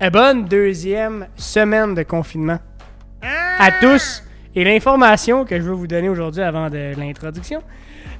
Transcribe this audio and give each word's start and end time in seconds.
Eh, 0.00 0.10
bonne 0.10 0.44
deuxième 0.44 1.26
semaine 1.36 1.94
de 1.94 2.02
confinement 2.02 2.58
à 3.58 3.70
tous. 3.80 4.22
Et 4.54 4.64
l'information 4.64 5.44
que 5.44 5.56
je 5.56 5.62
veux 5.62 5.72
vous 5.74 5.86
donner 5.86 6.08
aujourd'hui 6.08 6.42
avant 6.42 6.68
de 6.70 6.92
l'introduction. 6.98 7.62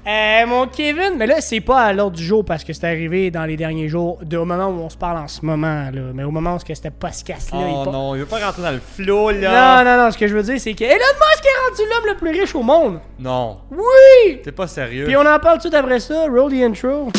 euh, 0.06 0.46
mon 0.46 0.66
Kevin, 0.66 1.14
mais 1.18 1.26
là, 1.26 1.40
c'est 1.40 1.60
pas 1.60 1.80
à 1.82 1.92
l'ordre 1.92 2.16
du 2.16 2.22
jour 2.24 2.44
parce 2.44 2.62
que 2.64 2.72
c'est 2.74 2.86
arrivé 2.86 3.30
dans 3.30 3.44
les 3.44 3.56
derniers 3.56 3.88
jours, 3.88 4.18
de, 4.22 4.36
au 4.36 4.44
moment 4.44 4.68
où 4.68 4.80
on 4.82 4.88
se 4.90 4.96
parle 4.96 5.16
en 5.18 5.28
ce 5.28 5.44
moment, 5.44 5.90
là. 5.92 6.02
Mais 6.14 6.24
au 6.24 6.30
moment 6.30 6.56
où 6.56 6.58
c'était 6.60 6.90
pas 6.90 7.12
ce 7.12 7.24
casse-là. 7.24 7.58
Oh 7.60 7.90
non, 7.90 8.14
il 8.14 8.20
veut 8.20 8.26
pas 8.26 8.38
rentrer 8.44 8.62
dans 8.62 8.70
le 8.72 8.80
flow 8.80 9.32
non, 9.32 9.40
là. 9.40 9.84
non, 9.84 10.04
non, 10.04 10.10
ce 10.10 10.18
que 10.18 10.26
je 10.26 10.34
veux 10.34 10.42
dire, 10.42 10.58
c'est 10.60 10.74
que 10.74 10.84
Elon 10.84 10.94
Musk 10.94 11.44
est 11.44 11.68
rendu 11.70 11.90
l'homme 11.90 12.12
le 12.12 12.16
plus 12.18 12.30
riche 12.40 12.54
au 12.54 12.62
monde. 12.62 13.00
Non, 13.18 13.58
Oui! 13.70 14.40
t'es 14.42 14.52
pas 14.52 14.66
sérieux. 14.66 15.04
Puis 15.06 15.16
on 15.16 15.26
en 15.26 15.38
parle 15.38 15.58
tout 15.60 15.70
après 15.74 16.00
ça. 16.00 16.26
Roll 16.26 16.50
the 16.52 16.62
intro. 16.62 17.10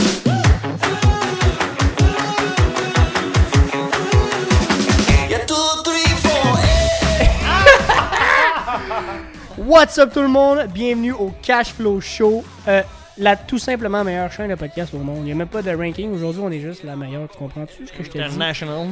What's 9.67 9.98
up 9.98 10.13
tout 10.13 10.21
le 10.21 10.30
monde? 10.30 10.66
Bienvenue 10.73 11.12
au 11.12 11.34
Cash 11.41 11.73
Flow 11.73 11.99
Show. 11.99 12.41
Euh, 12.70 12.81
la 13.17 13.35
tout 13.35 13.57
simplement 13.57 14.02
meilleure 14.02 14.31
chaîne 14.31 14.49
de 14.49 14.55
podcast 14.55 14.93
au 14.93 14.99
monde. 14.99 15.17
Il 15.17 15.23
n'y 15.26 15.34
a 15.34 15.35
même 15.35 15.49
pas 15.49 15.62
de 15.62 15.70
ranking. 15.71 16.09
Aujourd'hui, 16.13 16.41
on 16.41 16.49
est 16.49 16.62
juste 16.62 16.85
la 16.85 16.95
meilleure. 16.95 17.27
Tu 17.27 17.38
comprends-tu 17.38 17.85
ce 17.85 17.91
que 17.91 18.02
je 18.02 18.09
te 18.09 18.17
dis? 18.17 18.23
International. 18.23 18.88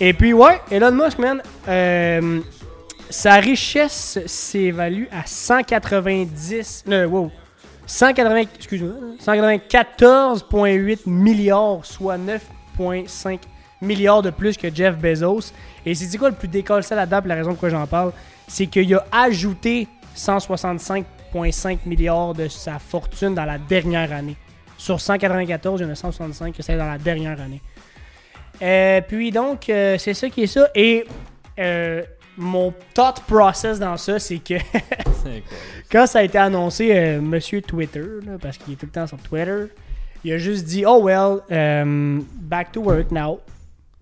Et 0.00 0.14
puis, 0.14 0.32
ouais, 0.32 0.58
Elon 0.70 0.92
Musk, 0.92 1.18
man, 1.18 1.42
euh, 1.68 2.40
sa 3.10 3.34
richesse 3.34 4.18
s'évalue 4.24 5.04
à 5.12 5.26
190. 5.26 6.84
Euh, 6.88 7.06
wow. 7.06 7.30
180, 7.84 8.36
excuse-moi, 8.56 8.94
194,8 9.22 11.00
milliards, 11.04 11.84
soit 11.84 12.16
9,5 12.16 13.40
milliards 13.82 14.22
de 14.22 14.30
plus 14.30 14.56
que 14.56 14.74
Jeff 14.74 14.96
Bezos. 14.96 15.52
Et 15.84 15.94
c'est 15.94 16.16
quoi 16.16 16.30
le 16.30 16.36
plus 16.36 16.48
décollé 16.48 16.82
là-dedans, 16.90 17.20
la 17.26 17.34
raison 17.34 17.50
pourquoi 17.50 17.68
j'en 17.68 17.86
parle, 17.86 18.12
c'est 18.48 18.66
qu'il 18.66 18.94
a 18.94 19.04
ajouté 19.12 19.88
165,5 20.16 21.78
milliards 21.86 22.34
de 22.34 22.48
sa 22.48 22.78
fortune 22.78 23.34
dans 23.34 23.44
la 23.44 23.58
dernière 23.58 24.12
année. 24.12 24.36
Sur 24.78 25.00
194, 25.00 25.80
il 25.80 25.84
y 25.84 25.86
en 25.86 25.92
a 25.92 25.94
165 25.94 26.54
que 26.54 26.62
c'est 26.62 26.76
dans 26.76 26.88
la 26.88 26.98
dernière 26.98 27.40
année. 27.40 27.62
Euh, 28.62 29.00
puis 29.06 29.30
donc, 29.30 29.68
euh, 29.68 29.96
c'est 29.98 30.14
ça 30.14 30.28
qui 30.28 30.42
est 30.42 30.46
ça. 30.46 30.68
Et 30.74 31.04
euh, 31.58 32.02
mon 32.36 32.72
thought 32.94 33.20
process 33.26 33.78
dans 33.78 33.96
ça, 33.96 34.18
c'est 34.18 34.38
que 34.38 34.54
quand 35.90 36.06
ça 36.06 36.20
a 36.20 36.22
été 36.22 36.38
annoncé, 36.38 37.18
Monsieur 37.20 37.62
Twitter, 37.62 38.04
là, 38.24 38.32
parce 38.40 38.58
qu'il 38.58 38.74
est 38.74 38.76
tout 38.76 38.86
le 38.86 38.92
temps 38.92 39.06
sur 39.06 39.18
Twitter, 39.18 39.66
il 40.24 40.32
a 40.32 40.38
juste 40.38 40.64
dit 40.64 40.84
Oh 40.86 41.02
well, 41.02 41.40
back 42.42 42.72
to 42.72 42.80
work 42.80 43.10
now. 43.10 43.40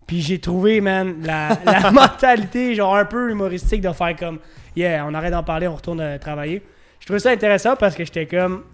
Puis 0.06 0.20
j'ai 0.20 0.38
trouvé, 0.38 0.80
man, 0.80 1.16
la, 1.22 1.58
la 1.64 1.90
mentalité, 1.92 2.74
genre 2.74 2.96
un 2.96 3.04
peu 3.04 3.30
humoristique 3.30 3.80
de 3.80 3.92
faire 3.92 4.14
comme 4.16 4.38
Yeah, 4.76 5.06
on 5.06 5.14
arrête 5.14 5.30
d'en 5.32 5.42
parler, 5.42 5.66
on 5.68 5.76
retourne 5.76 6.00
euh, 6.00 6.18
travailler. 6.18 6.62
Je 7.00 7.06
trouvais 7.06 7.20
ça 7.20 7.30
intéressant 7.30 7.76
parce 7.76 7.94
que 7.94 8.04
j'étais 8.04 8.26
comme 8.26 8.64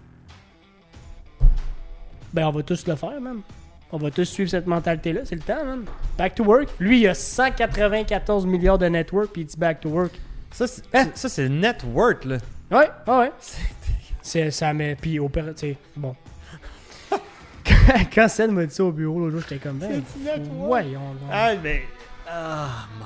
Ben, 2.33 2.47
on 2.47 2.51
va 2.51 2.63
tous 2.63 2.87
le 2.87 2.95
faire, 2.95 3.19
man. 3.21 3.41
On 3.93 3.97
va 3.97 4.09
tous 4.09 4.23
suivre 4.25 4.49
cette 4.49 4.67
mentalité-là, 4.67 5.21
c'est 5.25 5.35
le 5.35 5.41
temps, 5.41 5.63
man. 5.65 5.83
Back 6.17 6.35
to 6.35 6.43
work. 6.45 6.69
Lui, 6.79 7.01
il 7.01 7.07
a 7.07 7.13
194 7.13 8.45
milliards 8.45 8.77
de 8.77 8.85
network, 8.87 9.31
puis 9.33 9.41
il 9.41 9.45
dit 9.45 9.57
back 9.57 9.81
to 9.81 9.89
work. 9.89 10.13
Ça, 10.51 10.65
c'est 10.67 10.83
Hein? 10.93 11.07
ça, 11.13 11.27
c'est 11.29 11.49
net 11.49 11.83
worth 11.93 12.25
là. 12.25 12.37
Ouais, 12.71 12.89
ouais, 13.07 13.17
ouais. 13.17 13.31
C'est 14.21 14.49
ça, 14.51 14.71
mais 14.73 14.95
puis 14.95 15.19
au 15.19 15.29
tu 15.29 15.41
sais, 15.55 15.77
bon. 15.95 16.15
Quand 18.13 18.27
Sen 18.27 18.51
m'a 18.51 18.65
dit 18.65 18.73
ça 18.73 18.83
au 18.83 18.91
bureau 18.91 19.19
l'autre 19.19 19.31
jour, 19.33 19.41
j'étais 19.49 19.61
comme, 19.67 19.77
ben, 19.77 20.01
voyons 20.49 20.99
donc. 21.13 21.29
Ah, 21.31 21.51
mais. 21.61 21.83
Ah, 22.27 22.87
my. 22.99 23.05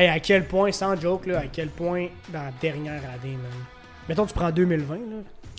Hey, 0.00 0.08
à 0.08 0.18
quel 0.20 0.46
point, 0.48 0.72
sans 0.72 0.98
joke, 0.98 1.26
là, 1.26 1.40
à 1.40 1.46
quel 1.46 1.68
point 1.68 2.08
dans 2.32 2.42
la 2.44 2.50
dernière 2.60 3.02
année, 3.04 3.32
man. 3.36 3.64
Mettons, 4.08 4.26
tu 4.26 4.32
prends 4.34 4.50
2020, 4.50 4.94
là. 4.94 5.00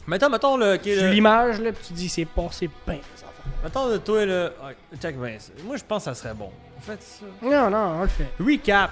Mettons, 0.08 0.30
mettons, 0.30 0.58
le. 0.58 0.74
ok, 0.76 0.82
Tu 0.82 0.96
le- 0.96 1.12
l'image, 1.12 1.60
là, 1.62 1.72
puis 1.72 1.84
tu 1.88 1.94
dis, 1.94 2.10
c'est 2.10 2.26
passé 2.26 2.70
bien, 2.86 2.96
les 2.96 3.24
enfants. 3.24 3.50
Mettons, 3.64 3.88
le 3.90 4.00
toi, 4.00 4.26
le. 4.26 4.52
ah, 4.62 4.72
check 5.02 5.16
ça. 5.40 5.52
Moi, 5.64 5.78
je 5.78 5.84
pense 5.84 6.00
que 6.06 6.06
ça 6.06 6.16
serait 6.16 6.34
bon. 6.34 6.50
En 6.78 6.82
fait, 6.82 7.02
ça. 7.02 7.26
Non, 7.42 7.70
non, 7.70 8.00
on 8.00 8.02
le 8.02 8.08
fait. 8.08 8.28
Recap. 8.40 8.92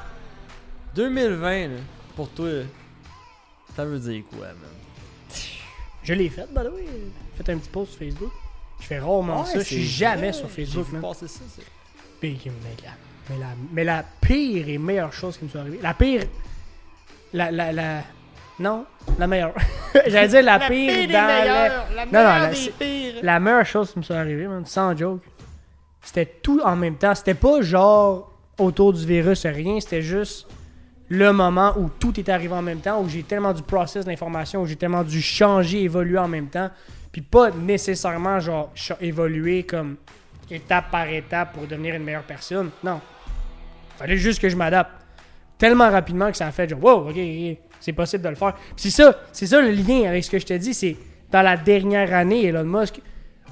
2020, 0.96 1.68
là, 1.68 1.74
pour 2.16 2.30
toi, 2.30 2.48
là, 2.50 2.64
ça 3.76 3.84
veut 3.86 4.00
dire 4.00 4.24
quoi, 4.30 4.48
man? 4.48 4.56
Je 6.04 6.14
l'ai 6.14 6.30
fait, 6.30 6.48
by 6.50 6.62
the 6.62 6.74
way. 6.74 6.86
J'ai 7.38 7.44
fait 7.44 7.52
un 7.52 7.58
petit 7.58 7.70
post 7.70 7.92
sur 7.92 8.00
Facebook. 8.00 8.32
Je 8.82 8.88
fais 8.88 9.00
rarement 9.00 9.46
ça, 9.46 9.60
je 9.60 9.64
suis 9.64 9.86
jamais 9.86 10.34
sur 10.34 10.50
Facebook, 10.50 10.86
J'ai 10.88 10.92
man. 10.94 11.02
vu 11.02 11.08
passer 11.08 11.28
ça, 11.28 11.42
c'est. 11.56 11.64
Puis, 12.20 12.40
mais 12.46 12.52
la, 12.84 12.90
mais, 13.30 13.40
la, 13.40 13.48
mais 13.72 13.84
la 13.84 14.04
pire 14.22 14.68
et 14.68 14.78
meilleure 14.78 15.14
chose 15.14 15.38
qui 15.38 15.46
me 15.46 15.50
soit 15.50 15.62
arrivée. 15.62 15.80
La 15.82 15.94
pire. 15.94 16.24
La. 17.34 17.52
la, 17.52 17.72
la 17.72 18.02
non, 18.60 18.86
la 19.18 19.26
meilleure. 19.28 19.54
J'allais 20.08 20.28
dire 20.28 20.44
la, 20.44 20.60
pire 20.60 21.08
dans 21.08 21.14
la- 21.14 21.68
la 21.96 22.06
Non, 22.06 22.12
non, 22.12 22.44
la- 22.48 22.54
c'est- 22.54 22.72
pires. 22.78 23.14
La 23.24 23.40
meilleure 23.40 23.66
chose 23.66 23.92
qui 23.94 24.00
me 24.00 24.04
soit 24.04 24.18
arrivée, 24.18 24.48
man, 24.48 24.66
sans 24.66 24.96
joke. 24.96 25.22
C'était 26.04 26.26
tout 26.26 26.60
en 26.64 26.76
même 26.76 26.96
temps. 26.96 27.16
C'était 27.16 27.34
pas 27.34 27.62
genre 27.62 28.32
autour 28.60 28.94
du 28.94 29.06
virus, 29.06 29.46
rien. 29.46 29.80
C'était 29.80 30.02
juste 30.02 30.48
le 31.10 31.32
moment 31.34 31.74
où 31.78 31.90
tout 31.90 32.20
est 32.20 32.30
arrivé 32.30 32.54
en 32.54 32.62
même 32.62 32.80
temps, 32.80 33.02
où 33.02 33.10
j'ai 33.10 33.24
tellement 33.24 33.54
dû 33.54 33.62
process 33.64 34.06
l'information, 34.06 34.62
où 34.62 34.66
j'ai 34.66 34.76
tellement 34.76 35.04
dû 35.04 35.22
changer, 35.22 35.84
évoluer 35.84 36.18
en 36.20 36.28
même 36.28 36.48
temps. 36.48 36.70
Puis 37.12 37.22
pas 37.22 37.52
nécessairement 37.52 38.40
genre 38.40 38.72
évoluer 39.02 39.64
comme 39.64 39.98
étape 40.50 40.92
par 40.92 41.08
étape 41.08 41.54
pour 41.54 41.68
devenir 41.68 41.96
une 41.96 42.04
meilleure 42.04 42.24
personne. 42.24 42.70
Non. 42.84 43.00
Fallait 43.98 44.18
juste 44.18 44.42
que 44.42 44.50
je 44.50 44.56
m'adapte. 44.56 44.92
Tellement 45.58 45.90
rapidement 45.90 46.32
que 46.32 46.38
ça 46.38 46.48
a 46.48 46.52
fait 46.52 46.68
genre 46.70 46.84
wow, 46.84 47.10
ok, 47.10 47.18
c'est 47.80 47.94
possible 47.94 48.24
de 48.24 48.30
le 48.30 48.36
faire. 48.36 48.54
Puis 48.76 48.90
c'est 48.90 49.04
ça, 49.04 49.16
c'est 49.32 49.48
ça 49.48 49.62
le 49.62 49.72
lien 49.72 50.10
avec 50.10 50.24
ce 50.24 50.30
que 50.32 50.40
je 50.40 50.46
te 50.46 50.54
dis, 50.54 50.74
c'est 50.74 50.98
dans 51.32 51.42
la 51.42 51.56
dernière 51.56 52.14
année, 52.14 52.46
Elon 52.46 52.64
Musk 52.66 53.00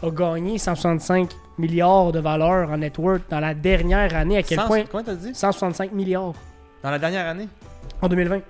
a 0.01 0.09
gagné 0.09 0.57
165 0.57 1.29
milliards 1.57 2.11
de 2.11 2.19
valeur 2.19 2.69
en 2.69 2.77
network 2.77 3.21
dans 3.29 3.39
la 3.39 3.53
dernière 3.53 4.15
année. 4.15 4.37
À 4.37 4.43
quel 4.43 4.59
point? 4.59 4.83
Comment 4.89 5.03
t'as 5.03 5.15
dit? 5.15 5.33
165 5.35 5.91
milliards 5.91 6.33
Dans 6.83 6.91
la 6.91 6.99
dernière 6.99 7.27
année? 7.27 7.47
en 8.01 8.07
2020 8.07 8.41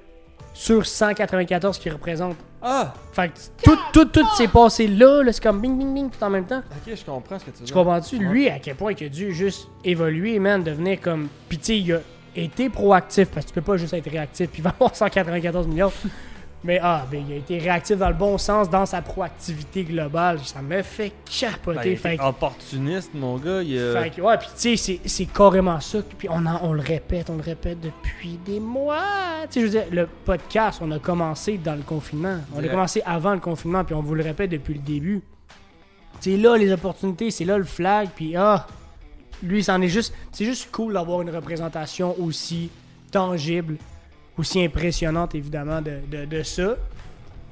sur 0.53 0.86
194 0.86 1.78
qui 1.80 1.90
représente. 1.90 2.36
Ah! 2.62 2.94
Fait 3.14 3.30
que 3.30 3.64
tout, 3.64 3.78
tout, 3.94 4.06
tout 4.06 4.25
s'est 4.36 4.47
passé 4.47 4.88
là, 4.88 5.24
là 5.24 5.31
c'est 5.31 5.42
comme 5.42 5.62
bing, 5.62 5.78
bing, 5.78 5.94
bing, 5.94 6.09
tout 6.09 6.24
en 6.24 6.30
même 6.30 6.46
temps. 6.46 6.59
Ok, 6.59 6.94
je 6.96 7.06
comprends 7.06 7.40
ce 7.40 7.46
que 7.46 7.52
tu 7.52 7.59
veux 7.59 7.66
Tu 7.66 7.74
comprends-tu? 7.74 8.18
Ouais. 8.18 8.25
Lui, 8.25 8.50
à 8.50 8.59
quel 8.59 8.75
point 8.75 8.94
il 8.97 9.06
a 9.06 9.09
dû 9.09 9.34
juste 9.34 9.68
évoluer, 9.84 10.40
man, 10.40 10.64
devenir 10.64 11.00
comme. 11.00 11.30
Puis, 11.47 11.58
tu 11.58 11.74
il 11.74 11.94
a 11.94 12.00
été 12.36 12.70
proactif, 12.70 13.30
parce 13.30 13.46
que 13.46 13.52
tu 13.52 13.56
peux 13.56 13.62
pas 13.62 13.78
juste 13.78 13.94
être 13.94 14.09
réactif, 14.09 14.50
puis 14.50 14.59
il 14.59 14.64
va 14.64 14.72
avoir 14.72 14.96
194 14.96 15.68
millions. 15.68 15.92
Mais, 16.62 16.78
ah, 16.84 17.06
ben, 17.09 17.24
il 17.25 17.34
a 17.34 17.38
été 17.38 17.58
réactif 17.58 17.97
dans 17.97 18.09
le 18.09 18.16
bon 18.16 18.38
sens, 18.38 18.70
dans 18.70 18.86
sa 18.86 19.02
proactivité 19.02 19.86
globale. 19.86 20.40
Ça 20.44 20.62
me 20.62 20.81
fait 20.81 21.09
Ben, 21.09 21.52
capoter. 21.52 21.92
il 21.94 21.97
fait, 21.97 22.20
opportuniste, 22.20 23.12
mon 23.14 23.38
gars. 23.38 23.62
Il, 23.64 23.80
a- 23.80 24.02
fait 24.03 24.09
que, 24.09 24.22
ouais, 24.22 24.38
puis, 24.38 24.50
tu 24.59 24.75
sais, 24.75 25.00
c'est- 25.06 25.25
carrément 25.34 25.80
ça. 25.80 26.00
Puis, 26.18 26.28
on, 26.30 26.46
en- 26.46 26.59
on 26.64 26.74
le 26.74 26.81
répète, 26.81 27.30
on 27.30 27.38
le 27.38 27.44
répète 27.44 27.80
depuis 27.80 28.38
des 28.46 28.59
mois. 28.59 29.00
Tu 29.50 29.53
sais, 29.53 29.59
je 29.62 29.66
veux 29.66 29.72
dire, 29.72 29.86
le 29.90 30.08
podcast, 30.25 30.80
on 30.84 30.92
a 30.92 31.00
commencé 31.00 31.58
dans 31.58 31.75
le 31.75 31.81
confinement. 31.84 32.40
On 32.52 32.58
a 32.58 32.62
Direct. 32.62 32.72
commencé 32.74 33.02
avant 33.06 33.34
le 33.34 33.40
confinement, 33.40 33.86
puis 33.86 33.96
on 33.96 34.02
vous 34.02 34.16
le 34.16 34.24
répète 34.24 34.50
depuis 34.52 34.74
le 34.74 34.81
début. 34.81 35.22
C'est 36.20 36.36
là 36.36 36.58
les 36.58 36.70
opportunités, 36.74 37.31
c'est 37.31 37.46
là 37.46 37.58
le 37.58 37.64
flag, 37.64 38.09
puis 38.14 38.36
ah, 38.36 38.68
lui, 39.41 39.64
c'en 39.64 39.81
est 39.81 39.88
juste, 39.88 40.14
c'est 40.34 40.44
juste 40.44 40.70
cool 40.74 40.91
d'avoir 40.91 41.22
une 41.22 41.30
représentation 41.30 42.14
aussi 42.20 42.70
tangible, 43.09 43.78
aussi 44.39 44.63
impressionnante 44.63 45.35
évidemment 45.35 45.81
de, 45.81 46.00
de, 46.09 46.25
de 46.25 46.44
ça. 46.44 46.75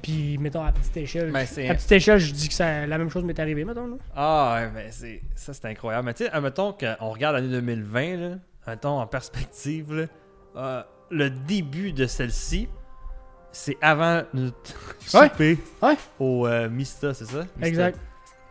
Puis 0.02 0.38
mettons 0.38 0.64
à 0.64 0.72
petite 0.72 0.96
échelle, 0.96 1.30
Ben, 1.32 1.40
à 1.40 1.74
petite 1.74 1.92
échelle, 1.92 2.18
je 2.18 2.32
dis 2.32 2.48
que 2.48 2.54
ça, 2.54 2.86
la 2.86 2.98
même 2.98 3.10
chose 3.10 3.24
m'est 3.24 3.38
arrivée, 3.38 3.64
mettons. 3.64 3.86
Là. 3.88 3.96
Ah, 4.16 4.58
ouais, 4.60 4.70
ben, 4.72 4.86
c'est... 4.90 5.20
ça, 5.34 5.52
c'est 5.52 5.66
incroyable. 5.66 6.06
Mais 6.06 6.14
tu 6.14 6.24
sais, 6.24 6.30
admettons 6.30 6.72
qu'on 6.72 7.10
regarde 7.10 7.34
l'année 7.36 7.48
2020, 7.48 8.16
là, 8.16 8.28
mettons 8.66 9.00
en 9.00 9.06
perspective, 9.06 9.92
là, 9.94 10.06
euh, 10.56 10.82
le 11.10 11.30
début 11.30 11.92
de 11.92 12.06
celle-ci, 12.06 12.68
c'est 13.50 13.76
avant 13.80 14.22
notre 14.34 14.56
Ouais. 15.14 15.28
souper 15.30 15.58
Ouais. 15.82 15.96
au 16.20 16.46
euh, 16.46 16.68
Mista, 16.68 17.12
c'est 17.14 17.24
ça? 17.26 17.38
Mista. 17.56 17.66
Exact. 17.66 17.98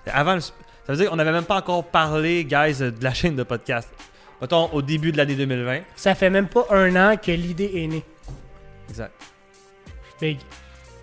Avant 0.08 0.36
le 0.36 0.42
Ça 0.42 0.54
veut 0.90 0.96
dire 0.96 1.10
qu'on 1.10 1.16
n'avait 1.16 1.32
même 1.32 1.44
pas 1.46 1.58
encore 1.58 1.86
parlé, 1.86 2.44
guys, 2.46 2.80
de 2.80 2.94
la 3.04 3.14
chaîne 3.14 3.36
de 3.36 3.44
podcast. 3.44 3.90
Mettons 4.42 4.70
au 4.74 4.82
début 4.82 5.12
de 5.12 5.18
l'année 5.18 5.36
2020. 5.36 5.80
Ça 5.96 6.14
fait 6.14 6.30
même 6.30 6.48
pas 6.48 6.66
un 6.72 6.96
an 6.96 7.16
que 7.18 7.32
l'idée 7.32 7.72
est 7.76 7.88
née. 7.88 8.04
Exact. 8.90 9.12
Big. 10.20 10.40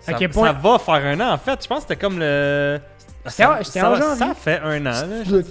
Ça, 0.01 0.11
À 0.11 0.15
quel 0.15 0.29
point- 0.29 0.47
ça 0.47 0.53
va 0.53 0.77
faire 0.79 0.95
un 1.05 1.19
an, 1.19 1.33
en 1.33 1.37
fait. 1.37 1.63
Je 1.63 1.67
pense 1.67 1.79
que 1.79 1.89
c'était 1.89 1.95
comme 1.95 2.19
le... 2.19 2.79
C'était 3.27 3.45
en- 3.45 3.63
c'était 3.63 3.79
ça, 3.79 3.91
en 3.91 3.95
janvier. 3.95 4.17
ça 4.27 4.35
fait 4.35 4.59
un 4.59 4.85
an. 4.85 4.93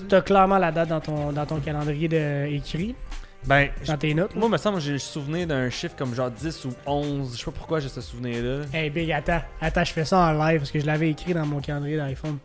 Tu 0.09 0.15
as 0.15 0.21
clairement 0.23 0.59
la 0.59 0.71
date 0.71 0.89
dans 0.91 1.01
ton, 1.01 1.33
dans 1.33 1.45
ton 1.47 1.59
calendrier 1.59 2.07
de, 2.07 2.47
écrit, 2.47 2.95
Ben, 3.47 3.69
dans 3.87 3.97
tes 3.97 4.15
notes. 4.15 4.37
moi, 4.37 4.49
me 4.49 4.57
semble, 4.59 4.81
j'ai 4.81 4.93
le 4.93 4.99
souvenir 4.99 5.49
d'un 5.49 5.69
chiffre 5.71 5.97
comme 5.97 6.15
genre 6.15 6.31
10 6.31 6.67
ou 6.67 6.75
11. 6.87 7.33
Je 7.33 7.39
sais 7.39 7.45
pas 7.47 7.51
pourquoi 7.51 7.81
j'ai 7.81 7.89
ce 7.89 8.01
souvenir-là. 8.01 8.67
Hey 8.73 8.91
Big, 8.91 9.11
attends, 9.11 9.43
attends, 9.61 9.83
je 9.85 9.93
fais 9.93 10.05
ça 10.05 10.19
en 10.19 10.33
live 10.33 10.59
parce 10.61 10.71
que 10.71 10.79
je 10.79 10.87
l'avais 10.87 11.11
écrit 11.11 11.35
dans 11.35 11.45
mon 11.47 11.61
calendrier 11.61 11.97
d'iPhone. 11.97 12.39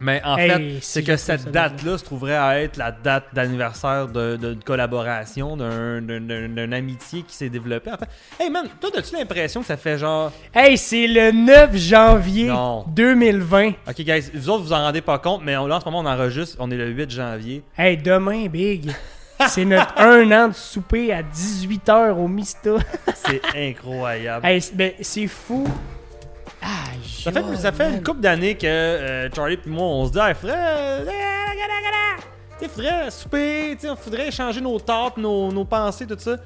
Mais 0.00 0.22
en 0.24 0.36
Hey, 0.36 0.50
fait, 0.50 0.80
si 0.80 0.92
c'est 0.92 1.02
que 1.02 1.16
cette 1.16 1.50
date-là 1.50 1.98
se 1.98 2.04
trouverait 2.04 2.36
à 2.36 2.60
être 2.60 2.76
la 2.76 2.92
date 2.92 3.24
d'anniversaire 3.32 4.06
d'une 4.06 4.60
collaboration, 4.64 5.56
d'un- 5.56 6.00
d'un- 6.00 6.20
d'un- 6.20 6.48
d'une 6.48 6.72
amitié 6.72 7.22
qui 7.22 7.34
s'est 7.34 7.48
développée. 7.48 7.90
En 7.90 7.96
fait, 7.96 8.08
hey 8.44 8.48
man, 8.50 8.66
toi, 8.80 8.90
as-tu 8.96 9.16
l'impression 9.16 9.60
que 9.60 9.66
ça 9.66 9.76
fait 9.76 9.98
genre. 9.98 10.32
Hey, 10.54 10.78
c'est 10.78 11.08
le 11.08 11.32
9 11.32 11.76
janvier 11.76 12.46
Non. 12.46 12.84
2020. 12.88 13.72
Ok, 13.88 13.96
guys, 14.02 14.30
vous 14.34 14.48
autres, 14.50 14.62
vous 14.64 14.72
en 14.72 14.78
rendez 14.84 15.00
pas 15.00 15.18
compte, 15.18 15.42
mais 15.44 15.52
là, 15.54 15.62
en 15.64 15.80
ce 15.80 15.84
moment, 15.84 15.98
on 16.00 16.06
enregistre. 16.06 16.56
On 16.60 16.70
est 16.70 16.76
le 16.76 16.88
8 16.90 17.10
janvier. 17.10 17.62
Hey, 17.76 17.96
demain, 17.96 18.46
Big. 18.46 18.92
c'est 19.48 19.64
notre 19.64 19.94
un 20.00 20.30
an 20.32 20.48
de 20.48 20.54
souper 20.54 21.12
à 21.12 21.22
18h 21.22 22.16
au 22.18 22.28
Mista. 22.28 22.70
C'est 23.14 23.40
incroyable. 23.56 24.46
hey, 24.46 24.60
ben, 24.74 24.92
c'est 25.00 25.26
fou. 25.26 25.66
Ah, 26.62 26.66
Ça 27.24 27.32
fait, 27.32 27.56
ça 27.56 27.72
fait 27.72 27.90
une 27.90 28.02
couple 28.02 28.20
d'années 28.20 28.56
que 28.56 28.66
euh, 28.66 29.28
Charlie 29.34 29.58
et 29.64 29.68
moi, 29.68 29.86
on 29.86 30.06
se 30.06 30.12
dit, 30.12 30.18
hey, 30.18 30.34
faudrait. 30.34 30.56
euh, 30.58 31.04
faudrait 32.68 33.10
souper, 33.10 33.76
sais, 33.78 33.88
faudrait 33.96 34.28
échanger 34.28 34.60
nos 34.60 34.78
thoughts, 34.80 35.16
nos, 35.16 35.52
nos 35.52 35.64
pensées, 35.64 36.06
tout 36.06 36.16
ça. 36.18 36.36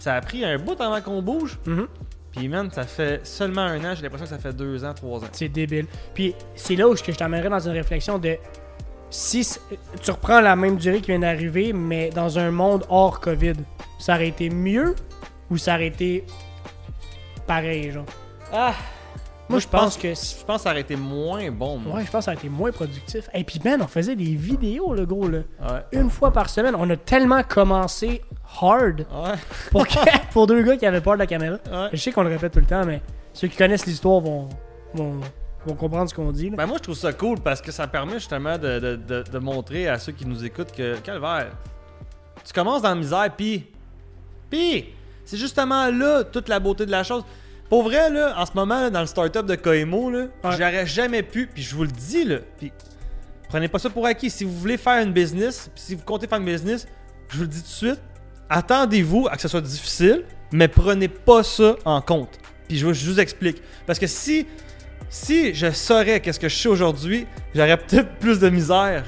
Ça 0.00 0.14
a 0.16 0.20
pris 0.20 0.44
un 0.44 0.58
bout 0.58 0.80
avant 0.80 1.00
qu'on 1.00 1.22
bouge. 1.22 1.58
Mhm. 1.66 1.86
Puis, 2.32 2.48
man, 2.48 2.70
ça 2.72 2.84
fait 2.84 3.24
seulement 3.26 3.60
un 3.62 3.78
an, 3.84 3.94
j'ai 3.94 4.02
l'impression 4.02 4.24
que 4.24 4.30
ça 4.32 4.38
fait 4.38 4.54
deux 4.54 4.84
ans, 4.84 4.94
trois 4.94 5.20
ans. 5.20 5.28
C'est 5.32 5.48
débile. 5.48 5.86
Puis 6.14 6.34
c'est 6.54 6.74
là 6.76 6.88
où 6.88 6.96
je 6.96 7.02
je 7.06 7.12
t'emmènerais 7.12 7.50
dans 7.50 7.60
une 7.68 7.74
réflexion 7.74 8.18
de 8.18 8.36
si 9.10 9.46
tu 10.02 10.10
reprends 10.10 10.40
la 10.40 10.56
même 10.56 10.76
durée 10.76 11.00
qui 11.02 11.10
vient 11.10 11.18
d'arriver, 11.20 11.74
mais 11.74 12.08
dans 12.08 12.38
un 12.38 12.50
monde 12.50 12.86
hors 12.88 13.20
COVID, 13.20 13.52
ça 13.98 14.14
aurait 14.14 14.28
été 14.28 14.48
mieux 14.48 14.94
ou 15.50 15.58
ça 15.58 15.74
aurait 15.74 15.88
été 15.88 16.24
pareil, 17.46 17.90
genre? 17.92 18.06
Ah! 18.50 18.72
Moi, 19.48 19.58
je 19.58 19.68
pense 19.68 19.96
que. 19.96 20.08
Je 20.08 20.44
pense 20.46 20.58
que 20.58 20.62
ça 20.62 20.70
aurait 20.70 20.80
été 20.80 20.96
moins 20.96 21.50
bon, 21.50 21.76
moi. 21.78 21.96
Ouais, 21.96 22.04
je 22.06 22.10
pense 22.10 22.20
que 22.20 22.24
ça 22.26 22.30
aurait 22.32 22.38
été 22.40 22.48
moins 22.48 22.70
productif. 22.72 23.28
Et 23.34 23.44
puis, 23.44 23.60
man, 23.64 23.82
on 23.82 23.86
faisait 23.86 24.16
des 24.16 24.34
vidéos, 24.34 24.94
le 24.94 25.04
gros, 25.04 25.28
là. 25.28 25.38
Ouais. 25.60 25.80
Une 25.92 26.08
fois 26.10 26.32
par 26.32 26.48
semaine. 26.48 26.74
On 26.78 26.88
a 26.88 26.96
tellement 26.96 27.42
commencé 27.42 28.22
hard 28.60 29.00
Ouais. 29.12 29.32
pour, 29.70 29.86
que- 29.86 29.98
pour 30.32 30.46
deux 30.46 30.62
gars 30.62 30.76
qui 30.76 30.86
avaient 30.86 31.00
peur 31.00 31.14
de 31.14 31.18
la 31.18 31.26
caméra. 31.26 31.56
Ouais. 31.70 31.88
Je 31.92 31.96
sais 31.98 32.12
qu'on 32.12 32.22
le 32.22 32.30
répète 32.30 32.52
tout 32.52 32.60
le 32.60 32.66
temps, 32.66 32.84
mais 32.86 33.02
ceux 33.34 33.48
qui 33.48 33.56
connaissent 33.56 33.86
l'histoire 33.86 34.20
vont, 34.20 34.48
vont, 34.94 35.20
vont 35.66 35.74
comprendre 35.74 36.08
ce 36.08 36.14
qu'on 36.14 36.32
dit. 36.32 36.50
là. 36.50 36.56
Ben 36.56 36.66
moi 36.66 36.76
je 36.78 36.82
trouve 36.84 36.94
ça 36.96 37.12
cool 37.12 37.38
parce 37.40 37.60
que 37.60 37.72
ça 37.72 37.86
permet 37.86 38.14
justement 38.14 38.56
de, 38.58 38.78
de- 38.78 38.96
de- 38.96 39.22
de 39.30 39.38
montrer 39.38 39.88
à 39.88 39.98
ceux 39.98 40.12
qui 40.12 40.26
nous 40.26 40.44
écoutent 40.44 40.72
que 40.72 40.96
calvaire, 40.98 41.50
tu 42.44 42.52
commences 42.52 42.82
dans 42.82 42.90
la 42.90 42.94
misère 42.94 43.28
puis 43.36 43.66
puis 44.50 44.86
c'est 45.24 45.36
justement 45.36 45.88
là 45.90 46.24
toute 46.24 46.48
la 46.48 46.58
beauté 46.60 46.84
de 46.86 46.90
la 46.90 47.04
chose. 47.04 47.24
Pour 47.72 47.84
vrai 47.84 48.10
là, 48.10 48.34
en 48.36 48.44
ce 48.44 48.52
moment 48.54 48.82
là, 48.82 48.90
dans 48.90 49.00
le 49.00 49.06
startup 49.06 49.46
de 49.46 49.54
Koemo 49.54 50.10
là, 50.10 50.18
Ouais. 50.44 50.50
j'aurais 50.58 50.86
jamais 50.86 51.22
pu 51.22 51.46
puis 51.46 51.62
je 51.62 51.74
vous 51.74 51.84
le 51.84 51.90
dis 51.90 52.22
là, 52.24 52.40
puis 52.58 52.70
prenez 53.48 53.66
pas 53.66 53.78
ça 53.78 53.88
pour 53.88 54.04
acquis 54.04 54.28
si 54.28 54.44
vous 54.44 54.52
voulez 54.58 54.76
faire 54.76 55.02
une 55.02 55.14
business, 55.14 55.70
puis 55.74 55.82
si 55.82 55.94
vous 55.94 56.02
comptez 56.04 56.26
faire 56.26 56.36
une 56.38 56.44
business, 56.44 56.86
je 57.30 57.36
vous 57.38 57.42
le 57.44 57.48
dis 57.48 57.62
tout 57.62 57.68
de 57.68 57.72
suite, 57.72 58.00
attendez-vous 58.50 59.26
à 59.30 59.36
que 59.36 59.40
ce 59.40 59.48
soit 59.48 59.62
difficile, 59.62 60.24
mais 60.52 60.68
prenez 60.68 61.08
pas 61.08 61.42
ça 61.42 61.76
en 61.86 62.02
compte. 62.02 62.38
Puis 62.68 62.76
je, 62.76 62.84
vous- 62.86 62.92
je 62.92 63.10
vous 63.10 63.18
explique 63.18 63.62
parce 63.86 63.98
que 63.98 64.06
si 64.06 64.46
si 65.08 65.54
je 65.54 65.70
saurais 65.70 66.20
qu'est-ce 66.20 66.40
que 66.40 66.50
je 66.50 66.56
sais 66.56 66.68
aujourd'hui, 66.68 67.26
j'aurais 67.54 67.78
peut-être 67.78 68.16
plus 68.20 68.38
de 68.38 68.50
misère 68.50 69.04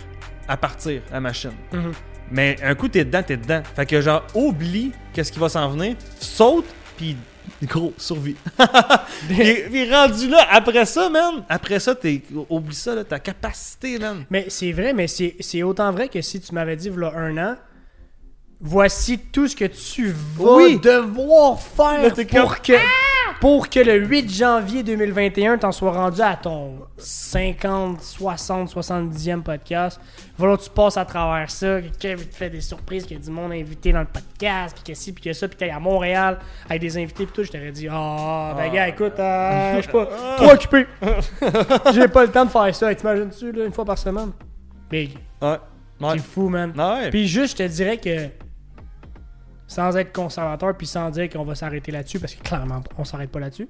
à 0.48 0.56
partir 0.56 1.02
la 1.12 1.20
machine. 1.20 1.52
Mhm. 1.70 1.92
Mais 2.30 2.56
un 2.62 2.74
coup 2.74 2.88
t'es 2.88 3.04
dedans, 3.04 3.22
t'es 3.22 3.36
dedans. 3.36 3.62
Fait 3.76 3.84
que 3.84 4.00
genre 4.00 4.26
oublie 4.34 4.92
qu'est-ce 5.12 5.30
qui 5.30 5.38
va 5.38 5.50
s'en 5.50 5.68
venir, 5.68 5.96
saute 6.18 6.64
puis 6.96 7.14
gros 7.64 7.92
survie. 7.98 8.36
puis, 9.28 9.54
puis 9.70 9.90
rendu 9.92 10.28
là 10.28 10.46
après 10.50 10.84
ça, 10.86 11.08
man, 11.10 11.44
après 11.48 11.78
ça 11.80 11.94
t'es 11.94 12.22
oublie 12.48 12.74
ça 12.74 12.94
là, 12.94 13.04
ta 13.04 13.18
capacité, 13.18 13.98
man. 13.98 14.24
Mais 14.30 14.46
c'est 14.48 14.72
vrai, 14.72 14.92
mais 14.92 15.06
c'est 15.08 15.36
c'est 15.40 15.62
autant 15.62 15.90
vrai 15.92 16.08
que 16.08 16.20
si 16.20 16.40
tu 16.40 16.54
m'avais 16.54 16.76
dit, 16.76 16.88
voilà 16.90 17.12
un 17.16 17.36
an, 17.38 17.56
voici 18.60 19.18
tout 19.18 19.48
ce 19.48 19.56
que 19.56 19.64
tu 19.66 20.14
vas 20.36 20.54
Oui. 20.56 20.78
devoir 20.78 21.60
faire 21.60 22.02
Là, 22.02 22.10
pour 22.10 22.16
comme- 22.54 22.62
que, 22.62 22.72
pour 23.40 23.68
que 23.68 23.80
le 23.80 23.96
8 24.04 24.32
janvier 24.32 24.82
2021, 24.82 25.58
t'en 25.58 25.72
sois 25.72 25.92
rendu 25.92 26.20
à 26.20 26.36
ton 26.36 26.78
50, 26.96 28.00
60, 28.00 28.74
70e 28.74 29.42
podcast. 29.42 30.00
Voilà, 30.36 30.56
tu 30.56 30.70
passes 30.70 30.96
à 30.96 31.04
travers 31.04 31.50
ça, 31.50 31.80
que 31.80 31.88
Kev 31.98 32.26
te 32.26 32.34
fait 32.34 32.50
des 32.50 32.60
surprises, 32.60 33.04
qu'il 33.04 33.18
y 33.18 33.20
a 33.20 33.22
du 33.22 33.30
monde 33.30 33.52
invité 33.52 33.92
dans 33.92 34.00
le 34.00 34.06
podcast, 34.06 34.74
puis 34.74 34.92
que 34.92 34.98
ci, 34.98 35.12
puis 35.12 35.24
que 35.24 35.32
ça, 35.32 35.46
puis 35.48 35.56
t'es 35.56 35.70
à 35.70 35.78
Montréal 35.78 36.38
avec 36.68 36.80
des 36.80 36.96
invités, 36.96 37.26
puis 37.26 37.34
tout, 37.34 37.44
je 37.44 37.52
t'aurais 37.52 37.72
dit, 37.72 37.88
ah, 37.90 38.54
ben 38.56 38.72
gars, 38.72 38.88
écoute, 38.88 39.18
euh, 39.18 39.76
je 39.76 39.82
suis 39.82 39.92
pas 39.92 40.06
trop 40.36 40.50
occupé. 40.50 40.86
J'ai 41.92 42.08
pas 42.08 42.24
le 42.24 42.30
temps 42.30 42.44
de 42.44 42.50
faire 42.50 42.74
ça. 42.74 42.94
T'imagines-tu, 42.94 43.52
là, 43.52 43.64
une 43.66 43.72
fois 43.72 43.84
par 43.84 43.98
semaine? 43.98 44.32
Big. 44.90 45.16
Ouais. 45.40 45.56
C'est 46.10 46.18
fou, 46.18 46.48
man. 46.48 46.72
Ah 46.76 46.94
ouais. 46.94 47.10
Puis 47.10 47.28
juste, 47.28 47.58
je 47.58 47.64
te 47.64 47.68
dirais 47.68 47.96
que 47.96 48.28
sans 49.66 49.96
être 49.96 50.12
conservateur, 50.12 50.76
puis 50.76 50.86
sans 50.86 51.10
dire 51.10 51.28
qu'on 51.30 51.44
va 51.44 51.54
s'arrêter 51.54 51.90
là-dessus, 51.92 52.20
parce 52.20 52.34
que 52.34 52.42
clairement, 52.42 52.82
on 52.98 53.04
s'arrête 53.04 53.30
pas 53.30 53.40
là-dessus. 53.40 53.68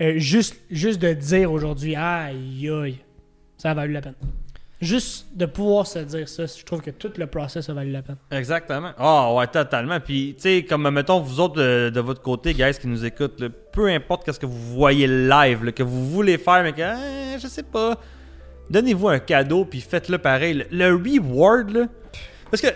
euh, 0.00 0.14
juste, 0.18 0.56
juste 0.70 1.00
de 1.00 1.12
dire 1.12 1.50
aujourd'hui, 1.52 1.94
aïe, 1.96 2.68
aïe, 2.70 2.98
ça 3.56 3.70
a 3.70 3.74
valu 3.74 3.92
la 3.92 4.00
peine. 4.02 4.14
Juste 4.78 5.28
de 5.34 5.46
pouvoir 5.46 5.86
se 5.86 6.00
dire 6.00 6.28
ça, 6.28 6.44
je 6.44 6.62
trouve 6.62 6.82
que 6.82 6.90
tout 6.90 7.10
le 7.16 7.26
process 7.26 7.66
a 7.70 7.72
valu 7.72 7.92
la 7.92 8.02
peine. 8.02 8.16
Exactement. 8.30 8.90
Ah 8.98 9.32
ouais, 9.32 9.46
totalement. 9.46 9.98
Puis, 10.00 10.34
tu 10.36 10.42
sais, 10.42 10.66
comme 10.68 10.90
mettons, 10.90 11.18
vous 11.20 11.40
autres 11.40 11.54
de, 11.56 11.88
de 11.88 12.00
votre 12.00 12.20
côté, 12.20 12.52
guys, 12.52 12.74
qui 12.78 12.86
nous 12.86 13.02
écoutent, 13.06 13.42
peu 13.72 13.88
importe 13.88 14.24
qu'est-ce 14.26 14.38
que 14.38 14.44
vous 14.44 14.74
voyez 14.74 15.06
live, 15.06 15.72
que 15.72 15.82
vous 15.82 16.10
voulez 16.10 16.36
faire, 16.36 16.62
mais 16.62 16.74
que, 16.74 16.82
ah, 16.82 17.38
je 17.38 17.46
sais 17.46 17.62
pas, 17.62 17.98
donnez-vous 18.68 19.08
un 19.08 19.18
cadeau, 19.18 19.64
puis 19.64 19.80
faites-le 19.80 20.18
pareil. 20.18 20.66
Le, 20.70 20.90
le 20.90 20.94
reward, 20.94 21.70
là, 21.70 21.86
parce 22.50 22.60
que 22.60 22.68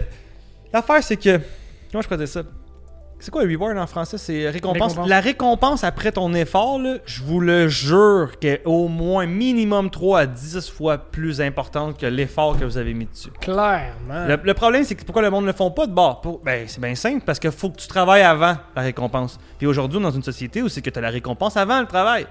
l'affaire, 0.73 1.03
c'est 1.03 1.19
que, 1.19 1.39
comment 1.93 2.03
je 2.09 2.15
dire 2.15 2.29
ça? 2.29 2.43
C'est 3.23 3.31
quoi 3.31 3.45
le 3.45 3.51
reward 3.55 3.77
en 3.77 3.87
français? 3.87 4.17
C'est 4.17 4.49
récompense. 4.49 4.93
Récompense. 4.93 5.09
La 5.11 5.21
récompense 5.21 5.85
après 5.85 6.11
ton 6.11 6.33
effort, 6.33 6.79
là, 6.79 6.97
je 7.05 7.23
vous 7.23 7.41
le 7.41 7.69
jure 7.69 8.39
qu'elle 8.41 8.55
est 8.55 8.63
au 8.65 8.89
moins 8.89 9.27
minimum 9.27 9.91
3 9.91 10.21
à 10.21 10.27
10 10.27 10.71
fois 10.71 10.97
plus 10.97 11.43
importante 11.43 11.99
que 11.99 12.07
l'effort 12.07 12.59
que 12.59 12.65
vous 12.65 12.79
avez 12.79 12.95
mis 12.95 13.05
dessus. 13.05 13.29
Clairement. 13.43 14.27
Le, 14.27 14.39
le 14.43 14.55
problème, 14.55 14.85
c'est 14.85 14.95
que 14.95 15.05
pourquoi 15.05 15.21
le 15.21 15.29
monde 15.29 15.43
ne 15.45 15.49
le 15.51 15.53
font 15.53 15.71
pas 15.71 15.87
de 15.87 15.93
bord? 15.93 16.23
Pour- 16.23 16.39
ben, 16.43 16.65
c'est 16.67 16.81
bien 16.81 16.95
simple, 16.95 17.23
parce 17.27 17.39
qu'il 17.39 17.51
faut 17.51 17.69
que 17.69 17.77
tu 17.77 17.89
travailles 17.89 18.23
avant 18.23 18.57
la 18.75 18.81
récompense. 18.83 19.39
Puis 19.59 19.67
aujourd'hui, 19.67 20.01
dans 20.01 20.11
une 20.13 20.23
société 20.23 20.63
où 20.63 20.71
c'est 20.71 20.81
que 20.81 20.89
tu 20.89 20.99
as 20.99 21.03
la 21.03 21.11
récompense 21.11 21.59
avant 21.59 21.81
le 21.83 21.87
travail. 21.87 22.27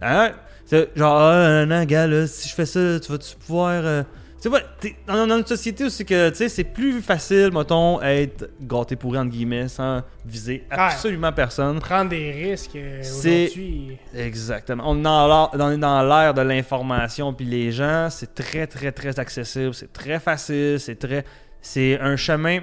Hein? 0.00 0.30
C'est 0.64 0.88
genre, 0.96 1.18
ah, 1.20 1.66
non, 1.66 1.84
gars, 1.84 2.06
là, 2.06 2.26
si 2.26 2.48
je 2.48 2.54
fais 2.54 2.64
ça, 2.64 2.98
tu 3.00 3.12
vas-tu 3.12 3.36
pouvoir. 3.36 3.72
euh, 3.84 4.02
Tu 4.40 4.48
t'es 4.80 4.96
dans, 5.06 5.26
dans 5.26 5.36
une 5.38 5.46
société 5.46 5.84
où 5.84 5.90
c'est 5.90 6.04
que, 6.04 6.30
tu 6.30 6.36
sais, 6.36 6.48
c'est 6.48 6.64
plus 6.64 7.02
facile, 7.02 7.50
mettons, 7.52 8.00
être 8.00 8.48
gâté 8.60 8.96
pourri, 8.96 9.18
entre 9.18 9.30
guillemets, 9.30 9.68
sans 9.68 10.00
viser 10.24 10.64
absolument 10.70 11.30
personne. 11.32 11.78
Prendre 11.78 12.08
des 12.08 12.30
risques 12.32 12.74
euh, 12.76 13.00
aujourd'hui. 13.02 13.98
Exactement. 14.14 14.84
On 14.86 14.98
est 14.98 15.02
dans 15.02 15.26
l'ère- 15.28 15.50
on 15.52 15.70
est 15.72 15.76
dans 15.76 16.02
l'ère 16.02 16.32
de 16.32 16.40
l'information, 16.40 17.34
puis 17.34 17.44
les 17.44 17.70
gens, 17.70 18.08
c'est 18.10 18.34
très, 18.34 18.66
très, 18.66 18.92
très 18.92 19.18
accessible, 19.20 19.74
c'est 19.74 19.92
très 19.92 20.18
facile, 20.18 20.80
c'est 20.80 20.96
très. 20.98 21.24
C'est 21.60 22.00
un 22.00 22.16
chemin. 22.16 22.60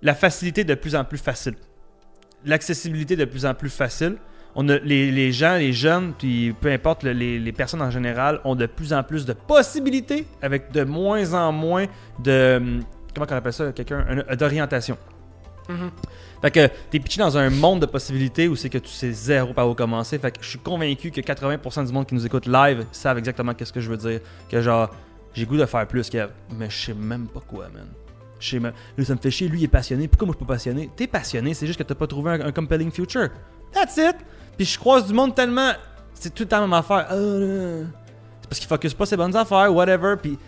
La 0.00 0.14
facilité 0.14 0.64
de 0.64 0.74
plus 0.74 0.96
en 0.96 1.04
plus 1.04 1.18
facile. 1.18 1.56
L'accessibilité 2.44 3.16
de 3.16 3.24
plus 3.24 3.44
en 3.44 3.54
plus 3.54 3.70
facile. 3.70 4.16
On 4.58 4.68
a, 4.70 4.78
les, 4.78 5.12
les 5.12 5.32
gens, 5.32 5.56
les 5.56 5.72
jeunes, 5.74 6.14
puis 6.18 6.54
peu 6.58 6.72
importe, 6.72 7.02
le- 7.02 7.12
les, 7.12 7.38
les 7.38 7.52
personnes 7.52 7.82
en 7.82 7.90
général, 7.90 8.40
ont 8.44 8.54
de 8.54 8.64
plus 8.66 8.92
en 8.94 9.02
plus 9.02 9.26
de 9.26 9.34
possibilités 9.34 10.26
avec 10.40 10.72
de 10.72 10.82
moins 10.84 11.34
en 11.34 11.52
moins 11.52 11.84
de. 12.24 12.56
hum, 12.56 12.80
Comment 13.14 13.26
on 13.30 13.34
appelle 13.34 13.52
ça 13.52 13.72
Quelqu'un 13.72 14.04
un- 14.28 14.36
D'orientation. 14.36 14.96
Mhm. 15.68 15.90
Fait 16.42 16.50
que 16.50 16.66
t'es 16.90 17.00
pitché 17.00 17.18
dans 17.20 17.36
un 17.36 17.50
monde 17.50 17.80
de 17.80 17.86
possibilités 17.86 18.46
où 18.46 18.56
c'est 18.56 18.68
que 18.68 18.78
tu 18.78 18.88
sais 18.90 19.10
zéro 19.12 19.52
par 19.52 19.68
où 19.68 19.74
commencer. 19.74 20.18
Fait 20.18 20.30
que 20.30 20.42
je 20.42 20.48
suis 20.48 20.58
convaincu 20.58 21.10
que 21.10 21.20
80% 21.20 21.86
du 21.86 21.92
monde 21.92 22.06
qui 22.06 22.14
nous 22.14 22.24
écoute 22.24 22.46
live 22.46 22.84
savent 22.92 23.18
exactement 23.18 23.52
qu'est-ce 23.54 23.72
que 23.72 23.80
je 23.80 23.90
veux 23.90 23.96
dire. 23.96 24.20
Que 24.48 24.60
genre, 24.62 24.90
j'ai 25.34 25.44
goût 25.46 25.56
de 25.56 25.66
faire 25.66 25.86
plus 25.86 26.08
que. 26.08 26.28
Mais 26.56 26.70
je 26.70 26.76
sais 26.86 26.94
même 26.94 27.26
pas 27.26 27.40
quoi, 27.40 27.68
man. 27.74 27.88
Je 28.38 28.50
sais 28.50 28.60
même. 28.60 28.72
Là, 28.96 29.04
ça 29.04 29.14
me 29.14 29.18
fait 29.18 29.30
chier, 29.30 29.48
lui 29.48 29.60
il 29.60 29.64
est 29.64 29.68
passionné. 29.68 30.08
Pourquoi 30.08 30.26
moi 30.26 30.34
je 30.34 30.38
suis 30.38 30.46
pas 30.46 30.54
passionné? 30.54 30.90
T'es 30.94 31.06
passionné, 31.06 31.52
c'est 31.54 31.66
juste 31.66 31.78
que 31.78 31.84
t'as 31.84 31.94
pas 31.94 32.06
trouvé 32.06 32.32
un, 32.32 32.40
un 32.46 32.52
compelling 32.52 32.90
future. 32.90 33.28
That's 33.72 33.96
it. 33.96 34.16
Puis 34.56 34.66
je 34.66 34.78
croise 34.78 35.06
du 35.06 35.12
monde 35.12 35.34
tellement. 35.34 35.72
C'est 36.14 36.34
tout 36.34 36.44
le 36.44 36.48
temps 36.48 36.60
la 36.60 36.66
même 36.66 36.72
affaire. 36.72 37.06
Ah, 37.10 37.14
là. 37.14 37.84
C'est 38.40 38.48
parce 38.48 38.58
qu'il 38.60 38.68
focus 38.68 38.94
pas 38.94 39.06
ses 39.06 39.16
bonnes 39.16 39.36
affaires, 39.36 39.74
whatever. 39.74 40.14
Puis 40.20 40.38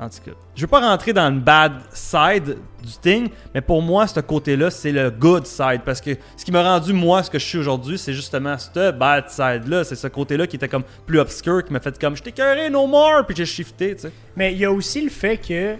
en 0.00 0.08
tout 0.08 0.18
cas, 0.24 0.30
je 0.54 0.60
veux 0.60 0.68
pas 0.68 0.80
rentrer 0.80 1.12
dans 1.12 1.28
le 1.28 1.40
bad 1.40 1.72
side 1.92 2.56
du 2.80 2.92
thing, 3.02 3.28
mais 3.52 3.60
pour 3.60 3.82
moi, 3.82 4.06
ce 4.06 4.20
côté-là, 4.20 4.70
c'est 4.70 4.92
le 4.92 5.10
good 5.10 5.44
side. 5.44 5.80
Parce 5.84 6.00
que 6.00 6.16
ce 6.36 6.44
qui 6.44 6.52
m'a 6.52 6.62
rendu, 6.62 6.92
moi, 6.92 7.22
ce 7.24 7.30
que 7.30 7.38
je 7.38 7.44
suis 7.44 7.58
aujourd'hui, 7.58 7.98
c'est 7.98 8.12
justement 8.12 8.56
ce 8.58 8.92
bad 8.92 9.28
side-là. 9.28 9.82
C'est 9.82 9.96
ce 9.96 10.06
côté-là 10.06 10.46
qui 10.46 10.54
était 10.54 10.68
comme 10.68 10.84
plus 11.04 11.18
obscur, 11.18 11.64
qui 11.64 11.72
m'a 11.72 11.80
fait 11.80 11.98
comme 11.98 12.16
je 12.16 12.22
t'ai 12.22 12.70
no 12.70 12.86
more, 12.86 13.26
puis 13.26 13.34
j'ai 13.36 13.46
shifté, 13.46 13.96
tu 13.96 14.02
sais. 14.02 14.12
Mais 14.36 14.52
il 14.52 14.58
y 14.58 14.64
a 14.64 14.70
aussi 14.70 15.00
le 15.00 15.10
fait 15.10 15.36
que 15.36 15.76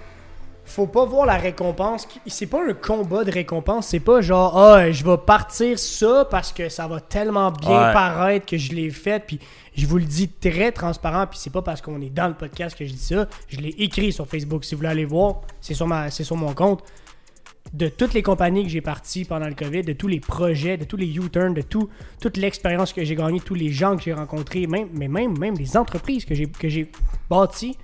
faut 0.68 0.86
pas 0.86 1.04
voir 1.04 1.26
la 1.26 1.36
récompense. 1.36 2.06
C'est 2.26 2.46
pas 2.46 2.60
un 2.68 2.74
combat 2.74 3.24
de 3.24 3.30
récompense. 3.30 3.88
C'est 3.88 4.00
pas 4.00 4.20
genre, 4.20 4.56
ah, 4.56 4.90
je 4.90 5.04
vais 5.04 5.16
partir 5.18 5.78
ça 5.78 6.26
parce 6.30 6.52
que 6.52 6.68
ça 6.68 6.86
va 6.86 7.00
tellement 7.00 7.50
bien 7.50 7.88
Ouais. 7.88 7.92
paraître 7.92 8.46
que 8.46 8.56
je 8.56 8.72
l'ai 8.72 8.90
fait. 8.90 9.24
Puis 9.26 9.38
je 9.76 9.86
vous 9.86 9.98
le 9.98 10.04
dis 10.04 10.28
très 10.28 10.72
transparent. 10.72 11.26
Puis 11.26 11.38
c'est 11.40 11.52
pas 11.52 11.62
parce 11.62 11.80
qu'on 11.80 12.00
est 12.00 12.10
dans 12.10 12.28
le 12.28 12.34
podcast 12.34 12.76
que 12.76 12.84
je 12.84 12.92
dis 12.92 12.98
ça. 12.98 13.26
Je 13.48 13.58
l'ai 13.58 13.74
écrit 13.78 14.12
sur 14.12 14.26
Facebook. 14.26 14.64
Si 14.64 14.74
vous 14.74 14.78
voulez 14.78 14.90
aller 14.90 15.04
voir, 15.04 15.40
c'est 15.60 15.74
sur, 15.74 15.86
ma, 15.86 16.10
c'est 16.10 16.24
sur 16.24 16.36
mon 16.36 16.52
compte. 16.54 16.82
De 17.74 17.88
toutes 17.88 18.14
les 18.14 18.22
compagnies 18.22 18.62
que 18.62 18.70
j'ai 18.70 18.80
parties 18.80 19.26
pendant 19.26 19.46
le 19.46 19.54
COVID, 19.54 19.82
de 19.82 19.92
tous 19.92 20.08
les 20.08 20.20
projets, 20.20 20.78
de 20.78 20.84
tous 20.84 20.96
les 20.96 21.14
U-turns, 21.18 21.52
de 21.52 21.60
tout, 21.60 21.90
toute 22.18 22.38
l'expérience 22.38 22.94
que 22.94 23.04
j'ai 23.04 23.14
gagnée, 23.14 23.40
tous 23.40 23.54
les 23.54 23.68
gens 23.70 23.94
que 23.94 24.02
j'ai 24.04 24.14
rencontrés, 24.14 24.66
même, 24.66 24.88
mais 24.94 25.06
même, 25.06 25.38
même 25.38 25.54
les 25.54 25.76
entreprises 25.76 26.24
que 26.24 26.34
j'ai, 26.34 26.90
bâties, 27.28 27.76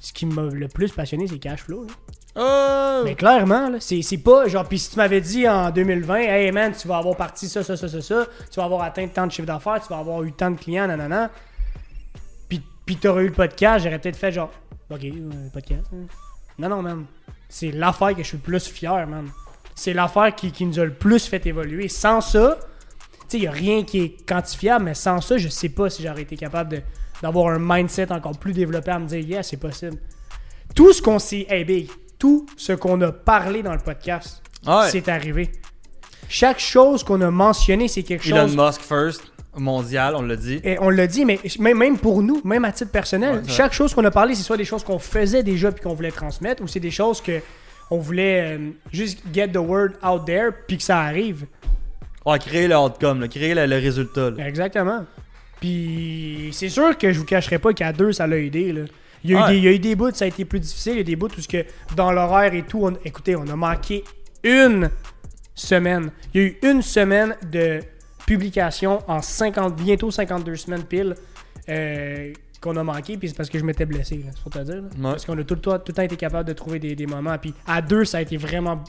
ce 0.00 0.12
qui 0.12 0.26
m'a 0.26 0.42
le 0.42 0.68
plus 0.68 0.92
passionné, 0.92 1.26
c'est 1.26 1.38
cash 1.38 1.62
flow. 1.64 1.84
là. 1.84 1.92
Oh! 2.40 3.02
Mais 3.04 3.14
clairement, 3.14 3.68
là, 3.70 3.78
c'est, 3.80 4.00
c'est 4.02 4.18
pas 4.18 4.46
genre. 4.48 4.64
Puis 4.68 4.78
si 4.78 4.90
tu 4.90 4.96
m'avais 4.96 5.20
dit 5.20 5.48
en 5.48 5.70
2020, 5.70 6.16
hey 6.18 6.52
man, 6.52 6.72
tu 6.72 6.86
vas 6.86 6.98
avoir 6.98 7.16
parti 7.16 7.48
ça, 7.48 7.64
ça, 7.64 7.76
ça, 7.76 7.88
ça, 7.88 8.00
ça, 8.00 8.26
tu 8.50 8.60
vas 8.60 8.64
avoir 8.64 8.82
atteint 8.82 9.08
tant 9.08 9.26
de 9.26 9.32
chiffre 9.32 9.46
d'affaires, 9.46 9.80
tu 9.80 9.88
vas 9.92 9.98
avoir 9.98 10.22
eu 10.22 10.32
tant 10.32 10.50
de 10.50 10.56
clients, 10.58 10.86
nanana. 10.86 11.30
Puis, 12.48 12.62
puis 12.86 12.96
t'aurais 12.96 13.24
eu 13.24 13.28
le 13.28 13.32
podcast, 13.34 13.84
j'aurais 13.84 13.98
peut-être 13.98 14.16
fait 14.16 14.32
genre, 14.32 14.50
ok, 14.90 15.04
euh, 15.04 15.48
podcast. 15.52 15.86
hein. 15.92 16.06
Non, 16.58 16.68
non, 16.68 16.82
man. 16.82 17.04
C'est 17.48 17.70
l'affaire 17.72 18.14
que 18.14 18.22
je 18.22 18.28
suis 18.28 18.36
le 18.36 18.42
plus 18.42 18.66
fier, 18.68 19.06
man. 19.06 19.28
C'est 19.74 19.92
l'affaire 19.94 20.34
qui, 20.34 20.52
qui 20.52 20.64
nous 20.66 20.78
a 20.78 20.84
le 20.84 20.92
plus 20.92 21.26
fait 21.26 21.44
évoluer. 21.46 21.88
Sans 21.88 22.20
ça, 22.20 22.58
tu 22.60 23.18
sais, 23.28 23.38
il 23.38 23.46
a 23.48 23.50
rien 23.52 23.84
qui 23.84 24.00
est 24.00 24.26
quantifiable, 24.28 24.84
mais 24.86 24.94
sans 24.94 25.20
ça, 25.20 25.38
je 25.38 25.48
sais 25.48 25.68
pas 25.70 25.88
si 25.90 26.02
j'aurais 26.02 26.22
été 26.22 26.36
capable 26.36 26.70
de- 26.76 26.82
d'avoir 27.22 27.52
un 27.54 27.58
mindset 27.60 28.12
encore 28.12 28.38
plus 28.38 28.52
développé 28.52 28.90
à 28.90 28.98
me 28.98 29.06
dire, 29.06 29.20
yeah, 29.20 29.42
c'est 29.42 29.56
possible. 29.56 29.96
Tout 30.74 30.92
ce 30.92 31.00
qu'on 31.02 31.18
s'est. 31.18 31.46
Hey, 31.48 31.64
big, 31.64 31.88
tout 32.18 32.46
ce 32.56 32.72
qu'on 32.72 33.00
a 33.02 33.12
parlé 33.12 33.62
dans 33.62 33.72
le 33.72 33.78
podcast, 33.80 34.42
Ouais. 34.66 34.88
c'est 34.90 35.08
arrivé. 35.08 35.50
Chaque 36.28 36.58
chose 36.58 37.02
qu'on 37.02 37.20
a 37.22 37.30
mentionné, 37.30 37.88
c'est 37.88 38.02
quelque 38.02 38.26
Elon 38.28 38.48
chose. 38.48 38.56
Musk 38.56 38.80
first, 38.82 39.22
mondial, 39.56 40.14
on 40.14 40.22
l'a 40.22 40.36
dit. 40.36 40.60
Et 40.62 40.78
on 40.78 40.90
l'a 40.90 41.06
dit, 41.06 41.24
mais 41.24 41.38
même, 41.74 41.96
pour 41.98 42.22
nous, 42.22 42.40
même 42.44 42.64
à 42.64 42.72
titre 42.72 42.90
personnel, 42.90 43.36
Ouais, 43.36 43.42
chaque 43.48 43.72
chose 43.72 43.94
qu'on 43.94 44.04
a 44.04 44.10
parlé, 44.10 44.34
c'est 44.34 44.42
soit 44.42 44.56
des 44.58 44.64
choses 44.66 44.84
qu'on 44.84 44.98
faisait 44.98 45.42
déjà 45.42 45.72
puis 45.72 45.82
qu'on 45.82 45.94
voulait 45.94 46.10
transmettre, 46.10 46.62
ou 46.62 46.66
c'est 46.68 46.80
des 46.80 46.90
choses 46.90 47.20
que 47.22 47.40
on 47.90 47.98
voulait 47.98 48.58
euh, 48.58 48.70
juste 48.92 49.20
get 49.32 49.48
the 49.48 49.56
word 49.56 49.92
out 50.04 50.26
there 50.26 50.50
puis 50.66 50.76
que 50.76 50.82
ça 50.82 50.98
arrive. 51.00 51.46
Ouais, 52.26 52.38
créer 52.38 52.68
le 52.68 52.76
outcome, 52.76 53.20
là, 53.22 53.28
créer 53.28 53.54
le, 53.54 53.64
le 53.64 53.76
résultat. 53.76 54.28
là. 54.30 54.46
Exactement. 54.46 55.06
Puis 55.60 56.50
c'est 56.52 56.68
sûr 56.68 56.96
que 56.96 57.12
je 57.12 57.18
vous 57.18 57.24
cacherai 57.24 57.58
pas 57.58 57.72
qu'à 57.72 57.92
deux, 57.92 58.12
ça 58.12 58.26
l'a 58.26 58.38
aidé. 58.38 58.72
Là. 58.72 58.82
Il, 59.24 59.30
y 59.30 59.34
a 59.34 59.50
eu 59.50 59.52
des, 59.52 59.56
il 59.58 59.64
y 59.64 59.68
a 59.68 59.72
eu 59.72 59.78
des 59.78 59.96
bouts, 59.96 60.12
ça 60.14 60.24
a 60.24 60.28
été 60.28 60.44
plus 60.44 60.60
difficile. 60.60 60.92
Il 60.92 60.98
y 60.98 61.00
a 61.00 61.04
des 61.04 61.16
bouts 61.16 61.26
où 61.26 61.42
que 61.50 61.64
dans 61.96 62.12
l'horaire 62.12 62.54
et 62.54 62.62
tout, 62.62 62.86
on- 62.86 62.96
écoutez, 63.04 63.34
on 63.36 63.46
a 63.48 63.56
manqué 63.56 64.04
une 64.44 64.90
semaine. 65.54 66.10
Il 66.32 66.40
y 66.40 66.44
a 66.44 66.46
eu 66.48 66.58
une 66.62 66.82
semaine 66.82 67.36
de 67.50 67.80
publication 68.26 69.00
en 69.08 69.20
50, 69.20 69.74
bientôt 69.76 70.10
52 70.10 70.54
semaines 70.56 70.84
pile 70.84 71.14
euh, 71.68 72.32
qu'on 72.60 72.76
a 72.76 72.84
manqué. 72.84 73.16
Puis 73.16 73.28
c'est 73.30 73.36
parce 73.36 73.50
que 73.50 73.58
je 73.58 73.64
m'étais 73.64 73.86
blessé, 73.86 74.24
c'est 74.32 74.40
pour 74.42 74.52
te 74.52 74.58
dire. 74.60 74.76
là. 74.76 74.82
Ouais. 74.82 74.88
Parce 75.02 75.24
qu'on 75.26 75.36
a 75.38 75.42
tout 75.42 75.54
le, 75.54 75.60
temps, 75.60 75.78
tout 75.78 75.84
le 75.88 75.94
temps 75.94 76.02
été 76.02 76.16
capable 76.16 76.46
de 76.48 76.52
trouver 76.52 76.78
des, 76.78 76.94
des 76.94 77.06
moments. 77.06 77.36
Puis 77.38 77.52
à 77.66 77.82
deux, 77.82 78.04
ça 78.04 78.18
a 78.18 78.20
été 78.20 78.36
vraiment 78.36 78.84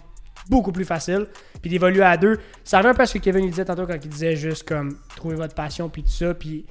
beaucoup 0.50 0.72
plus 0.72 0.86
facile. 0.86 1.28
Puis 1.62 1.70
d'évoluer 1.70 2.02
à 2.04 2.18
deux, 2.18 2.40
ça 2.64 2.80
revient 2.80 2.90
un 2.90 2.94
peu 2.94 3.04
à 3.04 3.06
ce 3.06 3.14
que 3.14 3.20
Kevin 3.20 3.44
il 3.46 3.52
disait 3.52 3.66
tantôt 3.66 3.86
quand 3.86 3.98
il 4.04 4.10
disait 4.10 4.36
juste 4.36 4.68
comme 4.68 4.98
trouver 5.16 5.36
votre 5.36 5.54
passion 5.56 5.88
puis 5.90 6.04
tout 6.04 6.10
ça. 6.10 6.34
Puis 6.34 6.66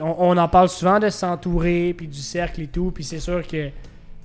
on, 0.00 0.14
on 0.18 0.36
en 0.36 0.48
parle 0.48 0.68
souvent 0.68 0.98
de 1.00 1.08
s'entourer 1.08 1.94
puis 1.96 2.06
du 2.06 2.20
cercle 2.20 2.60
et 2.62 2.68
tout. 2.68 2.90
Puis 2.92 3.04
c'est 3.04 3.20
sûr 3.20 3.46
que 3.46 3.70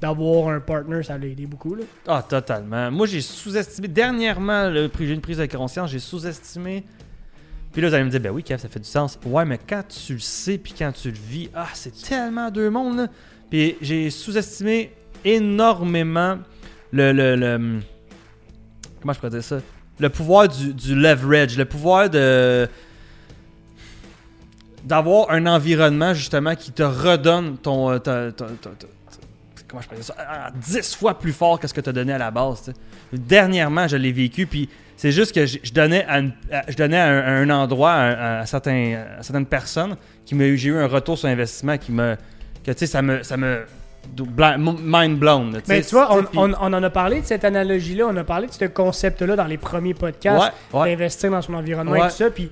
d'avoir 0.01 0.49
un 0.49 0.59
partner, 0.59 1.03
ça 1.03 1.17
l'a 1.17 1.27
aidé 1.27 1.45
beaucoup. 1.45 1.75
Là. 1.75 1.83
Ah, 2.07 2.23
totalement. 2.27 2.89
Moi, 2.89 3.05
j'ai 3.07 3.19
sous-estimé. 3.21 3.87
Dernièrement, 3.89 4.71
j'ai 4.73 5.13
une 5.13 5.19
prise 5.21 5.37
de 5.39 5.45
conscience, 5.45 5.91
j'ai 5.91 5.99
sous-estimé. 5.99 6.85
Puis 7.73 7.81
là, 7.81 7.89
vous 7.89 7.93
allez 7.93 8.03
me 8.05 8.09
dire, 8.09 8.21
ben 8.21 8.31
oui, 8.31 8.41
Kev, 8.41 8.59
ça 8.59 8.69
fait 8.69 8.79
du 8.79 8.87
sens. 8.87 9.19
Ouais, 9.25 9.43
mais 9.45 9.57
quand 9.59 9.83
tu 9.87 10.13
le 10.13 10.19
sais, 10.19 10.57
puis 10.57 10.73
quand 10.77 10.91
tu 10.93 11.09
le 11.11 11.17
vis, 11.17 11.49
ah, 11.53 11.67
c'est 11.73 11.93
tellement 12.01 12.49
deux 12.49 12.69
mondes, 12.69 12.97
là. 12.97 13.07
Puis 13.49 13.75
j'ai 13.81 14.09
sous-estimé 14.09 14.91
énormément 15.25 16.39
le, 16.91 17.11
le- 17.11 17.79
Comment 19.01 19.13
je 19.13 19.19
pourrais 19.19 19.41
ça? 19.41 19.59
Le 19.99 20.09
pouvoir 20.09 20.47
du, 20.47 20.73
du 20.73 20.95
leverage, 20.95 21.57
le 21.57 21.65
pouvoir 21.65 22.09
de. 22.09 22.67
D'avoir 24.83 25.29
un 25.31 25.45
environnement, 25.45 26.13
justement, 26.13 26.55
qui 26.55 26.71
te 26.71 26.83
redonne 26.83 27.57
ton. 27.57 27.91
euh, 27.91 28.31
comment 29.67 29.81
je 29.81 29.87
pourrais 29.89 30.01
ça, 30.01 30.15
à 30.17 30.51
10 30.51 30.95
fois 30.95 31.19
plus 31.19 31.33
fort 31.33 31.59
que 31.59 31.67
ce 31.67 31.73
que 31.73 31.81
tu 31.81 31.89
as 31.89 31.93
donné 31.93 32.13
à 32.13 32.17
la 32.17 32.31
base. 32.31 32.63
tu 32.63 32.71
sais. 32.71 32.77
Dernièrement, 33.11 33.87
je 33.87 33.97
l'ai 33.97 34.11
vécu, 34.13 34.45
puis 34.47 34.69
c'est 34.95 35.11
juste 35.11 35.33
que 35.35 35.45
je, 35.45 35.73
donnais 35.73 36.05
à, 36.05 36.19
une- 36.19 36.33
je 36.69 36.75
donnais 36.75 36.97
à 36.99 37.07
un, 37.07 37.49
endroit, 37.49 37.91
à, 37.93 38.45
certaines 38.45 39.45
personnes, 39.45 39.97
qui 40.25 40.35
j'ai 40.57 40.69
eu 40.69 40.77
un 40.77 40.87
retour 40.87 41.17
sur 41.17 41.27
investissement 41.27 41.77
qui 41.77 41.91
me. 41.91 42.15
que 42.63 42.71
tu 42.71 42.79
sais, 42.79 42.87
ça 42.87 43.01
me. 43.01 43.21
Ça 43.23 43.35
me 43.35 43.65
mind 44.17 45.17
blown. 45.19 45.53
là, 45.53 45.59
Mais 45.67 45.81
tu 45.81 45.95
vois, 45.95 46.13
on, 46.15 46.23
puis- 46.23 46.37
on- 46.37 46.53
on 46.53 46.73
en 46.73 46.83
a 46.83 46.89
parlé 46.89 47.21
de 47.21 47.25
cette 47.25 47.43
analogie-là, 47.45 48.07
on 48.07 48.15
a 48.17 48.23
parlé 48.23 48.47
de 48.47 48.51
ce 48.53 48.65
concept-là 48.65 49.35
dans 49.35 49.45
les 49.45 49.57
premiers 49.57 49.93
podcasts, 49.93 50.53
Ouais, 50.73 50.79
ouais. 50.79 50.89
d'investir 50.91 51.31
dans 51.31 51.41
son 51.41 51.53
environnement 51.53 51.95
et 51.95 52.09
tout 52.09 52.15
ça. 52.15 52.29
Puis 52.29 52.51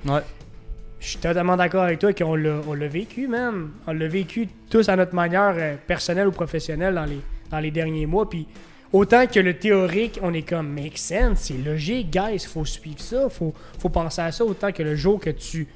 je 1.00 1.08
suis 1.08 1.18
totalement 1.20 1.56
d'accord 1.58 1.84
avec 1.84 2.00
toi 2.00 2.12
qu'on 2.14 2.36
l'a, 2.36 2.88
vécu, 2.88 3.28
man. 3.28 3.70
On 3.86 3.94
l'a 3.94 4.08
vécu 4.08 4.48
tous 4.70 4.88
à 4.90 4.96
notre 4.96 5.14
manière, 5.16 5.54
euh, 5.58 5.76
personnelle 5.86 6.28
ou 6.28 6.32
professionnelle, 6.32 6.96
dans 6.96 7.06
les, 7.06 7.20
dans 7.52 7.60
les 7.60 7.72
derniers 7.72 8.06
mois. 8.08 8.28
Puis 8.30 8.48
autant 8.92 9.28
que 9.28 9.40
le 9.40 9.54
théorique, 9.58 10.20
on 10.24 10.34
est 10.34 10.42
comme 10.48 10.68
make 10.70 10.98
sense, 10.98 11.40
c'est 11.40 11.58
logique, 11.58 12.10
guys, 12.10 12.40
faut 12.40 12.66
suivre 12.66 13.00
ça, 13.00 13.30
faut, 13.30 13.54
faut 13.80 13.90
penser 13.90 14.22
à 14.22 14.32
ça. 14.32 14.44
Autant 14.44 14.72
que 14.72 14.82
le 14.84 14.96
jour 14.96 15.20
que 15.20 15.30
tu 15.30 15.68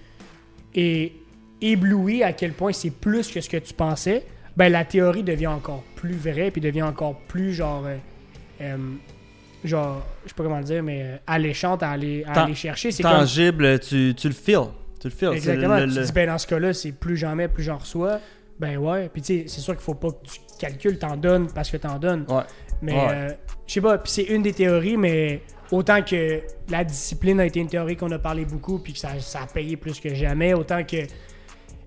es 0.75 1.13
ébloui 1.61 2.23
à 2.23 2.33
quel 2.33 2.53
point 2.53 2.71
c'est 2.73 2.89
plus 2.89 3.29
que 3.31 3.39
ce 3.41 3.47
que 3.49 3.57
tu 3.57 3.73
pensais, 3.73 4.23
ben 4.57 4.69
la 4.71 4.85
théorie 4.85 5.23
devient 5.23 5.47
encore 5.47 5.83
plus 5.95 6.15
vraie, 6.15 6.51
puis 6.51 6.61
devient 6.61 6.83
encore 6.83 7.17
plus 7.27 7.53
genre. 7.53 7.83
euh, 7.85 7.97
euh, 8.61 8.77
genre, 9.63 10.05
je 10.23 10.29
sais 10.29 10.35
pas 10.35 10.43
comment 10.43 10.57
le 10.57 10.63
dire, 10.63 10.83
mais 10.83 11.01
euh, 11.03 11.17
alléchante 11.27 11.83
à 11.83 11.91
aller, 11.91 12.23
à 12.27 12.33
Tan- 12.33 12.43
aller 12.45 12.55
chercher. 12.55 12.91
C'est 12.91 13.03
comme. 13.03 13.11
Tangible, 13.13 13.79
tu, 13.79 14.13
tu 14.15 14.27
le 14.27 14.33
feels. 14.33 14.67
Tu 14.99 15.07
le 15.07 15.33
Exactement. 15.33 15.77
le- 15.77 15.87
tu 15.87 15.99
le- 15.99 16.05
dis, 16.05 16.11
ben 16.11 16.27
dans 16.27 16.37
ce 16.37 16.45
cas-là, 16.47 16.73
c'est 16.73 16.91
plus 16.91 17.17
j'en 17.17 17.35
mets, 17.35 17.47
plus 17.47 17.63
j'en 17.63 17.77
reçois. 17.77 18.19
Ben 18.59 18.77
ouais. 18.77 19.09
Puis 19.11 19.21
tu 19.23 19.39
sais, 19.39 19.43
c'est 19.47 19.61
sûr 19.61 19.73
qu'il 19.73 19.81
faut 19.83 19.95
pas 19.95 20.09
que 20.11 20.23
tu 20.27 20.39
calcules, 20.59 20.99
t'en 20.99 21.17
donnes 21.17 21.47
parce 21.53 21.71
que 21.71 21.77
t'en 21.77 21.97
donnes. 21.97 22.25
Ouais. 22.29 22.43
Mais 22.83 22.93
Ouais. 22.93 23.07
euh, 23.11 23.29
je 23.65 23.73
sais 23.73 23.81
pas, 23.81 23.97
puis 23.97 24.11
c'est 24.11 24.23
une 24.23 24.43
des 24.43 24.53
théories, 24.53 24.97
mais 24.97 25.41
autant 25.71 26.03
que 26.03 26.41
la 26.69 26.83
discipline 26.83 27.39
a 27.39 27.45
été 27.47 27.59
une 27.59 27.67
théorie 27.69 27.95
qu'on 27.95 28.11
a 28.11 28.19
parlé 28.19 28.45
beaucoup, 28.45 28.77
puis 28.77 28.93
que 28.93 28.99
ça, 28.99 29.19
ça 29.19 29.41
a 29.43 29.47
payé 29.47 29.75
plus 29.77 29.99
que 29.99 30.13
jamais, 30.13 30.53
autant 30.53 30.83
que 30.83 30.97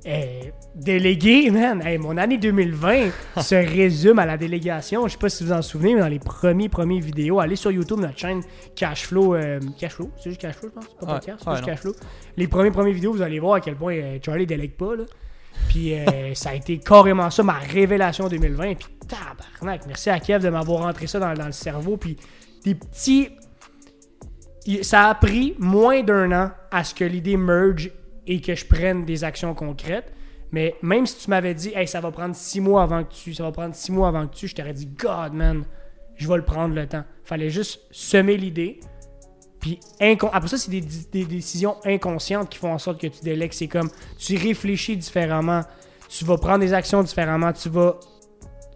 eh, 0.06 0.52
délégué, 0.74 1.50
man, 1.50 1.80
hey, 1.80 1.96
mon 1.98 2.16
année 2.16 2.36
2020 2.38 3.10
se 3.40 3.54
résume 3.54 4.18
à 4.18 4.26
la 4.26 4.36
délégation. 4.36 5.06
Je 5.06 5.12
sais 5.12 5.18
pas 5.18 5.28
si 5.28 5.42
vous 5.44 5.50
vous 5.50 5.56
en 5.56 5.62
souvenez, 5.62 5.94
mais 5.94 6.00
dans 6.00 6.08
les 6.08 6.18
premiers, 6.18 6.68
premiers 6.68 7.00
vidéos, 7.00 7.40
allez 7.40 7.56
sur 7.56 7.70
YouTube, 7.70 8.00
notre 8.00 8.18
chaîne 8.18 8.42
Cashflow. 8.76 9.34
euh, 9.34 9.60
Cashflow, 9.78 10.10
c'est 10.16 10.30
juste 10.30 10.40
Cashflow, 10.40 10.68
je 10.68 10.74
pense, 10.74 10.84
c'est 10.90 10.98
pas 11.06 11.06
Ouais. 11.06 11.18
podcast, 11.20 11.38
c'est 11.42 11.48
Ouais, 11.50 11.56
juste. 11.56 11.66
Cashflow. 11.68 11.92
Les 12.36 12.48
premiers, 12.48 12.70
premiers 12.70 12.92
vidéos, 12.92 13.12
vous 13.12 13.22
allez 13.22 13.38
voir 13.40 13.54
à 13.54 13.60
quel 13.60 13.76
point 13.76 13.94
euh, 13.96 14.18
Charlie 14.24 14.46
délègue 14.46 14.76
pas, 14.76 14.94
là. 14.96 15.04
Puis 15.68 15.94
euh, 15.94 16.04
ça 16.34 16.50
a 16.50 16.54
été 16.54 16.78
carrément 16.78 17.30
ça, 17.30 17.42
ma 17.42 17.54
révélation 17.58 18.28
2020. 18.28 18.74
Puis 18.74 18.88
tabarnak, 19.08 19.86
merci 19.86 20.10
à 20.10 20.18
Kev 20.20 20.42
de 20.44 20.50
m'avoir 20.50 20.80
rentré 20.82 21.06
ça 21.06 21.18
dans, 21.18 21.32
dans 21.34 21.46
le 21.46 21.52
cerveau. 21.52 21.96
Puis 21.96 22.16
des 22.64 22.74
petits... 22.74 23.30
Ça 24.82 25.08
a 25.10 25.14
pris 25.14 25.54
moins 25.58 26.02
d'un 26.02 26.32
an 26.32 26.50
à 26.70 26.84
ce 26.84 26.94
que 26.94 27.04
l'idée 27.04 27.36
merge 27.36 27.90
et 28.26 28.40
que 28.40 28.54
je 28.54 28.64
prenne 28.66 29.04
des 29.04 29.24
actions 29.24 29.54
concrètes. 29.54 30.12
Mais 30.52 30.76
même 30.82 31.04
si 31.06 31.18
tu 31.24 31.30
m'avais 31.30 31.54
dit, 31.54 31.72
hey, 31.74 31.88
ça 31.88 32.00
va 32.00 32.10
prendre 32.10 32.34
six 32.34 32.60
mois 32.60 32.82
avant 32.84 33.02
que 33.04 33.12
tu, 33.12 33.34
ça 33.34 33.42
va 33.42 33.50
prendre 33.52 33.74
six 33.74 33.90
mois 33.90 34.08
avant 34.08 34.26
que 34.28 34.34
tu, 34.34 34.46
je 34.46 34.54
t'aurais 34.54 34.72
dit, 34.74 34.86
God, 34.86 35.32
man, 35.32 35.64
je 36.14 36.28
vais 36.28 36.36
le 36.36 36.44
prendre 36.44 36.74
le 36.74 36.86
temps. 36.86 37.04
Fallait 37.24 37.50
juste 37.50 37.80
semer 37.90 38.36
l'idée. 38.36 38.78
Puis 39.60 39.80
incon- 40.00 40.30
après 40.32 40.48
ça, 40.48 40.58
c'est 40.58 40.70
des, 40.70 40.80
des 40.80 41.24
décisions 41.24 41.76
inconscientes 41.84 42.50
qui 42.50 42.58
font 42.58 42.72
en 42.72 42.78
sorte 42.78 43.00
que 43.00 43.06
tu 43.06 43.22
délègues. 43.22 43.52
C'est 43.52 43.66
comme 43.66 43.90
tu 44.18 44.36
réfléchis 44.36 44.96
différemment, 44.96 45.62
tu 46.08 46.24
vas 46.24 46.36
prendre 46.36 46.60
des 46.60 46.72
actions 46.72 47.02
différemment, 47.02 47.52
tu 47.52 47.68
vas 47.70 47.98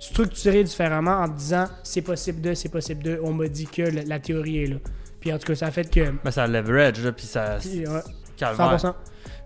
structurer 0.01 0.65
différemment 0.65 1.19
en 1.21 1.29
te 1.29 1.37
disant 1.37 1.67
c'est 1.83 2.03
possible 2.03 2.41
de, 2.41 2.55
c'est 2.55 2.69
possible 2.71 3.03
de. 3.03 3.21
On 3.23 3.33
m'a 3.35 3.49
dit 3.49 3.67
que 3.67 3.83
la, 3.83 4.03
la 4.03 4.19
théorie 4.19 4.65
est 4.65 4.67
là. 4.67 4.77
Puis 5.21 5.33
en 5.33 5.39
tout 5.39 5.47
cas, 5.47 5.55
ça 5.55 5.67
a 5.67 5.71
fait 5.71 5.91
que. 5.91 6.13
Ben, 6.25 6.31
ça 6.31 6.47
leverage, 6.47 7.05
là, 7.05 7.13
puis 7.13 7.27
ça. 7.27 7.59
Puis, 7.61 7.87
ouais, 7.87 8.01
calvaire. 8.37 8.77
100%. 8.77 8.95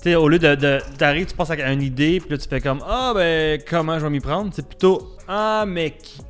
Sais, 0.03 0.17
au 0.17 0.29
lieu 0.29 0.41
de, 0.41 0.57
de 0.57 0.81
t'arrives, 0.99 1.27
tu 1.27 1.37
penses 1.37 1.51
à 1.53 1.73
une 1.73 1.81
idée, 1.81 2.19
puis 2.19 2.31
là 2.31 2.39
tu 2.39 2.49
fais 2.49 2.61
comme 2.61 2.83
ah 2.85 3.13
ben 3.15 3.61
comment 3.71 4.01
je 4.01 4.05
vais 4.05 4.11
m'y 4.11 4.19
prendre, 4.19 4.51
c'est 4.53 4.67
plutôt 4.67 5.17
ah 5.29 5.65
qui? 6.03 6.21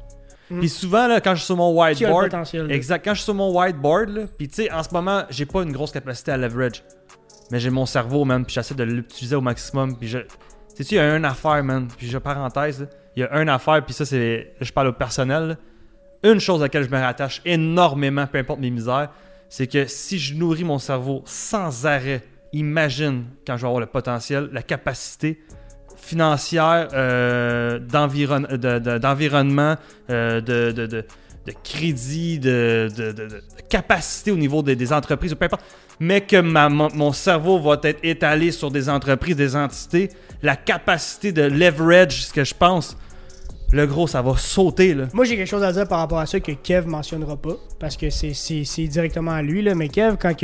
Mm. 0.51 0.59
Puis 0.59 0.69
souvent 0.69 1.07
là 1.07 1.23
quand 1.23 1.35
je 1.35 1.39
suis 1.39 1.47
sur 1.47 1.57
mon 1.57 1.73
whiteboard, 1.73 2.35
exact, 2.69 3.03
quand 3.03 3.15
je 3.15 3.21
suis 3.21 3.25
sur 3.25 3.35
mon 3.35 3.59
whiteboard 3.59 4.11
là, 4.11 4.23
puis 4.37 4.47
tu 4.49 4.57
sais 4.57 4.71
en 4.71 4.83
ce 4.83 4.93
moment 4.93 5.23
j'ai 5.31 5.47
pas 5.47 5.63
une 5.63 5.73
grosse 5.73 5.91
capacité 5.91 6.33
à 6.33 6.37
leverage, 6.37 6.85
mais 7.51 7.61
j'ai 7.61 7.71
mon 7.71 7.87
cerveau 7.87 8.27
man, 8.27 8.45
puis 8.45 8.53
j'essaie 8.53 8.75
de 8.75 8.85
l'utiliser 8.85 9.37
au 9.37 9.41
maximum, 9.41 9.97
puis 9.97 10.07
je, 10.07 10.19
sais 10.75 10.85
tu 10.85 10.95
il 10.95 10.97
y 10.97 11.01
a 11.01 11.17
une 11.17 11.25
affaire 11.25 11.65
man, 11.65 11.89
puis 11.97 12.09
je 12.09 12.19
parenthèse, 12.19 12.87
il 13.17 13.21
y 13.21 13.23
a 13.25 13.41
une 13.41 13.49
affaire, 13.49 13.83
puis 13.83 13.95
ça 13.95 14.05
c'est, 14.05 14.53
je 14.61 14.71
parle 14.71 14.89
au 14.89 14.93
personnel, 14.93 15.49
là. 16.23 16.31
une 16.31 16.41
chose 16.41 16.61
à 16.61 16.67
laquelle 16.67 16.85
je 16.85 16.91
me 16.91 17.01
rattache 17.01 17.41
énormément, 17.47 18.27
peu 18.27 18.37
importe 18.37 18.61
mes 18.61 18.71
misères, 18.71 19.09
c'est 19.49 19.67
que 19.67 19.87
si 19.87 20.19
je 20.19 20.35
nourris 20.35 20.65
mon 20.65 20.79
cerveau 20.79 21.23
sans 21.25 21.87
arrêt, 21.87 22.23
imagine 22.53 23.25
quand 23.47 23.57
je 23.57 23.63
vais 23.63 23.69
avoir 23.69 23.81
le 23.81 23.87
potentiel, 23.87 24.49
la 24.53 24.63
capacité 24.63 25.41
financière, 25.97 26.89
euh, 26.93 27.79
d'environ- 27.79 28.41
de- 28.41 28.79
de- 28.79 28.99
d'environnement, 28.99 29.77
euh, 30.11 30.41
de, 30.41 31.05
crédit, 31.65 32.39
de, 32.39 32.89
capacité 33.69 34.31
au 34.31 34.37
niveau 34.37 34.63
des, 34.63 34.93
entreprises, 34.93 35.35
peu 35.35 35.45
importe, 35.47 35.65
mais 36.01 36.21
que 36.21 36.41
mon, 36.41 36.89
mon 36.95 37.13
cerveau 37.13 37.61
va 37.61 37.79
être 37.85 38.01
étalé 38.03 38.51
sur 38.51 38.71
des 38.71 38.89
entreprises, 38.89 39.37
des 39.37 39.57
entités, 39.57 40.11
la 40.43 40.57
capacité 40.57 41.33
de 41.33 41.43
leverage, 41.43 42.27
ce 42.27 42.33
que 42.33 42.45
je 42.45 42.55
pense, 42.55 42.97
le 43.73 43.87
gros, 43.87 44.07
ça 44.07 44.21
va 44.23 44.37
sauter. 44.37 44.95
Là. 44.95 45.09
Moi, 45.13 45.25
j'ai 45.25 45.37
quelque 45.37 45.49
chose 45.49 45.63
à 45.63 45.73
dire 45.73 45.89
par 45.89 45.99
rapport 45.99 46.19
à 46.19 46.27
ça 46.27 46.39
que 46.41 46.53
Kev 46.53 46.87
mentionnera 46.87 47.37
pas, 47.37 47.57
parce 47.81 47.97
que 47.97 48.11
c'est- 48.11 48.87
directement 48.87 49.31
à 49.33 49.43
lui. 49.43 49.63
Là. 49.63 49.75
Mais 49.75 49.89
Kev, 49.89 50.17
quand, 50.19 50.35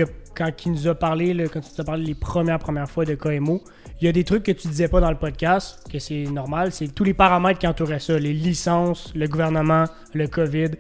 il 0.66 0.72
nous 0.72 0.88
a 0.88 0.94
parlé, 0.94 1.34
quand 1.52 1.60
tu 1.60 1.68
nous 1.74 1.80
as 1.80 1.84
parlé 1.84 2.04
les 2.04 2.14
premières, 2.14 2.58
premières 2.58 2.88
fois 2.90 3.04
de 3.04 3.14
KMO, 3.14 3.62
il 4.00 4.04
y 4.06 4.08
a 4.08 4.12
des 4.12 4.24
trucs 4.24 4.44
que 4.44 4.52
tu 4.52 4.68
disais 4.68 4.88
pas 4.88 5.00
dans 5.00 5.10
le 5.10 5.16
podcast, 5.18 5.80
que 5.92 5.98
c'est 5.98 6.24
normal. 6.24 6.72
C'est 6.72 6.88
tous 6.94 7.04
les 7.04 7.14
paramètres 7.14 7.58
qui 7.58 7.66
entouraient 7.66 7.98
ça, 8.00 8.18
les 8.18 8.32
licences, 8.32 9.12
le 9.14 9.26
gouvernement, 9.26 9.84
le 10.14 10.26
COVID. 10.28 10.70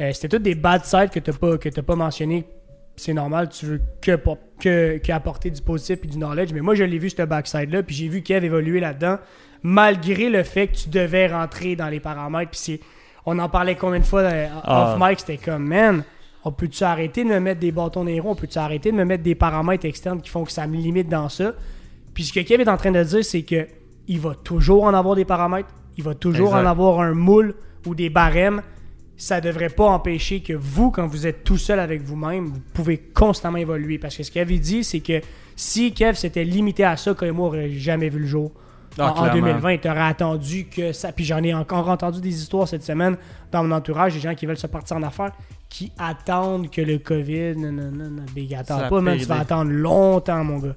Euh, 0.00 0.10
C'était 0.12 0.28
tous 0.30 0.38
des 0.42 0.54
bad 0.54 0.84
sides 0.84 1.10
que 1.10 1.20
tu 1.20 1.30
n'as 1.30 1.36
pas, 1.36 1.58
que 1.58 1.68
pas 1.80 1.94
mentionné. 1.96 2.44
C'est 2.96 3.12
normal, 3.12 3.48
tu 3.50 3.66
veux 3.66 3.80
que, 4.00 4.16
que, 4.60 4.98
que 4.98 5.12
apporter 5.12 5.50
du 5.50 5.60
positif 5.60 5.98
et 6.04 6.06
du 6.06 6.16
knowledge. 6.16 6.52
Mais 6.54 6.60
moi, 6.60 6.74
je 6.74 6.84
l'ai 6.84 6.98
vu, 6.98 7.10
ce 7.10 7.22
backside-là, 7.22 7.82
puis 7.82 7.94
j'ai 7.94 8.08
vu 8.08 8.22
Kev 8.22 8.44
évoluer 8.46 8.78
là-dedans, 8.80 9.18
malgré 9.64 10.28
le 10.28 10.42
fait 10.44 10.68
que 10.68 10.76
tu 10.76 10.88
devais 10.90 11.26
rentrer 11.26 11.74
dans 11.74 11.88
les 11.88 11.98
paramètres. 11.98 12.50
Puis 12.52 12.60
c'est 12.60 12.80
on 13.26 13.38
en 13.38 13.48
parlait 13.48 13.74
combien 13.74 13.98
de 14.00 14.04
fois 14.04 14.20
euh, 14.20 14.46
Ah. 14.62 14.92
off 14.92 15.00
mic, 15.00 15.18
c'était 15.20 15.38
comme, 15.38 15.66
man, 15.66 16.04
on 16.44 16.52
peut-tu 16.52 16.84
arrêter 16.84 17.24
de 17.24 17.30
me 17.30 17.40
mettre 17.40 17.60
des 17.60 17.72
bâtons 17.72 18.00
dans 18.04 18.10
les 18.10 18.20
roues, 18.20 18.30
on 18.32 18.34
peut-tu 18.34 18.58
arrêter 18.58 18.92
de 18.92 18.96
me 18.96 19.04
mettre 19.06 19.22
des 19.22 19.34
paramètres 19.34 19.86
externes 19.86 20.20
qui 20.20 20.28
font 20.28 20.44
que 20.44 20.52
ça 20.52 20.66
me 20.66 20.76
limite 20.76 21.08
dans 21.08 21.30
ça? 21.30 21.54
Puis 22.12 22.24
ce 22.24 22.32
que 22.34 22.40
Kev 22.40 22.62
est 22.62 22.68
en 22.68 22.76
train 22.76 22.90
de 22.90 23.02
dire, 23.02 23.24
c'est 23.24 23.42
que 23.42 23.66
il 24.06 24.20
va 24.20 24.34
toujours 24.34 24.84
en 24.84 24.92
avoir 24.92 25.16
des 25.16 25.24
paramètres, 25.24 25.70
il 25.96 26.04
va 26.04 26.14
toujours 26.14 26.48
Exact. 26.48 26.66
en 26.66 26.70
avoir 26.70 27.00
un 27.00 27.14
moule 27.14 27.54
ou 27.86 27.94
des 27.94 28.10
barèmes. 28.10 28.60
Ça 29.16 29.40
devrait 29.40 29.70
pas 29.70 29.86
empêcher 29.86 30.40
que 30.40 30.52
vous, 30.52 30.90
quand 30.90 31.06
vous 31.06 31.26
êtes 31.26 31.44
tout 31.44 31.56
seul 31.56 31.80
avec 31.80 32.02
vous-même, 32.02 32.46
vous 32.46 32.60
pouvez 32.74 32.98
constamment 32.98 33.56
évoluer. 33.56 33.96
Parce 33.96 34.14
que 34.16 34.22
ce 34.24 34.30
Kev 34.30 34.58
dit, 34.58 34.84
c'est 34.84 35.00
que 35.00 35.20
si 35.56 35.94
Kev 35.94 36.14
s'était 36.16 36.44
limité 36.44 36.84
à 36.84 36.98
ça, 36.98 37.14
moi 37.32 37.46
aurait 37.46 37.70
jamais 37.70 38.10
vu 38.10 38.18
le 38.18 38.26
jour 38.26 38.52
Ah, 38.98 39.06
en, 39.06 39.10
en 39.10 39.22
clairement. 39.22 39.40
2020, 39.48 39.72
il 39.72 39.80
t'aurait 39.80 40.00
attendu 40.00 40.66
que 40.66 40.92
ça. 40.92 41.12
Puis 41.12 41.24
j'en 41.24 41.42
ai 41.42 41.52
encore 41.54 41.88
entendu 41.88 42.20
des 42.20 42.34
histoires 42.34 42.68
cette 42.68 42.84
semaine 42.84 43.16
dans 43.50 43.64
mon 43.64 43.74
entourage, 43.74 44.14
des 44.14 44.20
gens 44.20 44.34
qui 44.34 44.46
veulent 44.46 44.56
se 44.58 44.66
partir 44.66 44.96
en 44.96 45.02
affaires, 45.02 45.32
qui 45.68 45.90
attendent 45.98 46.70
que 46.70 46.80
le 46.80 46.98
COVID. 46.98 47.56
Non, 47.56 47.72
non, 47.72 47.90
non, 47.90 48.10
non. 48.10 48.22
Attends 48.58 48.88
pas, 48.88 49.00
man. 49.00 49.18
Tu 49.18 49.24
vas 49.24 49.40
attendre 49.40 49.70
longtemps, 49.70 50.44
mon 50.44 50.58
gars. 50.58 50.76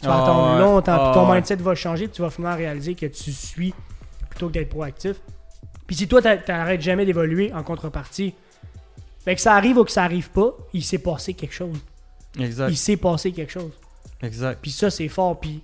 Tu 0.00 0.06
vas 0.06 0.14
Ah, 0.16 0.22
attendre 0.22 0.58
longtemps. 0.58 1.04
Puis 1.04 1.14
ton 1.14 1.30
Ah, 1.30 1.34
mindset 1.34 1.56
va 1.56 1.74
changer, 1.74 2.06
puis 2.08 2.16
tu 2.16 2.22
vas 2.22 2.30
finalement 2.30 2.56
réaliser 2.56 2.94
que 2.94 3.06
tu 3.06 3.32
suis 3.32 3.72
plutôt 4.28 4.48
que 4.48 4.52
d'être 4.54 4.68
proactif. 4.68 5.16
Puis 5.86 5.96
si 5.96 6.08
toi, 6.08 6.20
t'a- 6.20 6.36
t'arrêtes 6.36 6.80
jamais 6.82 7.06
d'évoluer 7.06 7.52
en 7.54 7.62
contrepartie, 7.62 8.34
ben 9.24 9.34
que 9.34 9.40
ça 9.40 9.54
arrive 9.54 9.78
ou 9.78 9.84
que 9.84 9.90
ça 9.92 10.02
arrive 10.04 10.28
pas, 10.30 10.50
il 10.74 10.82
s'est 10.84 10.98
passé 10.98 11.32
quelque 11.34 11.54
chose. 11.54 11.78
Exact. 12.38 12.68
Il 12.70 12.76
s'est 12.76 12.96
passé 12.98 13.32
quelque 13.32 13.52
chose. 13.52 13.70
Exact. 14.22 14.58
Puis 14.60 14.70
ça, 14.70 14.90
c'est 14.90 15.08
fort. 15.08 15.38
Puis 15.40 15.62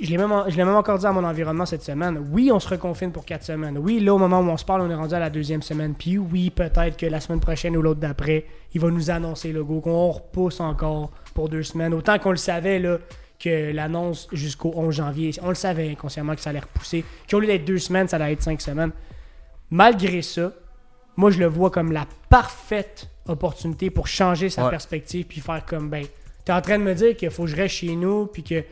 je 0.00 0.10
l'ai 0.10 0.16
même, 0.18 0.32
je 0.48 0.56
l'ai 0.56 0.64
même 0.64 0.74
encore 0.74 0.98
dit 0.98 1.06
à 1.06 1.12
mon 1.12 1.22
environnement 1.24 1.66
cette 1.66 1.82
semaine. 1.82 2.26
Oui, 2.32 2.50
on 2.52 2.58
se 2.58 2.68
reconfine 2.68 3.12
pour 3.12 3.24
quatre 3.24 3.44
semaines. 3.44 3.78
Oui, 3.78 4.00
là, 4.00 4.14
au 4.14 4.18
moment 4.18 4.40
où 4.40 4.48
on 4.50 4.56
se 4.56 4.64
parle, 4.64 4.80
on 4.82 4.90
est 4.90 4.94
rendu 4.94 5.14
à 5.14 5.20
la 5.20 5.30
deuxième 5.30 5.62
semaine. 5.62 5.94
Puis 5.94 6.18
oui, 6.18 6.50
peut-être 6.50 6.96
que 6.96 7.06
la 7.06 7.20
semaine 7.20 7.40
prochaine 7.40 7.76
ou 7.76 7.82
l'autre 7.82 8.00
d'après, 8.00 8.44
il 8.74 8.80
va 8.80 8.90
nous 8.90 9.10
annoncer 9.10 9.52
le 9.52 9.62
go, 9.62 9.80
qu'on 9.80 10.10
repousse 10.10 10.58
encore 10.60 11.10
pour 11.32 11.48
deux 11.48 11.62
semaines. 11.62 11.94
Autant 11.94 12.18
qu'on 12.18 12.30
le 12.32 12.36
savait, 12.36 12.78
là, 12.80 12.98
que 13.38 13.72
l'annonce 13.72 14.28
jusqu'au 14.32 14.72
11 14.74 14.94
janvier, 14.94 15.30
on 15.42 15.48
le 15.50 15.54
savait 15.54 15.90
inconsciemment 15.90 16.34
que 16.34 16.40
ça 16.40 16.50
allait 16.50 16.60
repousser. 16.60 17.04
Qu'au 17.30 17.38
lieu 17.40 17.46
d'être 17.46 17.64
deux 17.64 17.78
semaines, 17.78 18.08
ça 18.08 18.16
allait 18.16 18.32
être 18.32 18.42
cinq 18.42 18.60
semaines. 18.60 18.90
Malgré 19.70 20.22
ça, 20.22 20.52
moi, 21.16 21.30
je 21.30 21.38
le 21.38 21.46
vois 21.46 21.70
comme 21.70 21.92
la 21.92 22.06
parfaite 22.28 23.08
opportunité 23.26 23.90
pour 23.90 24.06
changer 24.08 24.50
sa 24.50 24.64
Ouais. 24.64 24.70
perspective 24.70 25.24
puis 25.26 25.40
faire 25.40 25.64
comme, 25.64 25.88
ben, 25.88 26.04
t'es 26.44 26.52
en 26.52 26.60
train 26.60 26.78
de 26.78 26.84
me 26.84 26.94
dire 26.94 27.16
qu'il 27.16 27.30
faut 27.30 27.44
que 27.44 27.50
je 27.50 27.56
reste 27.56 27.76
chez 27.76 27.94
nous 27.96 28.26
puis 28.26 28.42
que 28.42 28.62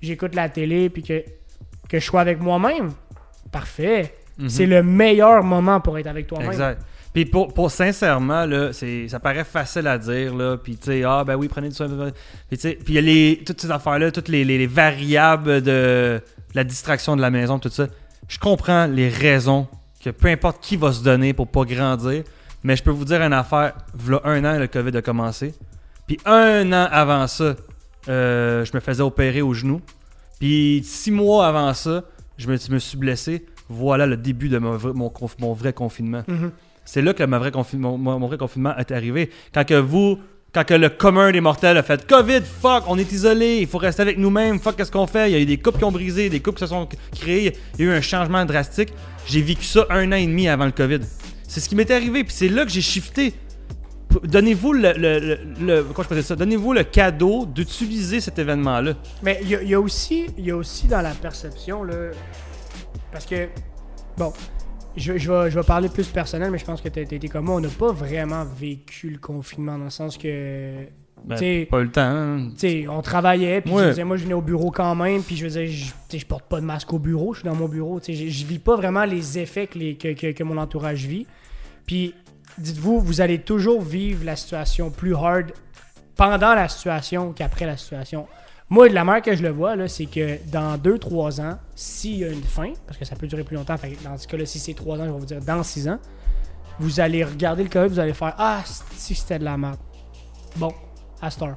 j'écoute 0.00 0.34
la 0.34 0.48
télé 0.48 0.88
puis 0.90 1.02
que, 1.02 1.22
que 1.88 1.98
je 1.98 2.04
sois 2.04 2.20
avec 2.20 2.40
moi-même. 2.40 2.92
Parfait. 3.52 4.14
Mhm. 4.38 4.48
C'est 4.48 4.66
le 4.66 4.82
meilleur 4.82 5.42
moment 5.42 5.80
pour 5.80 5.98
être 5.98 6.06
avec 6.08 6.26
toi-même. 6.26 6.50
Exact. 6.50 6.82
Puis 7.14 7.24
pour, 7.24 7.54
pour 7.54 7.70
sincèrement, 7.70 8.44
là, 8.44 8.70
ça 8.72 9.20
paraît 9.20 9.44
facile 9.44 9.86
à 9.86 9.96
dire, 9.96 10.34
là. 10.34 10.58
Puis 10.58 10.76
tu 10.76 10.86
sais, 10.86 11.02
ah 11.04 11.24
ben 11.24 11.34
oui, 11.36 11.48
prenez 11.48 11.68
du 11.70 11.74
soin. 11.74 11.88
Puis 12.50 12.58
il 12.88 12.94
y 12.94 12.98
a 12.98 13.00
les, 13.00 13.42
toutes 13.46 13.60
ces 13.60 13.70
affaires-là, 13.70 14.10
toutes 14.10 14.28
les, 14.28 14.44
les- 14.44 14.58
les 14.58 14.66
variables 14.66 15.62
de 15.62 16.20
la 16.54 16.64
distraction 16.64 17.16
de 17.16 17.22
la 17.22 17.30
maison, 17.30 17.58
tout 17.58 17.70
ça. 17.70 17.86
Je 18.28 18.38
comprends 18.38 18.86
les 18.86 19.08
raisons 19.08 19.66
que 20.04 20.10
peu 20.10 20.28
importe 20.28 20.62
qui 20.62 20.76
va 20.76 20.92
se 20.92 21.02
donner 21.02 21.32
pour 21.32 21.48
pas 21.48 21.64
grandir. 21.64 22.22
Mais 22.62 22.76
je 22.76 22.82
peux 22.82 22.90
vous 22.90 23.04
dire 23.06 23.22
une 23.22 23.32
affaire, 23.32 23.72
v'là 23.94 24.20
un 24.24 24.44
an, 24.44 24.58
le 24.58 24.66
COVID 24.66 24.94
a 24.96 25.00
commencé. 25.02 25.54
Puis 26.06 26.18
un 26.26 26.70
an 26.72 26.86
avant 26.90 27.26
ça, 27.28 27.54
euh, 28.08 28.64
je 28.64 28.72
me 28.74 28.80
faisais 28.80 29.02
opérer 29.02 29.42
au 29.42 29.54
genou. 29.54 29.80
Puis 30.38 30.82
six 30.84 31.10
mois 31.10 31.46
avant 31.46 31.72
ça, 31.74 32.04
je 32.38 32.48
me, 32.48 32.56
je 32.56 32.70
me 32.70 32.78
suis 32.78 32.98
blessé. 32.98 33.46
Voilà 33.68 34.06
le 34.06 34.16
début 34.16 34.48
de 34.48 34.58
mon, 34.58 34.76
vrai- 34.76 34.92
mon 34.94 35.08
conf- 35.08 35.36
mon 35.40 35.52
vrai 35.54 35.72
confinement. 35.72 36.22
Mhm. 36.28 36.50
C'est 36.84 37.02
là 37.02 37.14
que 37.14 37.22
ma 37.24 37.38
vraie 37.38 37.50
confi- 37.50 37.76
mon, 37.78 37.98
mon- 37.98 38.18
mon 38.18 38.26
vrai 38.28 38.38
confinement 38.38 38.76
est 38.76 38.92
arrivé. 38.92 39.30
Quand 39.52 39.64
que 39.66 39.74
vous, 39.74 40.18
quand 40.54 40.64
que 40.64 40.74
le 40.74 40.88
commun 40.88 41.32
des 41.32 41.40
mortels 41.40 41.76
a 41.76 41.82
fait 41.82 42.06
COVID, 42.06 42.42
fuck, 42.42 42.84
on 42.86 42.96
est 42.96 43.10
isolé, 43.10 43.58
il 43.60 43.66
faut 43.66 43.78
rester 43.78 44.02
avec 44.02 44.18
nous-mêmes, 44.18 44.60
fuck, 44.60 44.76
qu'est-ce 44.76 44.92
qu'on 44.92 45.06
fait? 45.08 45.30
Il 45.30 45.32
y 45.32 45.36
a 45.36 45.40
eu 45.40 45.46
des 45.46 45.58
couples 45.58 45.78
qui 45.78 45.84
ont 45.84 45.90
brisé, 45.90 46.28
des 46.28 46.38
couples 46.40 46.58
qui 46.58 46.64
se 46.64 46.68
sont 46.70 46.88
créés, 47.18 47.56
il 47.78 47.84
y 47.84 47.88
a 47.88 47.92
eu 47.92 47.96
un 47.96 48.00
changement 48.00 48.44
drastique. 48.44 48.90
J'ai 49.26 49.40
vécu 49.42 49.64
ça 49.64 49.84
un 49.90 50.12
an 50.12 50.16
et 50.16 50.26
demi 50.26 50.46
avant 50.48 50.66
le 50.66 50.70
COVID. 50.70 51.00
C'est 51.48 51.58
ce 51.60 51.68
qui 51.68 51.74
m'est 51.74 51.90
arrivé, 51.90 52.22
puis 52.22 52.32
c'est 52.32 52.48
là 52.48 52.64
que 52.64 52.70
j'ai 52.70 52.80
shifté. 52.82 53.34
Donnez-vous 54.24 54.72
le, 54.72 54.92
le, 54.96 55.18
le- 55.18 55.38
le- 55.60 55.82
comment 55.84 56.02
je 56.02 56.08
peux 56.08 56.14
dire 56.14 56.24
ça? 56.24 56.36
Donnez-vous 56.36 56.72
le 56.72 56.84
cadeau 56.84 57.46
d'utiliser 57.46 58.20
cet 58.20 58.38
événement-là. 58.38 58.94
Mais 59.22 59.38
il 59.42 59.48
y, 59.50 59.54
a- 59.56 59.62
il 59.62 59.68
y 59.68 59.74
a 59.74 59.80
aussi, 59.80 60.26
il 60.38 60.44
y 60.46 60.50
a 60.50 60.56
aussi 60.56 60.86
dans 60.86 61.02
la 61.02 61.12
perception, 61.12 61.82
là, 61.84 62.10
parce 63.12 63.26
que, 63.26 63.48
bon, 64.16 64.32
je, 64.96 65.18
je 65.18 65.30
vais, 65.32 65.50
je 65.50 65.58
vais 65.58 65.64
parler 65.66 65.88
plus 65.88 66.06
personnel, 66.08 66.50
mais 66.50 66.58
je 66.58 66.64
pense 66.64 66.80
que 66.80 66.88
tu 66.88 66.98
as 66.98 67.02
été 67.02 67.28
comme 67.28 67.46
moi, 67.46 67.56
on 67.56 67.60
n'a 67.60 67.68
pas 67.68 67.92
vraiment 67.92 68.44
vécu 68.58 69.10
le 69.10 69.18
confinement 69.18 69.78
dans 69.78 69.84
le 69.84 69.90
sens 69.90 70.16
que, 70.16 70.84
Ben, 71.24 71.66
pas 71.66 71.78
eu 71.80 71.84
le 71.84 71.90
temps. 71.90 72.00
hein. 72.02 72.48
on 72.90 73.02
travaillait, 73.02 73.60
puis 73.60 73.72
Ouais. 73.72 74.04
moi 74.04 74.16
je 74.16 74.22
venais 74.24 74.34
au 74.34 74.42
bureau 74.42 74.70
quand 74.70 74.94
même, 74.94 75.22
puis 75.22 75.36
je 75.36 75.46
dire, 75.46 75.66
je, 75.66 75.84
tu 75.86 75.92
sais, 76.10 76.18
je 76.18 76.26
porte 76.26 76.44
pas 76.46 76.60
de 76.60 76.66
masque 76.66 76.92
au 76.92 76.98
bureau, 76.98 77.34
je 77.34 77.40
suis 77.40 77.48
dans 77.48 77.54
mon 77.54 77.68
bureau, 77.68 78.00
tu 78.00 78.14
sais, 78.14 78.26
je, 78.26 78.30
je 78.30 78.46
vis 78.46 78.58
pas 78.58 78.76
vraiment 78.76 79.04
les 79.04 79.38
effets 79.38 79.66
que, 79.66 79.78
les, 79.78 79.94
que, 79.96 80.12
que- 80.14 80.32
que 80.32 80.44
mon 80.44 80.56
entourage 80.58 81.06
vit. 81.06 81.26
Puis, 81.86 82.14
dites-vous, 82.58 83.00
vous 83.00 83.20
allez 83.20 83.40
toujours 83.40 83.82
vivre 83.82 84.24
la 84.24 84.36
situation 84.36 84.90
plus 84.90 85.14
hard 85.14 85.52
pendant 86.16 86.54
la 86.54 86.68
situation 86.68 87.32
qu'après 87.32 87.66
la 87.66 87.76
situation. 87.76 88.26
Moi, 88.68 88.88
de 88.88 88.94
la 88.94 89.04
manière 89.04 89.22
que 89.22 89.36
je 89.36 89.42
le 89.42 89.50
vois, 89.50 89.76
c'est 89.86 90.06
que 90.06 90.38
dans 90.50 90.76
2-3 90.76 91.40
ans, 91.40 91.58
s'il 91.74 92.18
y 92.18 92.24
a 92.24 92.28
une 92.28 92.42
fin, 92.42 92.72
parce 92.86 92.98
que 92.98 93.04
ça 93.04 93.14
peut 93.14 93.28
durer 93.28 93.44
plus 93.44 93.56
longtemps, 93.56 93.76
dans 94.02 94.18
ce 94.18 94.26
cas-là, 94.26 94.44
si 94.44 94.58
c'est 94.58 94.74
3 94.74 94.98
ans, 94.98 95.04
je 95.04 95.12
vais 95.12 95.18
vous 95.18 95.26
dire 95.26 95.40
dans 95.40 95.62
6 95.62 95.88
ans, 95.88 95.98
vous 96.80 96.98
allez 97.00 97.22
regarder 97.24 97.62
le 97.62 97.68
COVID, 97.68 97.88
vous 97.88 98.00
allez 98.00 98.12
faire 98.12 98.34
Ah, 98.38 98.62
si 98.96 99.14
c'était 99.14 99.38
de 99.38 99.44
la 99.44 99.56
merde. 99.56 99.78
Bon, 100.56 100.72
à 101.22 101.30
cette 101.30 101.42
heure. 101.42 101.56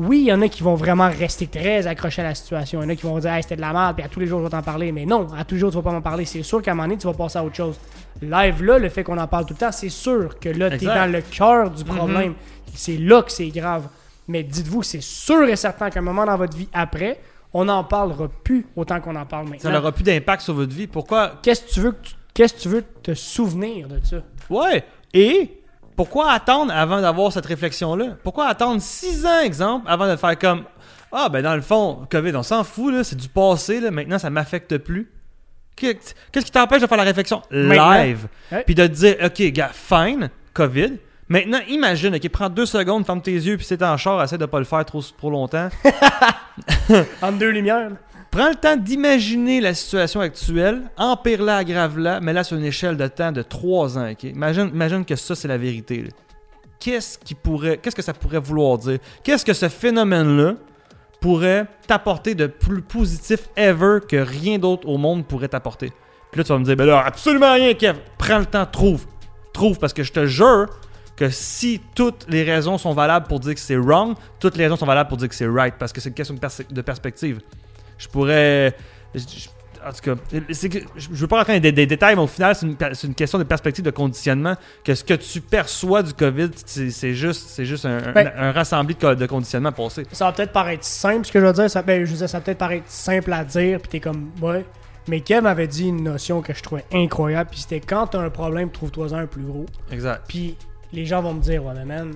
Oui, 0.00 0.20
il 0.20 0.24
y 0.28 0.32
en 0.32 0.40
a 0.42 0.48
qui 0.48 0.62
vont 0.62 0.74
vraiment 0.74 1.08
rester 1.10 1.46
très 1.46 1.86
accrochés 1.86 2.22
à 2.22 2.24
la 2.24 2.34
situation. 2.34 2.80
Il 2.80 2.84
y 2.84 2.86
en 2.86 2.88
a 2.90 2.96
qui 2.96 3.02
vont 3.06 3.18
dire 3.18 3.32
hey, 3.32 3.42
c'était 3.42 3.56
de 3.56 3.60
la 3.60 3.72
merde, 3.72 3.94
puis 3.96 4.04
à 4.04 4.08
tous 4.08 4.18
les 4.18 4.26
jours 4.26 4.38
je 4.40 4.44
vais 4.44 4.50
t'en 4.50 4.62
parler. 4.62 4.90
Mais 4.92 5.04
non, 5.06 5.26
à 5.36 5.44
tous 5.44 5.54
les 5.56 5.60
jours 5.60 5.70
tu 5.70 5.76
vas 5.76 5.82
pas 5.82 5.92
m'en 5.92 6.00
parler. 6.00 6.24
C'est 6.24 6.42
sûr 6.42 6.62
qu'à 6.62 6.72
un 6.72 6.74
moment 6.74 6.88
donné, 6.88 6.98
tu 6.98 7.06
vas 7.06 7.12
passer 7.14 7.38
à 7.38 7.44
autre 7.44 7.54
chose. 7.56 7.78
Live 8.22 8.62
là, 8.64 8.78
le 8.78 8.88
fait 8.88 9.04
qu'on 9.04 9.18
en 9.18 9.26
parle 9.26 9.44
tout 9.46 9.54
le 9.54 9.58
temps, 9.58 9.72
c'est 9.72 9.88
sûr 9.90 10.38
que 10.40 10.48
là, 10.48 10.70
tu 10.70 10.84
es 10.84 10.86
dans 10.86 11.10
le 11.12 11.20
cœur 11.22 11.70
du 11.70 11.84
problème. 11.84 12.34
C'est 12.74 12.96
là 12.96 13.22
que 13.22 13.30
c'est 13.30 13.48
grave. 13.48 13.88
Mais 14.26 14.42
dites-vous, 14.42 14.82
c'est 14.82 15.02
sûr 15.02 15.42
et 15.48 15.56
certain 15.56 15.90
qu'à 15.90 15.98
un 16.00 16.02
moment 16.02 16.24
dans 16.24 16.36
votre 16.36 16.56
vie 16.56 16.68
après, 16.72 17.20
on 17.52 17.64
n'en 17.64 17.82
parlera 17.84 18.28
plus 18.44 18.64
autant 18.76 19.00
qu'on 19.00 19.16
en 19.16 19.26
parle 19.26 19.46
Ça 19.46 19.50
maintenant. 19.50 19.70
n'aura 19.72 19.92
plus 19.92 20.04
d'impact 20.04 20.42
sur 20.42 20.54
votre 20.54 20.72
vie. 20.74 20.86
Pourquoi? 20.86 21.32
Qu'est-ce 21.42 21.62
que 21.62 21.70
tu 21.70 21.80
veux 21.80 21.92
que 21.92 22.06
tu- 22.06 22.14
Qu'est-ce 22.32 22.54
que 22.54 22.60
tu 22.60 22.68
veux 22.68 22.84
te 23.02 23.12
souvenir 23.12 23.88
de 23.88 24.00
ça? 24.04 24.18
Ouais. 24.48 24.84
Et 25.12 25.59
pourquoi 26.04 26.30
attendre 26.32 26.72
avant 26.74 27.02
d'avoir 27.02 27.30
cette 27.30 27.44
réflexion-là? 27.44 28.16
Pourquoi 28.22 28.46
attendre 28.46 28.80
six 28.80 29.26
ans, 29.26 29.40
exemple, 29.44 29.84
avant 29.86 30.08
de 30.10 30.16
faire 30.16 30.38
comme 30.38 30.64
Ah, 31.12 31.28
ben 31.28 31.42
dans 31.42 31.54
le 31.54 31.60
fond, 31.60 32.06
COVID, 32.10 32.34
on 32.36 32.42
s'en 32.42 32.64
fout, 32.64 32.90
là, 32.94 33.04
c'est 33.04 33.16
du 33.16 33.28
passé, 33.28 33.80
là, 33.80 33.90
maintenant 33.90 34.18
ça 34.18 34.30
m'affecte 34.30 34.78
plus. 34.78 35.10
Que- 35.76 35.92
Qu'est-ce 36.32 36.46
qui 36.46 36.50
t'empêche 36.50 36.80
de 36.80 36.86
faire 36.86 36.96
la 36.96 37.04
réflexion? 37.04 37.42
Live? 37.50 38.28
Puis 38.64 38.74
de 38.74 38.86
te 38.86 38.92
dire, 38.92 39.16
OK, 39.22 39.42
gars, 39.52 39.70
fine, 39.74 40.30
COVID. 40.54 40.92
Maintenant, 41.28 41.58
imagine, 41.68 42.14
OK, 42.14 42.28
prends 42.30 42.48
deux 42.48 42.64
secondes, 42.66 43.04
ferme 43.04 43.20
tes 43.20 43.32
yeux, 43.34 43.58
puis 43.58 43.66
c'est 43.66 43.82
en 43.82 43.98
char, 43.98 44.22
essaie 44.22 44.38
de 44.38 44.46
pas 44.46 44.58
le 44.58 44.64
faire 44.64 44.84
trop, 44.86 45.02
trop 45.02 45.28
longtemps. 45.30 45.68
En 47.22 47.32
deux 47.32 47.50
lumières. 47.50 47.90
Prends 48.30 48.48
le 48.48 48.54
temps 48.54 48.76
d'imaginer 48.76 49.60
la 49.60 49.74
situation 49.74 50.20
actuelle, 50.20 50.82
empire-la, 50.96 51.56
aggrave-la, 51.56 52.20
mais 52.20 52.32
là 52.32 52.44
sur 52.44 52.56
une 52.56 52.64
échelle 52.64 52.96
de 52.96 53.08
temps 53.08 53.32
de 53.32 53.42
3 53.42 53.98
ans. 53.98 54.10
ok? 54.12 54.22
Imagine, 54.22 54.70
imagine 54.72 55.04
que 55.04 55.16
ça, 55.16 55.34
c'est 55.34 55.48
la 55.48 55.58
vérité. 55.58 56.04
Qu'est-ce 56.78 57.18
qui 57.18 57.34
pourrait, 57.34 57.78
qu'est-ce 57.78 57.96
que 57.96 58.02
ça 58.02 58.12
pourrait 58.12 58.38
vouloir 58.38 58.78
dire? 58.78 58.98
Qu'est-ce 59.24 59.44
que 59.44 59.52
ce 59.52 59.68
phénomène-là 59.68 60.54
pourrait 61.20 61.66
t'apporter 61.88 62.36
de 62.36 62.46
plus 62.46 62.82
positif 62.82 63.48
ever 63.56 63.98
que 64.08 64.16
rien 64.16 64.58
d'autre 64.58 64.88
au 64.88 64.96
monde 64.96 65.26
pourrait 65.26 65.48
t'apporter? 65.48 65.92
Puis 66.30 66.38
là, 66.38 66.44
tu 66.44 66.52
vas 66.52 66.58
me 66.58 66.64
dire, 66.64 66.76
ben 66.76 66.86
là, 66.86 67.02
absolument 67.04 67.52
rien, 67.52 67.74
Kev. 67.74 67.98
Prends 68.16 68.38
le 68.38 68.46
temps, 68.46 68.64
trouve. 68.64 69.06
Trouve, 69.52 69.78
parce 69.80 69.92
que 69.92 70.04
je 70.04 70.12
te 70.12 70.26
jure 70.26 70.68
que 71.16 71.28
si 71.28 71.80
toutes 71.96 72.26
les 72.28 72.44
raisons 72.44 72.78
sont 72.78 72.92
valables 72.92 73.26
pour 73.26 73.40
dire 73.40 73.54
que 73.54 73.60
c'est 73.60 73.76
wrong, 73.76 74.14
toutes 74.38 74.56
les 74.56 74.64
raisons 74.64 74.76
sont 74.76 74.86
valables 74.86 75.08
pour 75.08 75.18
dire 75.18 75.28
que 75.28 75.34
c'est 75.34 75.48
right, 75.48 75.74
parce 75.78 75.92
que 75.92 76.00
c'est 76.00 76.10
une 76.10 76.14
question 76.14 76.36
de 76.70 76.80
perspective. 76.80 77.40
Je 78.00 78.08
pourrais. 78.08 78.74
je- 79.14 79.48
en 79.86 79.92
tout 79.92 80.14
cas, 80.14 80.14
que, 80.14 80.78
je 80.96 81.08
veux 81.10 81.26
pas 81.26 81.38
rentrer 81.38 81.54
dans 81.54 81.62
des, 81.62 81.72
des 81.72 81.86
détails, 81.86 82.14
mais 82.14 82.20
au 82.20 82.26
final, 82.26 82.54
c'est 82.54 82.66
une, 83.06 83.14
question 83.14 83.38
de 83.38 83.44
perspective 83.44 83.82
de 83.84 83.90
conditionnement. 83.90 84.54
Que 84.84 84.94
ce 84.94 85.02
que 85.02 85.14
tu 85.14 85.40
perçois 85.40 86.02
du 86.02 86.12
COVID, 86.12 86.50
c'est 86.66 87.14
juste, 87.14 87.48
c'est 87.48 87.64
juste 87.64 87.86
un, 87.86 88.12
Ben- 88.12 88.30
un 88.36 88.52
rassemblé 88.52 88.94
de, 88.94 89.14
de 89.14 89.26
conditionnement 89.26 89.72
passé. 89.72 90.02
Ça 90.12 90.26
va 90.26 90.32
peut-être 90.32 90.52
paraître 90.52 90.84
simple, 90.84 91.24
ce 91.24 91.32
que 91.32 91.40
je 91.40 91.46
veux 91.46 91.52
dire. 91.52 91.70
Ça, 91.70 91.82
ben, 91.82 92.04
je 92.04 92.10
veux 92.10 92.16
dire, 92.18 92.28
ça 92.28 92.38
va 92.38 92.44
peut-être 92.44 92.58
paraître 92.58 92.84
simple 92.88 93.32
à 93.32 93.44
dire, 93.44 93.80
puis 93.80 93.88
t'es 93.88 94.00
comme, 94.00 94.30
ouais. 94.42 94.66
Mais 95.08 95.20
Kev 95.22 95.40
m'avait 95.40 95.66
dit 95.66 95.88
une 95.88 96.04
notion 96.04 96.42
que 96.42 96.52
je 96.52 96.62
trouvais 96.62 96.84
incroyable, 96.92 97.50
puis 97.50 97.60
c'était 97.60 97.80
quand 97.80 98.08
t'as 98.08 98.20
un 98.20 98.30
problème, 98.30 98.70
trouve-toi 98.70 99.14
un 99.14 99.26
plus 99.26 99.44
gros. 99.44 99.64
Exact. 99.90 100.24
Puis 100.28 100.56
les 100.92 101.06
gens 101.06 101.22
vont 101.22 101.32
me 101.32 101.40
dire, 101.40 101.64
ouais, 101.64 101.72
mais 101.74 101.86
man, 101.86 102.12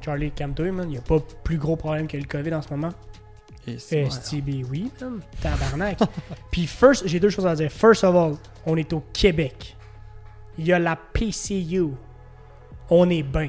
Charlie, 0.00 0.30
calme-toi, 0.30 0.72
man, 0.72 0.90
y 0.90 0.96
a 0.96 1.02
pas 1.02 1.18
plus 1.44 1.58
gros 1.58 1.76
problème 1.76 2.06
que 2.06 2.16
le 2.16 2.24
COVID 2.24 2.54
en 2.54 2.62
ce 2.62 2.70
moment. 2.70 2.90
C'est- 3.66 3.98
Eh, 3.98 4.10
STB, 4.10 4.64
oui, 4.70 4.90
man, 5.00 5.20
tabarnak. 5.40 5.98
Puis 6.50 6.66
first, 6.66 7.06
j'ai 7.06 7.20
deux 7.20 7.30
choses 7.30 7.46
à 7.46 7.54
dire. 7.54 7.70
First 7.70 8.04
of 8.04 8.14
all, 8.14 8.34
on 8.66 8.76
est 8.76 8.92
au 8.92 9.02
Québec. 9.12 9.76
Il 10.58 10.66
y 10.66 10.72
a 10.72 10.78
la 10.78 10.96
PCU. 10.96 11.88
On 12.88 13.08
est 13.10 13.22
bien, 13.22 13.48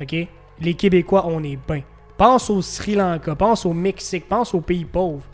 ok? 0.00 0.14
Les 0.60 0.74
Québécois, 0.74 1.24
on 1.26 1.42
est 1.42 1.58
bien. 1.68 1.82
Pense 2.16 2.50
au 2.50 2.60
Sri 2.60 2.94
Lanka, 2.94 3.34
pense 3.34 3.64
au 3.66 3.72
Mexique, 3.72 4.28
pense 4.28 4.52
aux 4.54 4.60
pays 4.60 4.84
pauvres. 4.84 5.24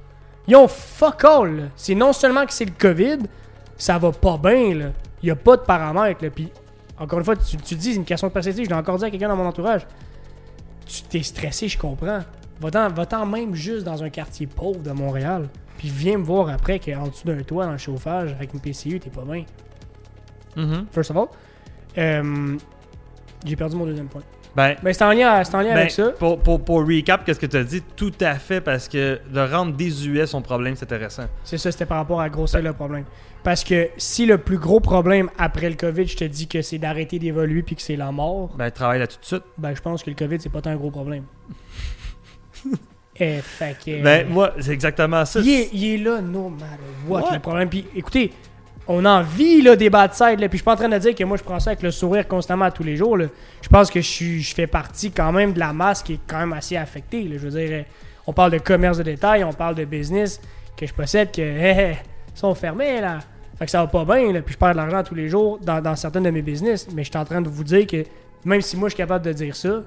Ils 0.47 0.57
ont 0.57 0.69
fuck 0.69 1.25
all. 1.25 1.71
C'est 1.77 1.95
non 1.95 2.13
seulement 2.13 2.47
que 2.47 2.53
c'est 2.53 2.65
le 2.65 2.73
COVID, 2.79 3.19
ça 3.77 3.99
va 3.99 4.13
pas 4.13 4.39
bien, 4.39 4.75
là. 4.75 4.87
Il 5.23 5.29
y 5.29 5.31
a 5.31 5.37
pas 5.37 5.57
de 5.57 5.63
paramètres, 5.63 6.23
là. 6.25 6.31
Puis, 6.31 6.49
encore 6.99 7.19
une 7.19 7.25
fois, 7.25 7.37
tu, 7.37 7.57
tu 7.57 7.75
dis, 7.75 7.91
c'est 7.93 7.97
une 7.99 8.05
question 8.05 8.29
de 8.29 8.33
perspective. 8.33 8.65
Je 8.65 8.71
l'ai 8.71 8.77
encore 8.77 8.97
dit 8.97 9.05
à 9.05 9.11
quelqu'un 9.11 9.29
dans 9.29 9.37
mon 9.37 9.47
entourage. 9.47 9.87
Tu 10.87 11.03
t'es 11.03 11.23
stressé, 11.23 11.69
je 11.69 11.77
comprends. 11.77 12.21
Va-t'en 12.61 13.27
même 13.27 13.55
juste 13.55 13.85
dans 13.85 14.03
un 14.03 14.11
quartier 14.11 14.47
pauvre 14.47 14.81
de 14.83 14.91
Montréal. 14.91 15.49
Puis 15.77 15.89
viens 15.89 16.19
me 16.19 16.25
voir 16.25 16.49
après 16.49 16.79
qu'en 16.81 17.07
dessous 17.07 17.27
d'un 17.27 17.43
toit, 17.43 17.67
dans 17.67 17.73
le 17.73 17.79
chauffage, 17.79 18.33
avec 18.33 18.53
une 18.53 18.61
PCU, 18.61 18.99
t'es 18.99 19.11
pas 19.11 19.23
bien. 19.25 19.45
Mhm. 20.57 20.87
First 20.91 21.11
of 21.13 21.17
all. 21.17 21.27
Euh, 21.97 22.57
J'ai 23.47 23.55
perdu 23.57 23.77
mon 23.77 23.87
deuxième 23.87 24.09
point. 24.09 24.23
Ben, 24.57 24.75
Mais 24.83 24.93
c'est 24.93 25.05
en 25.05 25.13
lien, 25.13 25.41
en 25.41 25.59
lien 25.61 25.69
Ben, 25.69 25.77
avec 25.77 25.91
ça. 25.93 26.11
Pour, 26.19 26.41
pour, 26.41 26.65
pour 26.65 26.81
recap, 26.85 27.25
qu'est-ce 27.25 27.39
que 27.39 27.47
tu 27.47 27.57
as 27.57 27.63
dit? 27.63 27.81
Tout 27.95 28.13
à 28.21 28.35
fait, 28.35 28.61
parce 28.61 28.89
que 28.89 29.21
de 29.33 29.41
rendre 29.41 29.77
désuet 29.77 30.27
son 30.27 30.43
problème, 30.43 30.75
c'est 30.75 30.85
intéressant. 30.85 31.25
C'est 31.45 31.59
ça, 31.59 31.71
c'était 31.71 31.87
par 31.87 31.99
rapport 31.99 32.21
à 32.21 32.29
grossir 32.29 32.61
le 32.61 32.73
problème. 32.73 33.05
Parce 33.45 33.63
que 33.63 33.89
si 33.99 34.27
le 34.27 34.39
plus 34.39 34.59
gros 34.59 34.81
problème 34.81 35.31
après 35.39 35.71
le 35.71 35.77
COVID, 35.77 36.07
je 36.09 36.17
te 36.17 36.25
dis 36.25 36.49
que 36.49 36.61
c'est 36.63 36.79
d'arrêter 36.79 37.21
d'évoluer 37.21 37.63
puis 37.63 37.77
que 37.77 37.83
c'est 37.83 37.95
la 37.95 38.11
mort, 38.11 38.51
Ben, 38.59 38.69
travaille 38.73 38.99
là 38.99 39.07
tout 39.07 39.21
de 39.21 39.25
suite. 39.25 39.45
ben 39.59 39.75
je 39.77 39.81
pense 39.81 40.03
que 40.03 40.11
le 40.11 40.17
COVID, 40.17 40.41
c'est 40.41 40.49
pas 40.51 40.61
tant 40.61 40.71
un 40.71 40.77
gros 40.77 40.91
problème. 40.91 41.23
Eh, 43.21 43.41
fait 43.43 43.77
que. 43.85 44.03
Ben, 44.03 44.29
moi, 44.29 44.53
c'est 44.61 44.73
exactement 44.73 45.25
ça. 45.25 45.41
il, 45.41 45.51
est, 45.51 45.71
il 45.73 45.95
est 45.95 45.99
là, 45.99 46.21
no 46.21 46.49
matter 46.49 46.83
what, 47.09 47.33
le 47.33 47.41
problème. 47.41 47.69
Puis 47.69 47.85
écoutez, 47.97 48.33
on 48.87 49.05
en 49.05 49.23
vit 49.23 49.61
là, 49.61 49.77
des 49.77 49.91
bad 49.91 50.15
sides. 50.15 50.41
Là, 50.41 50.49
puis 50.49 50.53
je 50.53 50.57
suis 50.59 50.65
pas 50.65 50.73
en 50.73 50.77
train 50.77 50.89
de 50.89 50.99
dire 50.99 51.15
que 51.15 51.25
moi 51.25 51.37
je 51.37 51.43
prends 51.43 51.61
ça 51.61 51.71
avec 51.71 51.83
le 51.83 51.91
sourire 51.91 52.27
constamment 52.27 52.67
à 52.67 52.71
tous 52.71 52.83
les 52.85 52.97
jours. 52.97 53.17
là. 53.17 53.27
Je 53.61 53.69
pense 53.69 53.91
que 53.91 54.01
je, 54.01 54.07
suis, 54.07 54.43
je 54.43 54.55
fais 54.55 54.67
partie 54.67 55.11
quand 55.11 55.33
même 55.33 55.53
de 55.53 55.59
la 55.59 55.73
masse 55.73 56.03
qui 56.03 56.15
est 56.15 56.21
quand 56.27 56.39
même 56.39 56.53
assez 56.53 56.77
affectée. 56.77 57.25
là. 57.25 57.37
Je 57.39 57.49
veux 57.49 57.59
dire, 57.59 57.69
euh, 57.73 57.83
on 58.27 58.33
parle 58.33 58.53
de 58.53 58.59
commerce 58.59 58.99
de 58.99 59.03
détail, 59.03 59.45
on 59.45 59.53
parle 59.53 59.75
de 59.75 59.85
business 59.85 60.41
que 60.77 60.87
je 60.87 60.95
possède, 60.95 61.33
que 61.33 61.43
hé, 61.43 61.71
hé, 61.71 61.97
sont 62.35 62.55
fermés 62.55 63.01
là. 63.01 63.19
Fait 63.59 63.65
que 63.65 63.71
ça 63.73 63.81
va 63.81 63.89
pas 63.89 64.05
bien, 64.05 64.33
là, 64.33 64.41
puis 64.41 64.53
je 64.53 64.59
perds 64.59 64.71
de 64.71 64.77
l'argent 64.77 65.03
tous 65.03 65.17
les 65.17 65.29
jours 65.29 65.59
dans, 65.59 65.81
dans 65.81 65.97
certains 65.97 66.21
de 66.21 66.31
mes 66.31 66.43
business. 66.43 66.87
Mais 66.95 67.03
je 67.03 67.11
suis 67.11 67.19
en 67.19 67.25
train 67.25 67.41
de 67.41 67.49
vous 67.49 67.65
dire 67.65 67.87
que 67.89 68.05
même 68.45 68.61
si 68.61 68.77
moi 68.77 68.89
je 68.89 68.95
suis 68.95 69.03
capable 69.03 69.25
de 69.25 69.33
dire 69.33 69.57
ça, 69.57 69.83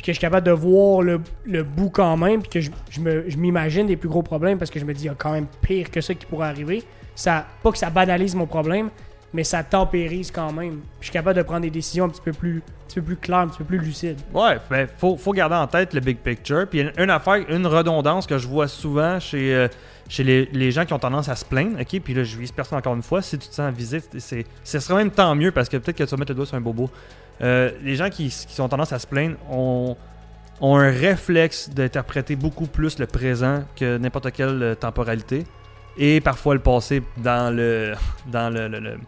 puis 0.00 0.06
que 0.06 0.12
je 0.12 0.16
suis 0.16 0.22
capable 0.22 0.46
de 0.46 0.52
voir 0.52 1.02
le, 1.02 1.20
le 1.44 1.62
bout 1.62 1.90
quand 1.90 2.16
même, 2.16 2.40
puis 2.40 2.48
que 2.48 2.60
je, 2.62 2.70
je 2.90 3.36
m'imagine 3.36 3.86
des 3.86 3.98
plus 3.98 4.08
gros 4.08 4.22
problèmes 4.22 4.56
parce 4.56 4.70
que 4.70 4.80
je 4.80 4.86
me 4.86 4.94
dis, 4.94 5.02
il 5.02 5.06
y 5.08 5.10
a 5.10 5.14
quand 5.14 5.32
même 5.32 5.46
pire 5.60 5.90
que 5.90 6.00
ça 6.00 6.14
qui 6.14 6.24
pourrait 6.24 6.48
arriver. 6.48 6.82
Ça, 7.14 7.46
pas 7.62 7.70
que 7.70 7.76
ça 7.76 7.90
banalise 7.90 8.34
mon 8.34 8.46
problème, 8.46 8.88
mais 9.34 9.44
ça 9.44 9.62
tempérise 9.62 10.30
quand 10.30 10.54
même. 10.54 10.76
Puis 10.98 11.00
je 11.00 11.04
suis 11.08 11.12
capable 11.12 11.36
de 11.36 11.42
prendre 11.42 11.60
des 11.60 11.70
décisions 11.70 12.06
un 12.06 12.08
petit 12.08 12.22
peu 12.22 12.32
plus, 12.32 12.62
un 12.64 12.86
petit 12.88 12.94
peu 12.94 13.02
plus 13.02 13.16
claires, 13.16 13.40
un 13.40 13.48
petit 13.48 13.58
peu 13.58 13.64
plus 13.64 13.78
lucides. 13.78 14.18
Ouais, 14.32 14.56
ben, 14.70 14.88
faut, 14.96 15.18
faut 15.18 15.32
garder 15.32 15.56
en 15.56 15.66
tête 15.66 15.92
le 15.92 16.00
big 16.00 16.16
picture. 16.16 16.66
Puis 16.66 16.80
une, 16.80 16.92
une 16.96 17.10
affaire, 17.10 17.44
une 17.50 17.66
redondance 17.66 18.26
que 18.26 18.38
je 18.38 18.48
vois 18.48 18.68
souvent 18.68 19.20
chez, 19.20 19.54
euh, 19.54 19.68
chez 20.08 20.24
les, 20.24 20.48
les 20.50 20.70
gens 20.70 20.86
qui 20.86 20.94
ont 20.94 20.98
tendance 20.98 21.28
à 21.28 21.36
se 21.36 21.44
plaindre, 21.44 21.78
ok? 21.78 22.00
Puis 22.00 22.14
là, 22.14 22.24
je 22.24 22.38
vise 22.38 22.52
personne 22.52 22.78
encore 22.78 22.94
une 22.94 23.02
fois. 23.02 23.20
Si 23.20 23.36
tu 23.36 23.48
te 23.48 23.54
sens 23.54 23.70
visé, 23.74 24.00
ce 24.64 24.78
serait 24.80 24.94
même 24.94 25.10
tant 25.10 25.34
mieux 25.34 25.52
parce 25.52 25.68
que 25.68 25.76
peut-être 25.76 25.98
que 25.98 26.04
tu 26.04 26.10
vas 26.10 26.16
mettre 26.16 26.30
le 26.30 26.36
doigt 26.36 26.46
sur 26.46 26.56
un 26.56 26.62
bobo. 26.62 26.88
Euh, 27.42 27.70
les 27.82 27.94
gens 27.96 28.10
qui, 28.10 28.28
qui 28.28 28.60
ont 28.60 28.68
tendance 28.68 28.92
à 28.92 28.98
se 28.98 29.06
plaindre 29.06 29.36
ont, 29.50 29.96
ont 30.60 30.76
un 30.76 30.90
réflexe 30.90 31.70
d'interpréter 31.70 32.36
beaucoup 32.36 32.66
plus 32.66 32.98
le 32.98 33.06
présent 33.06 33.64
que 33.76 33.96
n'importe 33.98 34.30
quelle 34.32 34.62
euh, 34.62 34.74
temporalité. 34.74 35.46
Et 35.96 36.20
parfois 36.20 36.54
le 36.54 36.60
passé 36.60 37.02
dans 37.16 37.54
le. 37.54 37.94
dans 38.26 38.52
le. 38.52 38.68
le- 38.68 38.78
le- 38.80 38.98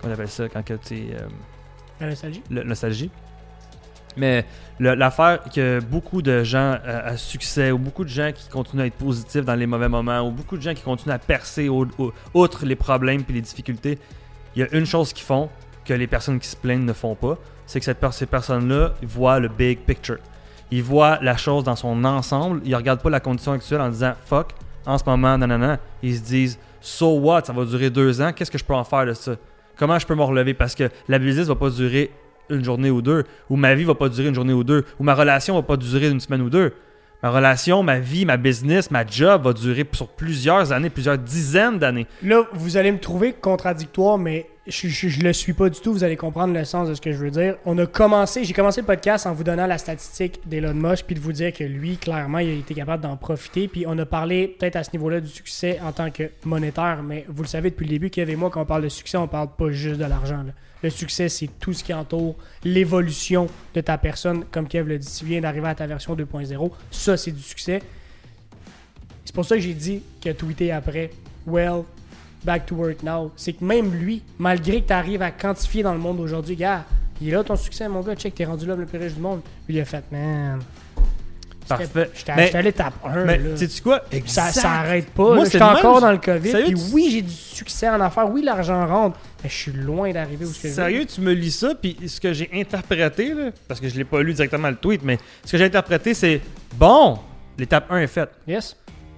comment 0.00 0.10
on 0.10 0.14
appelle 0.14 0.28
ça 0.28 0.48
quand 0.48 0.62
tu 0.62 0.72
es. 0.94 1.14
euh, 1.14 1.26
La 2.00 2.08
nostalgie. 2.08 2.42
le- 2.50 2.62
nostalgie. 2.64 3.10
Mais 4.16 4.44
l'affaire 4.78 5.40
que 5.52 5.80
beaucoup 5.80 6.22
de 6.22 6.44
gens 6.44 6.76
euh, 6.86 7.00
à 7.12 7.16
succès, 7.16 7.72
ou 7.72 7.78
beaucoup 7.78 8.04
de 8.04 8.08
gens 8.10 8.30
qui 8.32 8.48
continuent 8.48 8.82
à 8.82 8.86
être 8.86 8.94
positifs 8.94 9.44
dans 9.44 9.56
les 9.56 9.66
mauvais 9.66 9.88
moments, 9.88 10.20
ou 10.20 10.30
beaucoup 10.30 10.56
de 10.56 10.62
gens 10.62 10.72
qui 10.74 10.82
continuent 10.82 11.14
à 11.14 11.18
percer 11.18 11.68
au- 11.68 11.86
au- 11.98 12.12
outre 12.32 12.64
les 12.64 12.76
problèmes 12.76 13.22
et 13.28 13.32
les 13.32 13.40
difficultés, 13.40 13.98
il 14.54 14.60
y 14.60 14.62
a 14.62 14.68
une 14.72 14.86
chose 14.86 15.12
qu'ils 15.12 15.24
font 15.26 15.48
que 15.84 15.94
les 15.94 16.06
personnes 16.06 16.38
qui 16.38 16.48
se 16.48 16.56
plaignent 16.56 16.84
ne 16.84 16.92
font 16.92 17.14
pas, 17.14 17.38
c'est 17.66 17.78
que 17.78 17.84
cette 17.84 18.04
ces 18.12 18.26
personnes-là 18.26 18.94
voient 19.02 19.38
le 19.38 19.48
big 19.48 19.80
picture. 19.80 20.18
Ils 20.70 20.82
voient 20.82 21.18
la 21.22 21.36
chose 21.36 21.64
dans 21.64 21.76
son 21.76 22.04
ensemble, 22.04 22.60
ils 22.64 22.74
regardent 22.74 23.02
pas 23.02 23.10
la 23.10 23.20
condition 23.20 23.52
actuelle 23.52 23.80
en 23.80 23.88
disant 23.88 24.14
fuck, 24.26 24.52
en 24.86 24.98
ce 24.98 25.04
moment, 25.04 25.38
nanana. 25.38 25.78
Ils 26.02 26.16
se 26.16 26.22
disent 26.22 26.58
so 26.80 27.18
what, 27.18 27.44
ça 27.44 27.52
va 27.52 27.64
durer 27.64 27.90
deux 27.90 28.20
ans, 28.20 28.32
qu'est-ce 28.32 28.50
que 28.50 28.58
je 28.58 28.64
peux 28.64 28.74
en 28.74 28.84
faire 28.84 29.06
de 29.06 29.12
ça? 29.12 29.36
Comment 29.76 29.98
je 29.98 30.06
peux 30.06 30.14
me 30.14 30.22
relever? 30.22 30.54
Parce 30.54 30.74
que 30.74 30.88
la 31.08 31.18
business 31.18 31.48
va 31.48 31.54
pas 31.54 31.70
durer 31.70 32.10
une 32.50 32.62
journée 32.64 32.90
ou 32.90 33.02
deux, 33.02 33.24
ou 33.48 33.56
ma 33.56 33.74
vie 33.74 33.84
va 33.84 33.94
pas 33.94 34.08
durer 34.08 34.28
une 34.28 34.34
journée 34.34 34.52
ou 34.52 34.64
deux, 34.64 34.84
ou 34.98 35.04
ma 35.04 35.14
relation 35.14 35.54
va 35.54 35.62
pas 35.62 35.76
durer 35.76 36.08
une 36.08 36.20
semaine 36.20 36.42
ou 36.42 36.50
deux. 36.50 36.74
Ma 37.22 37.30
relation, 37.30 37.82
ma 37.82 37.98
vie, 37.98 38.26
ma 38.26 38.36
business, 38.36 38.90
ma 38.90 39.06
job 39.06 39.44
va 39.44 39.54
durer 39.54 39.88
sur 39.92 40.08
plusieurs 40.08 40.72
années, 40.72 40.90
plusieurs 40.90 41.16
dizaines 41.16 41.78
d'années. 41.78 42.06
Là, 42.22 42.42
vous 42.52 42.76
allez 42.76 42.92
me 42.92 42.98
trouver 42.98 43.32
contradictoire, 43.32 44.18
mais 44.18 44.46
je, 44.66 45.22
le 45.22 45.32
suis 45.32 45.52
pas 45.52 45.68
du 45.68 45.80
tout. 45.80 45.92
Vous 45.92 46.04
allez 46.04 46.16
comprendre 46.16 46.54
le 46.54 46.64
sens 46.64 46.88
de 46.88 46.94
ce 46.94 47.00
que 47.00 47.12
je 47.12 47.18
veux 47.18 47.30
dire. 47.30 47.56
On 47.66 47.76
a 47.78 47.86
commencé, 47.86 48.44
j'ai 48.44 48.54
commencé 48.54 48.80
le 48.80 48.86
podcast 48.86 49.26
en 49.26 49.32
vous 49.32 49.44
donnant 49.44 49.66
la 49.66 49.78
statistique 49.78 50.40
d'Elon 50.46 50.74
Musk, 50.74 51.04
puis 51.06 51.14
de 51.14 51.20
vous 51.20 51.32
dire 51.32 51.52
que 51.52 51.64
lui, 51.64 51.96
clairement, 51.96 52.38
il 52.38 52.48
a 52.48 52.52
été 52.54 52.74
capable 52.74 53.02
d'en 53.02 53.16
profiter. 53.16 53.68
Puis 53.68 53.84
on 53.86 53.98
a 53.98 54.06
parlé 54.06 54.48
peut-être 54.48 54.76
à 54.76 54.84
ce 54.84 54.90
niveau-là 54.92 55.20
du 55.20 55.28
succès 55.28 55.78
en 55.84 55.92
tant 55.92 56.10
que 56.10 56.30
monétaire, 56.44 57.02
mais 57.02 57.24
vous 57.28 57.42
le 57.42 57.48
savez 57.48 57.70
depuis 57.70 57.84
le 57.84 57.90
début, 57.90 58.10
Kev 58.10 58.32
et 58.32 58.36
moi, 58.36 58.50
quand 58.50 58.62
on 58.62 58.66
parle 58.66 58.82
de 58.82 58.88
succès, 58.88 59.18
on 59.18 59.28
parle 59.28 59.48
pas 59.56 59.70
juste 59.70 60.00
de 60.00 60.06
l'argent. 60.06 60.44
Le 60.82 60.90
succès, 60.90 61.28
c'est 61.28 61.48
tout 61.60 61.72
ce 61.72 61.84
qui 61.84 61.92
entoure 61.92 62.36
l'évolution 62.62 63.48
de 63.74 63.80
ta 63.80 63.98
personne. 63.98 64.44
Comme 64.50 64.66
Kev 64.66 64.88
l'a 64.88 64.98
dit, 64.98 65.08
tu 65.18 65.24
viens 65.24 65.40
d'arriver 65.40 65.68
à 65.68 65.74
ta 65.74 65.86
version 65.86 66.14
2.0. 66.14 66.70
Ça, 66.90 67.16
c'est 67.16 67.32
du 67.32 67.42
succès. 67.42 67.80
C'est 69.24 69.34
pour 69.34 69.44
ça 69.44 69.56
que 69.56 69.62
j'ai 69.62 69.74
dit 69.74 70.02
qu'il 70.20 70.30
a 70.30 70.34
tweeté 70.34 70.72
après 70.72 71.10
Well, 71.46 71.82
back 72.44 72.66
to 72.66 72.74
work 72.74 73.02
now. 73.02 73.30
C'est 73.36 73.52
que 73.54 73.64
même 73.64 73.92
lui, 73.94 74.22
malgré 74.38 74.80
que 74.82 74.88
tu 74.88 74.92
arrives 74.92 75.22
à 75.22 75.30
quantifier 75.30 75.82
dans 75.82 75.92
le 75.92 75.98
monde 76.00 76.20
aujourd'hui, 76.20 76.56
gars, 76.56 76.84
il 77.20 77.28
est 77.28 77.32
là 77.32 77.44
ton 77.44 77.56
succès, 77.56 77.88
mon 77.88 78.00
gars, 78.00 78.14
check, 78.16 78.34
t'es 78.34 78.44
rendu 78.44 78.66
là 78.66 78.74
le 78.76 78.86
plus 78.86 78.98
riche 78.98 79.14
du 79.14 79.20
monde. 79.20 79.40
Lui, 79.68 79.76
il 79.76 79.80
a 79.80 79.84
fait, 79.84 80.04
man. 80.12 80.60
Parfait. 81.66 82.10
J'étais 82.14 82.36
Mais- 82.36 82.46
j'étais 82.46 82.58
allé 82.58 82.72
tape 82.74 82.92
1. 83.02 83.24
Mais 83.24 83.40
sais-tu 83.56 83.80
quoi? 83.80 84.02
Ça, 84.10 84.16
Exact. 84.18 84.50
ça 84.52 84.70
arrête 84.70 85.08
pas. 85.10 85.34
Moi, 85.34 85.44
J'étais 85.46 85.62
encore 85.62 85.98
dans 85.98 86.10
le 86.12 86.18
COVID. 86.18 86.50
Sérieux, 86.50 86.66
Puis 86.66 86.74
tu- 86.74 86.92
oui, 86.94 87.08
j'ai 87.10 87.22
du 87.22 87.32
succès 87.32 87.88
en 87.88 87.98
affaires. 88.02 88.28
Oui, 88.30 88.42
l'argent 88.44 88.86
rentre. 88.86 89.18
Mais 89.42 89.48
je 89.48 89.54
suis 89.54 89.72
loin 89.72 90.12
d'arriver 90.12 90.44
où 90.44 90.52
je. 90.52 90.68
Sérieux, 90.68 91.06
tu 91.06 91.22
me 91.22 91.32
lis 91.32 91.52
ça, 91.52 91.74
puis 91.74 91.96
ce 92.06 92.20
que 92.20 92.34
j'ai 92.34 92.50
interprété, 92.52 93.32
là, 93.32 93.50
parce 93.66 93.80
que 93.80 93.88
je 93.88 93.96
l'ai 93.96 94.04
pas 94.04 94.22
lu 94.22 94.34
directement 94.34 94.68
le 94.68 94.76
tweet, 94.76 95.00
mais 95.02 95.18
ce 95.42 95.52
que 95.52 95.56
j'ai 95.58 95.64
interprété, 95.64 96.12
c'est 96.12 96.42
bon, 96.76 97.18
l'étape 97.56 97.90
1 97.90 97.98
est 98.00 98.06
faite. 98.08 98.30
Yes. 98.46 98.76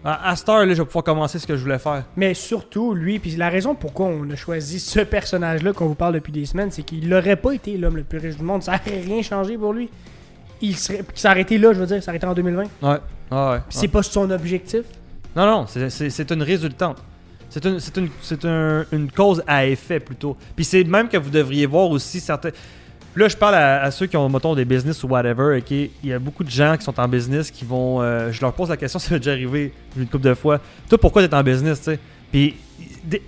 À, 0.09 0.31
à 0.31 0.37
cette 0.37 0.49
heure, 0.49 0.65
là, 0.65 0.73
je 0.73 0.81
vais 0.81 0.85
pouvoir 0.87 1.03
commencer 1.05 1.39
ce 1.41 1.47
que 1.47 1.57
je 1.57 1.63
voulais 1.63 1.79
faire. 1.81 2.05
Mais 2.17 2.33
surtout, 2.33 2.95
lui, 2.95 3.19
puis 3.19 3.35
la 3.37 3.49
raison 3.51 3.75
pourquoi 3.75 4.07
on 4.07 4.31
a 4.31 4.37
choisi 4.37 4.79
ce 4.79 5.01
personnage-là 5.01 5.73
qu'on 5.73 5.87
vous 5.87 5.95
parle 5.97 6.15
depuis 6.15 6.33
des 6.33 6.47
semaines, 6.47 6.71
c'est 6.71 6.83
qu'il 6.85 7.09
n'aurait 7.09 7.35
pas 7.37 7.53
été 7.53 7.77
l'homme 7.77 7.97
le 7.97 8.05
plus 8.05 8.19
riche 8.19 8.37
du 8.37 8.43
monde. 8.45 8.63
Ça 8.63 8.73
n'aurait 8.87 9.01
rien 9.01 9.21
changé 9.23 9.59
pour 9.59 9.73
lui. 9.73 9.91
Il 10.63 10.77
serait, 10.77 11.05
arrêté 11.25 11.59
là, 11.59 11.73
je 11.73 11.81
veux 11.81 11.87
dire, 11.87 12.03
s'arrêter 12.03 12.27
en 12.27 12.35
2020. 12.35 12.63
Puis 12.63 12.89
Ouais. 12.89 12.97
Ah 13.31 13.51
ouais. 13.53 13.59
c'est 13.69 13.89
pas 13.89 14.03
son 14.05 14.31
objectif. 14.31 14.83
Non, 15.35 15.45
non, 15.45 15.67
c'est- 15.67 15.91
c'est 15.91 16.09
c'est 16.09 16.31
une 16.31 16.43
résultante. 16.43 16.99
C'est 17.51 17.65
une, 17.65 17.81
c'est 17.81 17.97
une, 17.99 18.09
c'est 18.23 18.45
un- 18.45 18.85
une 18.93 19.11
cause 19.11 19.43
à 19.47 19.67
effet 19.67 19.99
plutôt. 20.01 20.37
Puis 20.55 20.65
c'est 20.65 20.85
même 20.85 21.09
que 21.09 21.17
vous 21.17 21.31
devriez 21.31 21.67
voir 21.67 21.91
aussi 21.91 22.21
certains. 22.21 22.51
Là, 23.17 23.29
je 23.29 23.37
parle 23.37 23.55
à, 23.55 23.83
à 23.83 23.91
ceux 23.91 24.07
qui 24.07 24.17
ont, 24.17 24.29
mettons, 24.29 24.55
des 24.55 24.67
business 24.67 25.03
ou 25.03 25.09
whatever. 25.09 25.57
ok? 25.59 25.71
Il 25.71 25.91
y 26.05 26.13
a 26.13 26.19
beaucoup 26.19 26.45
de 26.45 26.51
gens 26.51 26.77
qui 26.77 26.85
sont 26.85 26.99
en 27.01 27.09
business 27.09 27.51
qui 27.51 27.65
vont. 27.65 28.03
euh, 28.03 28.31
je 28.31 28.41
leur 28.43 28.53
pose 28.53 28.69
la 28.69 28.77
question, 28.77 28.99
ça 29.01 29.15
m'est 29.15 29.21
déjà 29.21 29.33
arrivé 29.33 29.73
une 29.97 30.07
couple 30.07 30.25
de 30.25 30.35
fois. 30.35 30.61
Toi, 30.89 30.99
pourquoi 30.99 31.27
t'es 31.27 31.35
en 31.35 31.43
business, 31.43 31.79
tu 31.79 31.85
sais? 31.85 31.99
Puis 32.31 32.57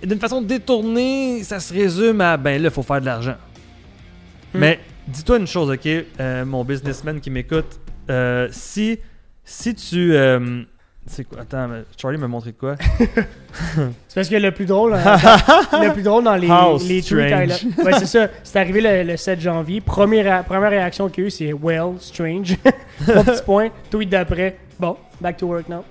d'une 0.03 0.19
façon 0.19 0.41
détournée, 0.41 1.41
ça 1.43 1.59
se 1.59 1.73
résume 1.73 2.21
à 2.21 2.37
ben 2.37 2.61
là, 2.61 2.67
il 2.69 2.73
faut 2.73 2.83
faire 2.83 3.01
de 3.01 3.05
l'argent. 3.05 3.35
Hmm. 4.53 4.59
Mais 4.59 4.79
dis-toi 5.07 5.37
une 5.37 5.47
chose, 5.47 5.71
ok, 5.71 5.87
euh, 5.87 6.45
mon 6.45 6.63
businessman 6.63 7.19
qui 7.19 7.31
m'écoute, 7.31 7.79
euh, 8.09 8.47
si, 8.51 8.99
si 9.43 9.73
tu. 9.73 10.13
C'est 11.07 11.23
quoi? 11.23 11.39
Attends, 11.41 11.67
mais 11.67 11.83
Charlie 11.97 12.17
m'a 12.17 12.27
montré 12.27 12.53
quoi? 12.53 12.75
C'est 14.07 14.15
parce 14.15 14.29
que 14.29 14.35
le 14.35 14.51
plus 14.51 14.65
drôle, 14.65 14.93
hein, 14.93 15.17
le 15.81 15.91
plus 15.93 16.03
drôle 16.03 16.23
dans 16.23 16.35
les, 16.35 16.47
How 16.49 16.77
les 16.87 17.01
tweets, 17.01 17.65
Ouais, 17.83 17.93
c'est 17.97 18.05
ça. 18.05 18.27
C'est 18.43 18.59
arrivé 18.59 18.79
le, 18.81 19.11
le 19.11 19.17
7 19.17 19.39
janvier. 19.41 19.81
Première, 19.81 20.43
première 20.43 20.69
réaction 20.69 21.09
qu'il 21.09 21.23
y 21.23 21.25
a 21.25 21.27
eu, 21.27 21.31
c'est 21.31 21.53
Well, 21.53 21.93
strange. 21.99 22.55
Trois 23.07 23.23
petits 23.23 23.43
points. 23.43 23.69
Tweet 23.89 24.09
d'après. 24.09 24.57
Bon, 24.79 24.97
back 25.19 25.37
to 25.37 25.47
work 25.47 25.67
now. 25.67 25.83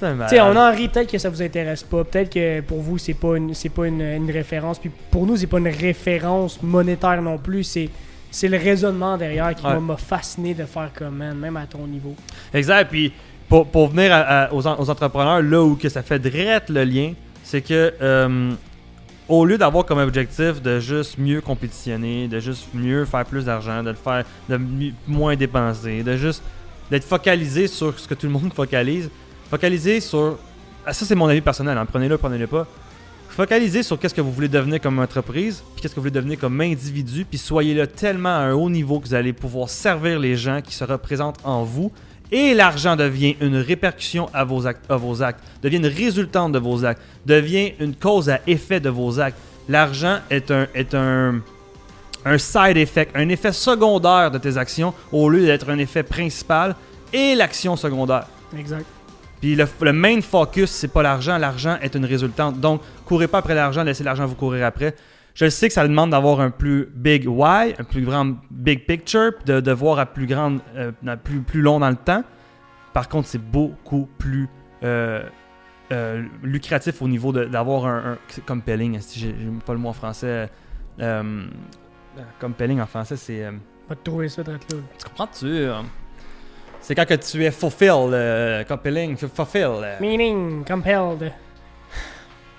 C'est 0.00 0.06
un 0.06 0.16
Tu 0.24 0.28
sais, 0.30 0.40
on 0.40 0.56
en 0.56 0.72
rit, 0.72 0.88
peut-être 0.88 1.10
que 1.12 1.18
ça 1.18 1.28
vous 1.28 1.42
intéresse 1.42 1.82
pas. 1.82 2.02
Peut-être 2.04 2.32
que 2.32 2.60
pour 2.62 2.80
vous, 2.80 2.96
c'est 2.98 3.14
pas 3.14 3.36
une, 3.36 3.52
c'est 3.54 3.68
pas 3.68 3.86
une, 3.86 4.00
une 4.00 4.30
référence. 4.30 4.78
Puis 4.78 4.90
pour 5.10 5.26
nous, 5.26 5.36
c'est 5.36 5.46
pas 5.46 5.58
une 5.58 5.68
référence 5.68 6.60
monétaire 6.62 7.20
non 7.22 7.36
plus. 7.38 7.64
C'est, 7.64 7.90
c'est 8.30 8.48
le 8.48 8.56
raisonnement 8.56 9.16
derrière 9.18 9.54
qui 9.54 9.64
Ouais. 9.66 9.74
m'a- 9.74 9.80
m'a 9.80 9.96
fasciné 9.98 10.54
de 10.54 10.64
faire 10.64 10.90
comme 10.96 11.16
man, 11.18 11.36
même 11.36 11.56
à 11.58 11.66
ton 11.66 11.86
niveau. 11.86 12.14
Exact. 12.54 12.88
Puis 12.90 13.12
pour, 13.60 13.88
venir 13.88 14.48
aux, 14.52 14.66
en- 14.66 14.80
aux 14.80 14.88
entrepreneurs, 14.88 15.42
là 15.42 15.62
où 15.62 15.76
que 15.76 15.88
ça 15.90 16.02
fait 16.02 16.18
direct 16.18 16.70
le 16.70 16.84
lien, 16.84 17.12
c'est 17.44 17.60
que 17.60 17.92
euh, 18.00 18.52
au 19.28 19.44
lieu 19.44 19.58
d'avoir 19.58 19.84
comme 19.84 19.98
objectif 19.98 20.62
de 20.62 20.80
juste 20.80 21.18
mieux 21.18 21.42
compétitionner, 21.42 22.28
de 22.28 22.40
juste 22.40 22.68
mieux 22.72 23.04
faire 23.04 23.26
plus 23.26 23.44
d'argent, 23.44 23.82
de 23.82 23.90
le 23.90 23.96
faire 23.96 24.24
de 24.48 24.58
moins 25.06 25.36
dépenser, 25.36 26.02
de 26.02 26.16
juste 26.16 26.42
d'être 26.90 27.04
focalisé 27.04 27.66
sur 27.66 27.98
ce 27.98 28.08
que 28.08 28.14
tout 28.14 28.26
le 28.26 28.32
monde 28.32 28.52
focalise, 28.54 29.10
focaliser 29.50 30.00
sur 30.00 30.38
ah, 30.86 30.92
ça 30.94 31.04
c'est 31.04 31.14
mon 31.14 31.28
avis 31.28 31.42
personnel, 31.42 31.76
hein, 31.76 31.86
prenez-le, 31.86 32.16
prenez-le 32.16 32.46
pas. 32.46 32.66
Focalisez 33.28 33.82
sur 33.82 33.98
qu'est-ce 33.98 34.14
que 34.14 34.20
vous 34.20 34.32
voulez 34.32 34.48
devenir 34.48 34.80
comme 34.80 34.98
entreprise, 34.98 35.62
puis 35.74 35.82
qu'est-ce 35.82 35.94
que 35.94 36.00
vous 36.00 36.04
voulez 36.04 36.10
devenir 36.10 36.38
comme 36.38 36.60
individu, 36.60 37.24
puis 37.24 37.38
soyez 37.38 37.74
là 37.74 37.86
tellement 37.86 38.28
à 38.30 38.40
un 38.40 38.52
haut 38.52 38.68
niveau 38.68 38.98
que 38.98 39.08
vous 39.08 39.14
allez 39.14 39.32
pouvoir 39.32 39.68
servir 39.68 40.18
les 40.18 40.36
gens 40.36 40.60
qui 40.60 40.74
se 40.74 40.84
représentent 40.84 41.38
en 41.44 41.62
vous, 41.64 41.92
et 42.32 42.54
l'argent 42.54 42.96
devient 42.96 43.36
une 43.40 43.58
répercussion 43.58 44.28
à 44.32 44.42
vos 44.42 44.66
actes, 44.66 44.90
à 44.90 44.96
vos 44.96 45.22
actes, 45.22 45.44
devient 45.62 45.76
une 45.76 45.86
résultante 45.86 46.52
de 46.52 46.58
vos 46.58 46.84
actes, 46.84 47.02
devient 47.26 47.74
une 47.78 47.94
cause 47.94 48.30
à 48.30 48.40
effet 48.46 48.80
de 48.80 48.88
vos 48.88 49.20
actes. 49.20 49.38
L'argent 49.68 50.18
est 50.30 50.50
un, 50.50 50.66
est 50.74 50.94
un, 50.94 51.40
un 52.24 52.38
side 52.38 52.78
effect, 52.78 53.12
un 53.14 53.28
effet 53.28 53.52
secondaire 53.52 54.30
de 54.30 54.38
tes 54.38 54.56
actions 54.56 54.94
au 55.12 55.28
lieu 55.28 55.44
d'être 55.44 55.68
un 55.68 55.78
effet 55.78 56.02
principal 56.02 56.74
et 57.12 57.34
l'action 57.34 57.76
secondaire. 57.76 58.26
Exact. 58.58 58.86
Puis 59.40 59.54
le, 59.54 59.66
le 59.80 59.92
main 59.92 60.20
focus, 60.22 60.70
c'est 60.70 60.88
pas 60.88 61.02
l'argent. 61.02 61.36
L'argent 61.36 61.76
est 61.82 61.94
une 61.94 62.04
résultante. 62.04 62.58
Donc, 62.60 62.80
courez 63.04 63.26
pas 63.26 63.38
après 63.38 63.54
l'argent, 63.54 63.82
laissez 63.82 64.04
l'argent 64.04 64.24
vous 64.24 64.36
courir 64.36 64.64
après. 64.64 64.94
Je 65.34 65.48
sais 65.48 65.68
que 65.68 65.74
ça 65.74 65.86
demande 65.88 66.10
d'avoir 66.10 66.40
un 66.40 66.50
plus 66.50 66.88
big 66.94 67.26
why, 67.26 67.74
un 67.78 67.84
plus 67.84 68.02
grand 68.02 68.36
big 68.50 68.86
picture, 68.86 69.32
de, 69.46 69.60
de 69.60 69.72
voir 69.72 69.98
à 69.98 70.06
plus 70.06 70.26
grande, 70.26 70.60
euh, 70.76 70.92
à 71.06 71.16
plus, 71.16 71.40
plus 71.40 71.62
long 71.62 71.80
dans 71.80 71.88
le 71.90 71.96
temps. 71.96 72.22
Par 72.92 73.08
contre, 73.08 73.28
c'est 73.28 73.38
beaucoup 73.42 74.08
plus 74.18 74.48
euh, 74.82 75.22
euh, 75.90 76.22
lucratif 76.42 77.00
au 77.00 77.08
niveau 77.08 77.32
de- 77.32 77.44
d'avoir 77.46 77.86
un, 77.86 78.12
un- 78.12 78.18
c'est 78.28 78.44
compelling. 78.44 79.00
Si 79.00 79.20
j'ai 79.20 79.28
j'ai 79.38 79.48
pas 79.64 79.72
le 79.72 79.78
mot 79.78 79.88
en 79.88 79.92
français. 79.94 80.26
euh, 80.26 80.48
euh, 81.00 82.22
compelling 82.40 82.80
en 82.80 82.86
français, 82.86 83.16
c'est. 83.16 83.44
euh, 83.44 83.52
Va 83.88 83.96
te 83.96 84.02
trouver 84.04 84.28
ça, 84.28 84.42
d'être 84.42 84.70
là. 84.72 84.78
tu 84.98 85.04
comprends-tu? 85.08 85.66
C'est 86.80 86.94
quand 86.94 87.06
que 87.06 87.14
tu 87.14 87.44
es 87.44 87.50
fulfill, 87.50 88.10
euh, 88.12 88.64
compelling, 88.64 89.16
fulfill. 89.16 89.80
euh. 89.82 89.96
Meaning, 90.00 90.64
compelled. 90.64 91.32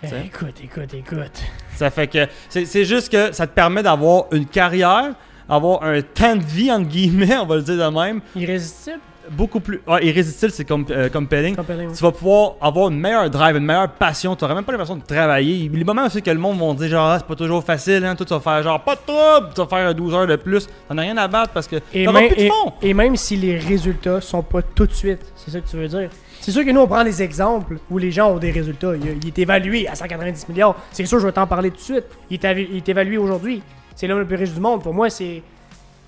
Eh, 0.04 0.08
T'sais. 0.08 0.26
écoute, 0.26 0.56
écoute, 0.64 0.94
écoute. 0.94 1.42
Ça 1.76 1.90
fait 1.90 2.08
que 2.08 2.28
c'est 2.50 2.86
juste 2.86 3.10
que 3.12 3.32
ça 3.34 3.48
te 3.48 3.54
permet 3.54 3.82
d'avoir 3.84 4.26
une 4.32 4.46
carrière, 4.46 5.14
avoir 5.50 5.84
un 5.84 6.02
temps 6.02 6.36
de 6.36 6.44
vie 6.44 6.72
entre 6.72 6.88
guillemets, 6.90 7.38
on 7.38 7.46
va 7.46 7.56
le 7.56 7.62
dire 7.62 7.78
de 7.78 7.96
même, 7.96 8.22
Irrésistible? 8.36 9.00
beaucoup 9.32 9.62
plus 9.62 9.82
ah, 9.88 10.02
irrésistible, 10.02 10.52
c'est 10.52 10.66
com- 10.66 10.86
euh, 10.92 11.08
compelling. 11.10 11.56
Compelling. 11.56 11.88
oui. 11.88 11.96
Tu 11.96 12.04
vas 12.04 12.12
pouvoir 12.12 12.56
avoir 12.60 12.90
une 12.90 13.00
meilleure 13.00 13.30
drive, 13.30 13.56
une 13.56 13.64
meilleure 13.66 13.90
passion. 13.90 14.36
Tu 14.36 14.44
n'auras 14.44 14.54
même 14.56 14.66
pas 14.66 14.74
l'impression 14.74 14.98
de 14.98 15.04
travailler. 15.06 15.70
Les 15.74 15.84
moments 15.86 16.06
aussi 16.06 16.22
que 16.22 16.30
le 16.30 16.38
monde 16.38 16.60
va 16.60 16.74
dire 16.74 16.90
genre 16.90 17.08
ah, 17.08 17.18
c'est 17.20 17.26
pas 17.28 17.36
toujours 17.36 17.64
facile, 17.64 18.04
hein, 18.04 18.16
toi 18.18 18.26
tu 18.26 18.34
vas 18.34 18.42
faire 18.42 18.62
genre 18.62 18.84
pas 18.84 18.96
de 18.96 19.02
trouble, 19.06 19.54
tu 19.56 19.62
vas 19.62 19.68
faire 19.68 19.96
12 19.96 20.14
heures 20.14 20.28
de 20.28 20.36
plus. 20.36 20.68
T'en 20.90 20.98
as 20.98 21.02
rien 21.02 21.16
à 21.16 21.30
battre 21.30 21.54
parce 21.54 21.68
que 21.68 21.78
Et, 21.94 22.06
même- 22.06 22.28
plus 22.28 22.36
de 22.36 22.42
et- 22.42 22.50
fond. 22.50 22.74
et 22.82 22.94
même 22.94 23.16
si 23.16 23.38
les 23.38 23.58
résultats 23.58 24.20
sont 24.20 24.44
pas 24.44 24.62
tout 24.62 24.86
de 24.86 24.94
suite, 24.94 25.22
c'est 25.38 25.52
ça 25.52 25.62
que 25.62 25.70
tu 25.70 25.78
veux 25.78 25.88
dire? 25.88 26.10
C'est 26.44 26.52
sûr 26.52 26.66
que 26.66 26.72
nous, 26.72 26.82
on 26.82 26.88
prend 26.88 27.06
des 27.06 27.24
exemples 27.24 27.78
où 27.90 27.98
les 27.98 28.12
gens 28.12 28.32
ont 28.32 28.38
des 28.38 28.52
résultats. 28.52 28.96
Il, 28.96 29.18
il 29.22 29.28
est 29.30 29.40
évalué 29.40 29.88
à 29.88 29.96
190 29.96 30.50
milliards. 30.50 30.76
C'est 30.92 31.06
sûr, 31.06 31.18
je 31.20 31.26
vais 31.26 31.32
t'en 31.32 31.48
parler 31.48 31.72
tout 31.72 31.78
de 31.78 31.82
suite. 31.82 32.04
Il 32.30 32.34
est, 32.34 32.44
avi- 32.46 32.68
il 32.70 32.78
est 32.78 32.90
évalué 32.90 33.18
aujourd'hui. 33.18 33.64
C'est 33.96 34.08
l'homme 34.08 34.20
le 34.20 34.26
plus 34.26 34.36
riche 34.36 34.52
du 34.52 34.60
monde. 34.60 34.84
Pour 34.84 34.94
moi, 34.94 35.10
c'est. 35.10 35.42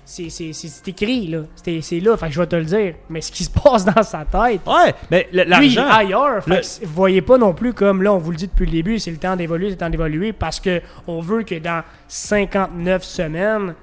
C'est 0.08 0.28
c'est- 0.30 0.52
c'est- 0.52 0.86
écrit, 0.88 1.26
là. 1.26 1.38
C'est 1.64 1.80
c'est 1.80 1.98
là, 1.98 2.16
fait 2.16 2.26
que 2.28 2.32
je 2.34 2.40
vais 2.40 2.46
te 2.46 2.54
le 2.54 2.64
dire. 2.64 2.94
Mais 3.08 3.20
ce 3.22 3.32
qui 3.32 3.42
se 3.44 3.50
passe 3.64 3.84
dans 3.84 4.02
sa 4.04 4.24
tête, 4.24 4.60
Ouais, 4.66 4.94
mais 5.10 5.26
le- 5.32 5.42
lui, 5.58 5.66
il 5.68 5.72
est 5.72 5.74
l'argent. 5.76 5.96
ailleurs. 5.96 6.44
Fait 6.44 6.50
le- 6.50 6.56
que 6.58 6.62
c'est- 6.64 6.84
voyez 6.84 7.22
pas 7.22 7.38
non 7.38 7.52
plus 7.54 7.72
comme 7.72 8.02
là, 8.02 8.12
on 8.12 8.18
vous 8.18 8.30
le 8.30 8.36
dit 8.36 8.46
depuis 8.46 8.66
le 8.66 8.72
début, 8.72 8.98
c'est 9.00 9.10
le 9.10 9.16
temps 9.16 9.34
d'évoluer, 9.34 9.66
c'est 9.68 9.72
le 9.76 9.78
temps 9.78 9.90
d'évoluer 9.90 10.32
parce 10.32 10.60
que 10.60 10.80
on 11.08 11.20
veut 11.20 11.42
que 11.44 11.56
dans 11.56 11.82
59 12.06 13.02
semaines, 13.04 13.74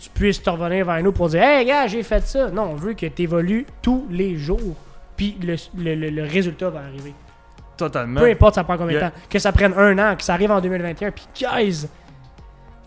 tu 0.00 0.10
puisses 0.10 0.42
te 0.42 0.50
revenir 0.50 0.84
vers 0.84 1.02
nous 1.02 1.12
pour 1.12 1.28
dire 1.28 1.42
Hey, 1.42 1.64
gars, 1.66 1.86
j'ai 1.86 2.02
fait 2.02 2.26
ça. 2.26 2.50
Non, 2.50 2.70
on 2.72 2.74
veut 2.74 2.92
que 2.94 3.06
tu 3.06 3.22
évolues 3.22 3.64
tous 3.80 4.06
les 4.10 4.36
jours. 4.36 4.76
Puis 5.20 5.36
le, 5.42 5.54
le- 5.76 5.94
le- 5.96 6.08
le 6.08 6.22
résultat 6.22 6.70
va 6.70 6.80
arriver. 6.80 7.12
Totalement. 7.76 8.20
Peu 8.20 8.30
importe 8.30 8.54
ça 8.54 8.64
prend 8.64 8.78
combien 8.78 8.94
de 8.96 9.00
temps. 9.06 9.12
Que 9.28 9.38
ça 9.38 9.52
prenne 9.52 9.74
un 9.76 9.98
an, 9.98 10.16
que 10.16 10.22
ça 10.22 10.32
arrive 10.32 10.50
en 10.50 10.62
2021. 10.62 11.10
Puis, 11.10 11.26
guys, 11.38 11.86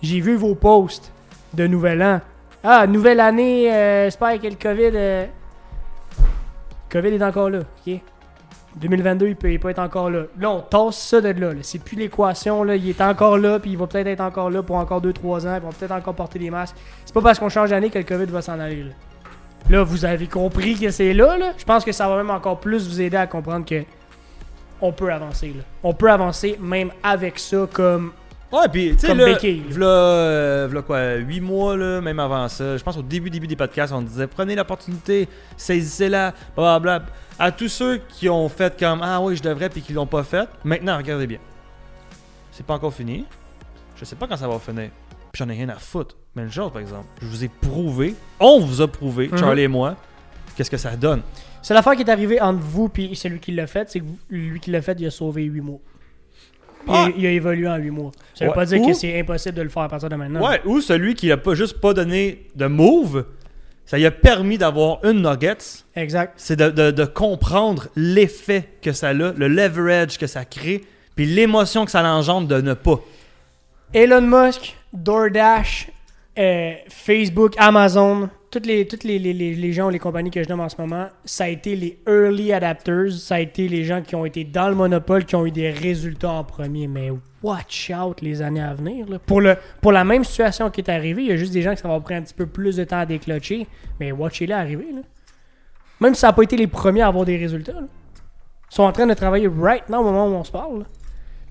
j'ai 0.01 0.19
vu 0.19 0.35
vos 0.35 0.55
posts 0.55 1.11
de 1.53 1.67
Nouvel 1.67 2.01
An. 2.01 2.21
Ah, 2.63 2.87
nouvelle 2.87 3.19
année, 3.19 3.71
euh, 3.71 4.05
j'espère 4.05 4.39
que 4.41 4.47
le 4.47 4.55
COVID. 4.55 4.91
euh, 4.95 5.25
COVID 6.89 7.09
est 7.09 7.23
encore 7.23 7.51
là, 7.51 7.59
ok? 7.59 7.99
2022, 8.77 9.27
il 9.27 9.35
peut, 9.35 9.51
il 9.51 9.59
peut 9.59 9.69
être 9.69 9.77
encore 9.77 10.09
là. 10.09 10.23
Là, 10.39 10.49
on 10.49 10.61
tasse 10.61 10.97
ça 10.97 11.21
de 11.21 11.27
là. 11.39 11.53
là. 11.53 11.59
C'est 11.61 11.77
plus 11.77 11.95
l'équation, 11.95 12.63
là. 12.63 12.75
Il 12.75 12.89
est 12.89 13.01
encore 13.01 13.37
là, 13.37 13.59
puis 13.59 13.69
il 13.71 13.77
va 13.77 13.85
peut-être 13.85 14.07
être 14.07 14.21
encore 14.21 14.49
là 14.49 14.63
pour 14.63 14.77
encore 14.77 15.01
2-3 15.01 15.45
ans. 15.47 15.55
Ils 15.55 15.61
vont 15.61 15.69
peut-être 15.71 15.91
encore 15.91 16.15
porter 16.15 16.39
des 16.39 16.49
masques. 16.49 16.75
C'est 17.05 17.13
pas 17.13 17.21
parce 17.21 17.37
qu'on 17.37 17.49
change 17.49 17.69
d'année 17.69 17.91
que 17.91 17.99
le 17.99 18.03
COVID 18.05 18.25
va 18.25 18.41
s'en 18.41 18.59
aller, 18.59 18.81
là. 18.85 18.91
Là, 19.69 19.83
vous 19.83 20.05
avez 20.05 20.27
compris 20.27 20.75
que 20.75 20.91
c'est 20.91 21.13
là, 21.13 21.37
là. 21.37 21.53
Je 21.57 21.63
pense 21.63 21.85
que 21.85 21.91
ça 21.91 22.07
va 22.07 22.17
même 22.17 22.29
encore 22.29 22.59
plus 22.59 22.87
vous 22.87 22.99
aider 23.01 23.17
à 23.17 23.27
comprendre 23.27 23.65
que 23.65 23.83
on 24.81 24.91
peut 24.91 25.11
avancer, 25.11 25.53
là. 25.55 25.63
On 25.81 25.93
peut 25.93 26.11
avancer 26.11 26.57
même 26.59 26.91
avec 27.01 27.39
ça 27.39 27.67
comme... 27.71 28.11
Ouais, 28.51 28.67
puis 28.71 28.91
tu 28.91 29.07
sais, 29.07 29.15
là, 29.15 29.25
béquille, 29.25 29.63
là. 29.69 29.73
v'là, 29.73 29.87
euh, 29.87 30.67
v'là 30.69 30.81
quoi, 30.83 31.15
8 31.15 31.39
mois, 31.39 31.75
là, 31.75 32.01
même 32.01 32.19
avant 32.19 32.47
ça, 32.49 32.77
je 32.77 32.83
pense 32.83 32.97
au 32.97 33.01
début, 33.01 33.29
début 33.31 33.47
des 33.47 33.55
podcasts, 33.55 33.93
on 33.93 34.01
disait 34.01 34.27
prenez 34.27 34.55
l'opportunité, 34.55 35.27
saisissez-la, 35.57 36.33
blablabla. 36.55 37.07
À 37.39 37.51
tous 37.51 37.69
ceux 37.69 37.97
qui 38.09 38.29
ont 38.29 38.47
fait 38.49 38.77
comme 38.77 38.99
Ah 39.01 39.19
oui, 39.21 39.35
je 39.35 39.41
devrais, 39.41 39.69
puis 39.69 39.81
qui 39.81 39.93
l'ont 39.93 40.05
pas 40.05 40.23
fait, 40.23 40.47
maintenant, 40.63 40.97
regardez 40.97 41.25
bien. 41.25 41.39
C'est 42.51 42.65
pas 42.65 42.75
encore 42.75 42.93
fini. 42.93 43.25
Je 43.95 44.05
sais 44.05 44.15
pas 44.15 44.27
quand 44.27 44.37
ça 44.37 44.47
va 44.47 44.59
finir. 44.59 44.89
Puis 45.33 45.43
j'en 45.43 45.49
ai 45.49 45.53
rien 45.57 45.69
à 45.69 45.75
foutre. 45.79 46.15
Mais 46.35 46.43
une 46.43 46.51
chose, 46.51 46.71
par 46.71 46.79
exemple, 46.79 47.07
je 47.19 47.25
vous 47.25 47.43
ai 47.43 47.47
prouvé, 47.49 48.13
on 48.39 48.59
vous 48.59 48.81
a 48.81 48.87
prouvé, 48.87 49.29
Mhm. 49.31 49.37
Charlie 49.39 49.63
et 49.63 49.67
moi, 49.67 49.95
qu'est-ce 50.55 50.69
que 50.69 50.77
ça 50.77 50.95
donne. 50.95 51.21
C'est 51.63 51.73
l'affaire 51.73 51.95
qui 51.95 52.03
est 52.03 52.09
arrivée 52.11 52.39
entre 52.39 52.59
vous 52.59 52.87
et 52.97 53.15
celui 53.15 53.39
qui 53.39 53.51
l'a 53.51 53.65
fait, 53.65 53.89
c'est 53.89 53.99
que 53.99 54.05
lui 54.29 54.59
qui 54.59 54.69
l'a 54.69 54.83
fait, 54.83 54.95
il 54.99 55.07
a 55.07 55.09
sauvé 55.11 55.43
8 55.43 55.61
mois. 55.61 55.79
Puis 56.85 56.93
Ah. 56.95 57.07
il, 57.15 57.21
il 57.23 57.25
a 57.25 57.31
évolué 57.31 57.67
en 57.67 57.77
8 57.77 57.89
mois. 57.89 58.11
Ça 58.35 58.45
veut 58.45 58.49
Ouais. 58.51 58.55
pas 58.55 58.65
dire 58.65 58.79
Ou- 58.81 58.87
que 58.87 58.93
c'est 58.93 59.19
impossible 59.19 59.55
de 59.55 59.61
le 59.63 59.69
faire 59.69 59.83
à 59.83 59.89
partir 59.89 60.07
de 60.09 60.15
maintenant. 60.15 60.47
Ouais, 60.47 60.61
ou 60.65 60.81
celui 60.81 61.15
qui 61.15 61.31
a 61.31 61.37
pas 61.37 61.55
juste 61.55 61.79
pas 61.79 61.93
donné 61.95 62.45
de 62.55 62.67
move, 62.67 63.25
ça 63.87 63.97
lui 63.97 64.05
a 64.05 64.11
permis 64.11 64.59
d'avoir 64.59 65.03
une 65.03 65.23
nuggets. 65.27 65.57
Exact. 65.95 66.33
c'est 66.37 66.57
de, 66.57 66.69
de- 66.69 66.91
de 66.91 67.05
comprendre 67.05 67.87
l'effet 67.95 68.69
que 68.83 68.91
ça 68.91 69.09
a, 69.09 69.13
le 69.13 69.47
leverage 69.47 70.19
que 70.19 70.27
ça 70.27 70.45
crée, 70.45 70.83
puis 71.15 71.25
l'émotion 71.25 71.85
que 71.85 71.91
ça 71.91 72.03
engendre 72.03 72.47
de 72.47 72.61
ne 72.61 72.73
pas. 72.75 72.99
Elon 73.93 74.21
Musk, 74.21 74.75
DoorDash, 74.91 75.89
euh, 76.39 76.73
Facebook, 76.89 77.53
Amazon, 77.57 78.29
toutes 78.49 78.65
les, 78.65 78.87
toutes 78.87 79.03
les, 79.03 79.19
les, 79.19 79.33
les- 79.33 79.53
les 79.53 79.73
gens, 79.73 79.89
les 79.89 79.99
compagnies 79.99 80.31
que 80.31 80.41
je 80.43 80.49
nomme 80.49 80.61
en 80.61 80.69
ce 80.69 80.75
moment, 80.79 81.07
ça 81.25 81.43
a 81.45 81.47
été 81.47 81.75
les 81.75 81.99
early 82.07 82.53
adapters, 82.53 83.11
ça 83.11 83.35
a 83.35 83.39
été 83.39 83.67
les 83.67 83.83
gens 83.83 84.01
qui 84.01 84.15
ont 84.15 84.25
été 84.25 84.43
dans 84.43 84.67
le 84.69 84.75
monopole, 84.75 85.25
qui 85.25 85.35
ont 85.35 85.45
eu 85.45 85.51
des 85.51 85.69
résultats 85.69 86.31
en 86.31 86.43
premier. 86.43 86.87
Mais 86.87 87.09
watch 87.43 87.91
out 87.91 88.21
les 88.21 88.41
années 88.41 88.61
à 88.63 88.73
venir. 88.73 89.05
Pour, 89.27 89.41
la 89.91 90.03
même 90.03 90.23
situation 90.23 90.69
qui 90.71 90.81
est 90.81 90.89
arrivée, 90.89 91.23
il 91.23 91.27
y 91.29 91.31
a 91.31 91.37
juste 91.37 91.53
des 91.53 91.61
gens 91.61 91.75
qui 91.75 91.81
ça 91.81 91.87
va 91.87 91.99
prendre 91.99 92.21
un 92.21 92.23
petit 92.23 92.33
peu 92.33 92.47
plus 92.47 92.75
de 92.77 92.83
temps 92.83 92.99
à 92.99 93.05
déclocher, 93.05 93.67
mais 93.99 94.11
watchez-les 94.11 94.53
arriver. 94.53 94.87
Là. 94.93 95.01
Même 95.99 96.15
si 96.15 96.21
ça 96.21 96.27
n'a 96.27 96.33
pas 96.33 96.43
été 96.43 96.57
les 96.57 96.67
premiers 96.67 97.01
à 97.01 97.07
avoir 97.07 97.25
des 97.25 97.37
résultats. 97.37 97.73
là. 97.73 97.87
sont 98.69 98.83
en 98.83 98.91
train 98.91 99.05
de 99.05 99.13
travailler 99.13 99.47
right 99.47 99.87
now 99.87 99.99
au 99.99 100.03
moment 100.03 100.27
où 100.27 100.33
on 100.33 100.43
se 100.43 100.51
parle. 100.51 100.83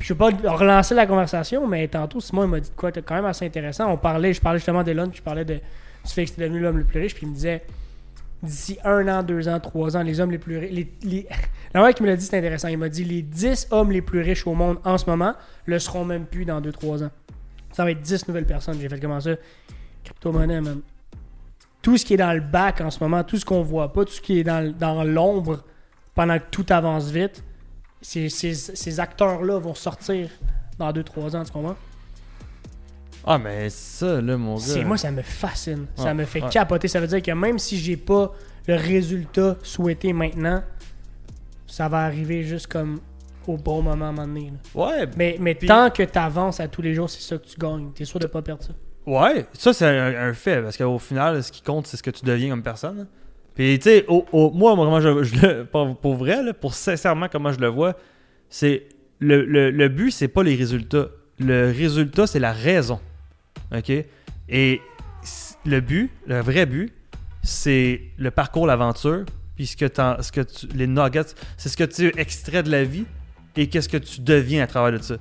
Je 0.03 0.13
veux 0.13 0.19
pas 0.19 0.31
relancer 0.31 0.95
la 0.95 1.07
conversation, 1.07 1.67
mais 1.69 1.87
tantôt, 1.87 2.21
Simon 2.21 2.45
il 2.45 2.49
m'a 2.49 2.61
dit 2.61 2.71
de 2.71 2.75
quoi 2.75 2.91
de 2.91 3.01
quand 3.01 3.15
même 3.15 3.25
assez 3.25 3.47
intéressant. 3.47 3.89
On 3.89 3.97
parlait, 3.97 4.33
je 4.33 4.41
parlais 4.41 4.59
justement 4.59 4.83
d'Elon, 4.83 5.09
puis 5.09 5.19
je 5.19 5.23
parlais 5.23 5.45
de, 5.45 5.55
du 5.55 6.13
fait 6.13 6.25
que 6.25 6.31
c'était 6.31 6.43
devenu 6.43 6.61
l'homme 6.61 6.79
le 6.79 6.85
plus 6.85 7.01
riche, 7.01 7.15
puis 7.15 7.25
il 7.25 7.31
me 7.31 7.35
disait 7.35 7.63
d'ici 8.43 8.79
un 8.85 9.07
an, 9.07 9.23
deux 9.23 9.49
ans, 9.49 9.61
trois 9.61 9.97
ans, 9.97 10.03
les 10.03 10.19
hommes 10.19 10.33
les 10.33 10.39
plus 10.39 10.59
riches. 10.59 10.73
Les, 10.73 10.93
les... 11.05 11.29
Qui 11.95 12.03
me 12.03 12.09
l'a 12.09 12.17
dit, 12.17 12.25
c'est 12.25 12.37
intéressant. 12.37 12.69
Il 12.69 12.79
m'a 12.79 12.89
dit 12.89 13.05
les 13.05 13.23
10 13.23 13.69
hommes 13.71 13.93
les 13.93 14.03
plus 14.03 14.21
riches 14.21 14.47
au 14.47 14.55
monde 14.55 14.79
en 14.85 14.99
ce 14.99 15.09
moment 15.09 15.35
le 15.65 15.79
seront 15.79 16.05
même 16.05 16.27
plus 16.27 16.45
dans 16.45 16.61
deux, 16.61 16.73
trois 16.73 17.03
ans. 17.03 17.11
Ça 17.71 17.85
va 17.85 17.93
être 17.93 18.03
10 18.03 18.29
nouvelles 18.29 18.45
personnes. 18.45 18.79
J'ai 18.81 18.89
fait 18.89 19.01
comment 19.01 19.21
ça? 19.21 19.31
Crypto-monnaie, 20.05 20.61
man. 20.61 20.81
Tout 21.81 21.97
ce 21.97 22.05
qui 22.05 22.15
est 22.15 22.19
dans 22.19 22.33
le 22.33 22.41
bac 22.41 22.81
en 22.81 22.91
ce 22.91 23.03
moment, 23.03 23.25
tout 23.25 23.39
ce 23.39 23.45
qu'on 23.45 23.63
voit 23.63 23.93
pas, 23.93 24.05
tout 24.05 24.13
ce 24.13 24.21
qui 24.21 24.41
est 24.41 24.45
dans 24.45 25.05
l'ombre 25.05 25.65
pendant 26.15 26.39
que 26.39 26.45
tout 26.51 26.67
avance 26.69 27.11
vite, 27.11 27.43
ces, 28.03 28.29
ces, 28.29 28.53
ces 28.55 29.01
acteurs-là 29.01 29.59
vont 29.59 29.75
sortir 29.75 30.29
dans 30.79 30.91
2-3 30.93 31.37
ans, 31.37 31.45
tu 31.45 31.53
comprends? 31.53 31.77
Ah, 33.25 33.39
mais 33.39 33.71
ça, 33.71 34.21
là, 34.21 34.37
mon 34.37 34.57
gars. 34.57 34.61
C'est- 34.61 34.85
Moi, 34.85 34.97
ça 34.99 35.11
me 35.13 35.23
fascine. 35.23 35.87
ça 35.95 36.05
Ouais, 36.07 36.15
me 36.15 36.25
fait 36.25 36.41
capoter. 36.51 36.89
Ça 36.89 36.99
veut 37.01 37.07
dire 37.07 37.23
que 37.23 37.31
même 37.31 37.59
si 37.59 37.79
j'ai 37.79 37.97
pas 37.97 38.33
le 38.67 38.75
résultat 38.75 39.57
souhaité 39.63 40.13
maintenant, 40.13 40.63
ça 41.67 41.89
va 41.89 42.01
arriver 42.05 42.43
juste 42.43 42.67
comme 42.67 43.01
au 43.47 43.57
bon 43.57 43.83
moment 43.83 44.07
à 44.07 44.09
un 44.09 44.13
moment 44.13 44.27
donné. 44.27 44.53
là. 44.53 44.81
Ouais, 44.87 45.09
Mais, 45.17 45.37
mais 45.41 45.55
tant 45.55 45.91
que 45.91 46.03
tu 46.03 46.19
avances 46.19 46.59
à 46.61 46.67
tous 46.69 46.83
les 46.83 46.95
jours, 46.95 47.09
c'est 47.09 47.21
ça 47.23 47.39
que 47.39 47.47
tu 47.47 47.57
gagnes. 47.59 47.91
T'es 47.95 48.05
sûr 48.05 48.19
de 48.19 48.27
pas 48.27 48.43
perdre 48.43 48.63
ça? 48.65 48.73
Ouais, 49.07 49.47
ça 49.53 49.73
c'est 49.73 49.87
un, 49.87 50.29
un 50.29 50.33
fait, 50.33 50.61
parce 50.63 50.77
qu'au 50.77 50.99
final, 50.99 51.43
ce 51.43 51.51
qui 51.51 51.61
compte, 51.63 51.87
c'est 51.89 51.97
ce 51.97 52.03
que 52.05 52.11
tu 52.11 52.25
deviens 52.25 52.51
comme 52.51 52.63
personne. 52.63 53.07
Puis, 53.55 53.79
tu 53.79 53.85
sais, 53.91 54.07
moi, 54.33 55.01
je, 55.01 55.09
le- 55.09 55.65
pour, 55.65 55.97
pour 55.99 56.15
vrai, 56.15 56.39
pour 56.59 56.75
sincèrement, 56.75 57.29
comment 57.31 57.53
je 57.53 57.61
le 57.61 57.69
vois, 57.69 57.95
c'est 58.49 58.85
le, 59.19 59.45
le, 59.45 59.71
le 59.71 59.89
but, 59.89 60.11
c'est 60.11 60.29
pas 60.29 60.43
les 60.43 60.55
résultats. 60.55 61.09
Le 61.39 61.71
résultat, 61.71 62.27
c'est 62.27 62.39
la 62.39 62.53
raison. 62.53 63.01
OK? 63.75 63.91
Et 64.49 64.81
le 65.67 65.81
but, 65.81 66.11
le 66.27 66.41
vrai 66.41 66.67
but, 66.67 66.93
c'est 67.43 68.01
le 68.19 68.31
parcours, 68.31 68.67
l'aventure, 68.67 69.25
puis 69.57 69.67
ce 69.67 69.77
que, 69.77 69.87
ce 70.23 70.33
que 70.33 70.41
les 70.75 70.87
nuggets, 70.87 71.35
c'est 71.57 71.69
ce 71.69 71.77
que 71.77 71.85
tu 71.85 72.13
extrais 72.19 72.63
de 72.63 72.71
la 72.71 72.85
vie 72.85 73.05
et 73.57 73.69
qu'est-ce 73.69 73.89
que 73.89 73.97
tu 73.99 74.21
deviens 74.21 74.63
à 74.63 74.67
travers 74.67 74.99
de 74.99 75.03
ça. 75.05 75.17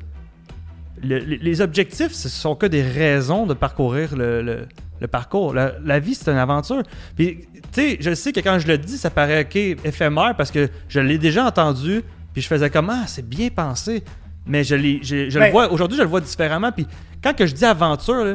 Le- 1.04 1.20
le- 1.20 1.36
les 1.42 1.62
objectifs, 1.62 2.12
ce 2.12 2.30
sont 2.30 2.56
que 2.56 2.66
des 2.66 2.82
raisons 2.84 3.46
de 3.46 3.54
parcourir 3.54 4.16
le, 4.16 4.42
le- 4.42 4.68
le 5.00 5.08
parcours. 5.08 5.54
La, 5.54 5.74
la 5.84 6.00
vie, 6.00 6.14
c'est 6.14 6.30
une 6.30 6.38
aventure. 6.38 6.84
Puis, 7.16 7.40
tu 7.72 7.82
sais, 7.82 7.98
je 8.00 8.14
sais 8.14 8.32
que 8.32 8.40
quand 8.40 8.60
je 8.60 8.68
le 8.68 8.78
dis, 8.78 8.98
ça 8.98 9.10
paraît 9.10 9.42
ok, 9.44 9.56
éphémère 9.56 10.36
parce 10.38 10.52
que 10.52 10.70
je 10.90 11.00
l'ai 11.00 11.18
déjà 11.18 11.46
entendu, 11.46 12.02
puis 12.34 12.42
je 12.42 12.48
faisais 12.48 12.70
comme 12.70 12.90
ah, 12.92 13.04
c'est 13.08 13.28
bien 13.28 13.50
pensé. 13.50 14.04
Mais 14.46 14.64
je, 14.64 14.76
je, 15.02 15.30
je 15.30 15.40
Ben- 15.40 15.46
le 15.46 15.52
vois, 15.52 15.72
aujourd'hui, 15.72 15.98
je 15.98 16.04
le 16.04 16.10
vois 16.10 16.22
différemment. 16.22 16.72
Puis, 16.72 16.86
quand 17.24 17.36
que 17.36 17.46
je 17.48 17.54
dis 17.54 17.66
aventure, 17.66 18.24
là, 18.26 18.34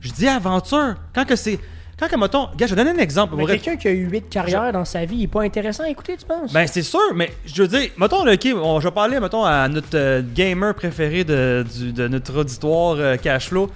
je 0.00 0.10
dis 0.12 0.28
aventure. 0.28 0.94
Quand 1.14 1.24
que 1.24 1.36
c'est. 1.36 1.58
Quand 1.98 2.08
que, 2.08 2.16
mettons, 2.16 2.48
gars, 2.56 2.66
je 2.66 2.74
vais 2.74 2.84
donner 2.84 2.98
un 2.98 3.02
exemple. 3.02 3.36
Quelqu'un 3.46 3.76
qui 3.76 3.88
a 3.88 3.92
eu 3.92 4.08
8 4.08 4.28
carrières 4.28 4.72
dans 4.72 4.84
sa 4.84 5.04
vie, 5.04 5.16
il 5.16 5.22
est 5.24 5.28
pas 5.28 5.42
intéressant 5.42 5.84
à 5.84 5.88
écouter, 5.88 6.16
tu 6.16 6.26
penses? 6.26 6.52
ben, 6.52 6.66
c'est 6.66 6.82
sûr, 6.82 6.98
mais 7.14 7.30
je 7.46 7.62
veux 7.62 7.68
dire, 7.68 7.88
mettons, 7.98 8.24
là, 8.24 8.32
ok, 8.34 8.48
on- 8.60 8.80
je 8.80 8.88
vais 8.88 8.94
parler, 8.94 9.20
mettons, 9.20 9.44
à 9.44 9.68
notre 9.68 9.88
euh, 9.94 10.22
gamer 10.34 10.74
préféré 10.74 11.22
de, 11.24 11.64
du- 11.76 11.92
de 11.92 12.08
notre 12.08 12.36
auditoire 12.40 12.96
euh, 12.98 13.16
Cashflow. 13.16 13.70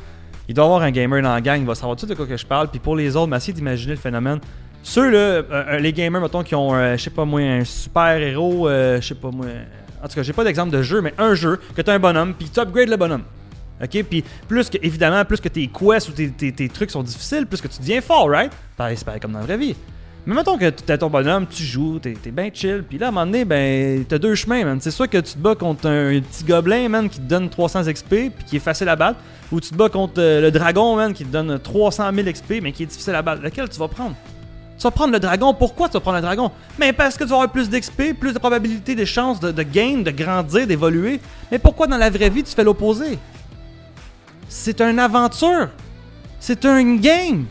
Il 0.49 0.55
doit 0.55 0.65
avoir 0.65 0.83
un 0.83 0.91
gamer 0.91 1.23
dans 1.23 1.33
la 1.35 1.41
gang, 1.41 1.61
il 1.61 1.67
va 1.67 1.75
savoir 1.75 1.97
tout 1.97 2.07
de 2.07 2.15
quoi 2.15 2.27
que 2.27 2.37
je 2.37 2.47
parle. 2.47 2.69
Puis 2.69 2.81
pour 2.81 2.97
les 2.97 3.15
autres, 3.17 3.29
mais 3.29 3.37
essayez 3.37 3.53
d'imaginer 3.53 3.93
le 3.95 4.01
phénomène. 4.01 4.41
Ceux, 4.83 5.11
là, 5.11 5.19
euh, 5.19 5.79
les 5.79 5.93
gamers, 5.93 6.21
mettons, 6.21 6.43
qui 6.43 6.55
ont, 6.55 6.75
euh, 6.75 6.97
je 6.97 7.03
sais 7.05 7.11
pas 7.11 7.25
moi, 7.25 7.41
un 7.41 7.65
super 7.65 8.17
héros, 8.17 8.69
euh, 8.69 9.01
je 9.01 9.07
sais 9.09 9.15
pas 9.15 9.31
moi. 9.31 9.47
En 10.03 10.09
tout 10.09 10.15
cas, 10.15 10.23
j'ai 10.23 10.33
pas 10.33 10.45
d'exemple 10.45 10.71
de 10.73 10.81
jeu, 10.83 11.01
mais 11.03 11.13
un 11.19 11.35
jeu, 11.35 11.61
que 11.77 11.83
t'as 11.83 11.93
un 11.95 11.99
bonhomme, 11.99 12.33
puis 12.35 12.49
tu 12.49 12.59
upgrades 12.61 12.89
le 12.89 12.97
bonhomme. 12.97 13.23
OK? 13.83 14.03
Puis 14.05 14.25
plus 14.47 14.71
que, 14.71 14.79
évidemment, 14.83 15.25
plus 15.25 15.41
que 15.41 15.49
tes 15.49 15.69
quests 15.69 16.09
ou 16.09 16.13
tes, 16.13 16.31
tes- 16.31 16.53
tes 16.53 16.69
trucs 16.69 16.91
sont 16.91 17.03
difficiles, 17.03 17.47
plus 17.47 17.61
que 17.61 17.69
tu 17.69 17.79
deviens 17.81 18.01
fort, 18.01 18.29
right? 18.31 18.53
Pareil, 18.77 18.97
c'est 18.97 19.05
pareil 19.05 19.21
comme 19.21 19.33
dans 19.33 19.41
la 19.41 19.47
vraie 19.47 19.59
vie. 19.59 19.75
Mais 20.27 20.35
mettons 20.35 20.59
que 20.59 20.69
t'as 20.69 20.99
ton 20.99 21.09
bonhomme, 21.09 21.47
tu 21.47 21.63
joues, 21.63 22.01
t'es 22.01 22.15
es 22.27 22.31
bien 22.31 22.51
chill, 22.53 22.85
puis 22.87 22.99
là, 22.99 23.07
à 23.07 23.09
un 23.09 23.13
moment 23.13 23.25
donné, 23.25 23.47
ben, 23.47 24.05
t'as 24.05 24.19
deux 24.19 24.35
chemins, 24.35 24.63
man. 24.63 24.79
C'est 24.79 24.91
soit 24.91 25.09
que 25.09 25.17
tu 25.17 25.33
te 25.33 25.39
bats 25.39 25.55
contre 25.55 25.89
un, 25.89 26.21
petit 26.21 26.45
gobelin, 26.45 26.89
man, 26.91 27.09
qui 27.09 27.19
te 27.19 27.25
donne 27.25 27.49
300 27.49 27.85
XP, 27.85 28.09
puis 28.09 28.45
qui 28.47 28.57
est 28.57 28.61
facile 28.61 28.91
à 28.91 28.97
battre, 28.97 29.21
ou 29.51 29.59
tu 29.59 29.71
te 29.71 29.75
bats 29.75 29.89
contre 29.89 30.15
euh, 30.19 30.43
le 30.43 30.51
dragon, 30.51 30.97
man, 30.97 31.15
qui 31.15 31.25
te 31.25 31.33
donne 31.33 31.59
300 31.59 32.11
000 32.15 32.31
XP, 32.31 32.61
mais 32.63 32.73
qui 32.73 32.83
est 32.83 32.87
difficile 32.87 33.15
à 33.15 33.23
battre. 33.23 33.43
Lequel 33.43 33.71
tu 33.71 33.79
vas 33.79 33.89
prendre? 33.89 34.15
Tu 34.77 34.83
vas 34.83 34.91
prendre 34.91 35.13
le 35.15 35.19
dragon. 35.19 35.55
Pourquoi 35.55 35.89
tu 35.89 35.95
vas 35.95 36.01
prendre 36.01 36.19
le 36.19 36.23
dragon? 36.23 36.51
Mais 36.79 36.93
parce 36.93 37.17
que 37.17 37.25
tu 37.25 37.31
vas 37.31 37.37
avoir 37.37 37.51
plus 37.51 37.71
d'XP, 37.71 38.13
plus 38.21 38.35
de 38.35 38.39
probabilité, 38.39 38.95
des 38.95 39.07
chances 39.07 39.41
de, 39.41 39.51
de 39.51 39.63
gain, 39.63 40.03
de 40.05 40.11
grandir, 40.11 40.67
d'évoluer. 40.67 41.21
Mais 41.51 41.59
pourquoi 41.59 41.87
dans 41.87 41.97
la 41.97 42.11
vraie 42.11 42.29
vie 42.29 42.45
tu 42.45 42.55
fais 42.55 42.65
l'opposé? 42.65 43.19
C'est 44.49 44.81
une 44.81 44.99
aventure. 44.99 45.69
C'est 46.41 46.65
un 46.65 46.97
game. 46.97 47.47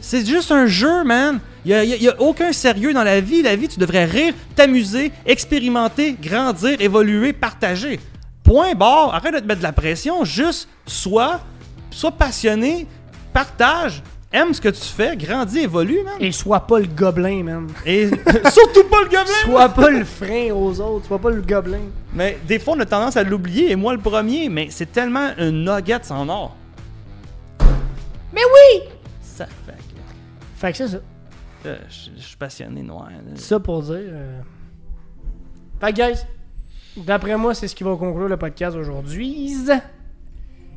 C'est 0.00 0.24
juste 0.24 0.52
un 0.52 0.66
jeu, 0.66 1.04
man. 1.04 1.40
Il 1.64 1.98
n'y 2.00 2.08
a, 2.08 2.20
aucun 2.20 2.52
sérieux 2.52 2.94
dans 2.94 3.02
la 3.02 3.20
vie. 3.20 3.42
La 3.42 3.56
vie, 3.56 3.68
tu 3.68 3.78
devrais 3.78 4.04
rire, 4.04 4.32
t'amuser, 4.54 5.12
expérimenter, 5.26 6.16
grandir, 6.20 6.80
évoluer, 6.80 7.32
partager. 7.32 7.98
Point 8.42 8.74
barre. 8.74 9.14
Arrête 9.14 9.34
de 9.34 9.40
te 9.40 9.44
mettre 9.44 9.60
de 9.60 9.64
la 9.64 9.72
pression. 9.72 10.24
Juste 10.24 10.68
sois, 10.86 11.40
sois 11.90 12.12
passionné, 12.12 12.86
partage, 13.32 14.02
aime 14.32 14.52
ce 14.54 14.60
que 14.60 14.68
tu 14.68 14.82
fais, 14.82 15.16
grandis, 15.16 15.60
évolue, 15.60 16.02
man. 16.04 16.14
Et 16.20 16.32
sois 16.32 16.60
pas 16.60 16.78
le 16.80 16.86
gobelin, 16.86 17.42
man. 17.44 17.66
Et 17.86 18.08
surtout 18.50 18.84
pas 18.90 19.00
le 19.02 19.06
gobelin! 19.08 19.24
Sois 19.44 19.68
pas 19.70 19.90
le 19.90 20.04
frein 20.04 20.50
aux 20.52 20.80
autres, 20.80 21.06
sois 21.06 21.18
pas 21.18 21.30
le 21.30 21.40
gobelin. 21.42 21.80
Mais 22.12 22.38
des 22.46 22.58
fois, 22.58 22.74
on 22.76 22.80
a 22.80 22.86
tendance 22.86 23.16
à 23.16 23.22
l'oublier, 23.22 23.70
et 23.70 23.76
moi 23.76 23.92
le 23.94 24.00
premier, 24.00 24.48
mais 24.48 24.68
c'est 24.70 24.92
tellement 24.92 25.30
un 25.38 25.50
nugget 25.50 26.10
en 26.12 26.28
or. 26.28 26.56
Mais 28.32 28.42
oui! 28.44 28.88
Ça 29.22 29.46
fait 29.46 29.72
que. 29.72 30.00
Fait 30.56 30.72
que 30.72 30.78
c'est 30.78 30.88
ça. 30.88 30.98
euh, 31.66 31.76
Je 31.88 32.10
je 32.20 32.26
suis 32.26 32.36
passionné 32.36 32.82
noir. 32.82 33.08
là. 33.10 33.36
Ça 33.36 33.58
pour 33.58 33.82
dire. 33.82 33.94
euh, 33.96 34.40
Fait 35.80 35.92
que, 35.92 35.96
guys, 36.10 36.18
d'après 36.96 37.36
moi, 37.36 37.54
c'est 37.54 37.68
ce 37.68 37.74
qui 37.74 37.84
va 37.84 37.96
conclure 37.96 38.28
le 38.28 38.36
podcast 38.36 38.76
aujourd'hui. 38.76 39.54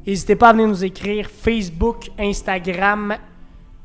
N'hésitez 0.08 0.36
pas 0.36 0.50
à 0.50 0.54
venir 0.54 0.68
nous 0.68 0.84
écrire 0.86 1.30
Facebook, 1.30 2.10
Instagram, 2.18 3.18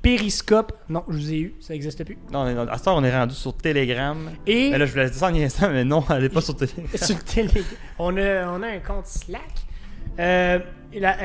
Periscope. 0.06 0.72
Non, 0.88 1.02
je 1.08 1.16
vous 1.16 1.32
ai 1.32 1.38
eu, 1.38 1.54
ça 1.58 1.72
n'existe 1.72 2.04
plus. 2.04 2.16
Non, 2.30 2.42
on 2.42 2.46
est- 2.46 2.70
à 2.70 2.78
ce 2.78 2.84
temps, 2.84 2.96
on 2.96 3.02
est 3.02 3.12
rendu 3.12 3.34
sur 3.34 3.56
Telegram. 3.56 4.16
Et 4.46 4.70
Mais 4.70 4.78
là, 4.78 4.86
je 4.86 4.92
voulais 4.92 5.06
dire 5.10 5.18
ça 5.18 5.26
en 5.26 5.34
instant, 5.34 5.68
mais 5.68 5.82
non, 5.82 6.04
elle 6.10 6.22
est 6.22 6.28
pas 6.28 6.40
sur 6.40 6.54
Telegram. 6.56 6.86
sur 6.94 7.16
le 7.16 7.22
télé, 7.22 7.64
on 7.98 8.16
a, 8.16 8.46
on 8.52 8.62
a 8.62 8.68
un 8.68 8.78
compte 8.78 9.06
Slack. 9.06 9.42
Euh, 10.20 10.60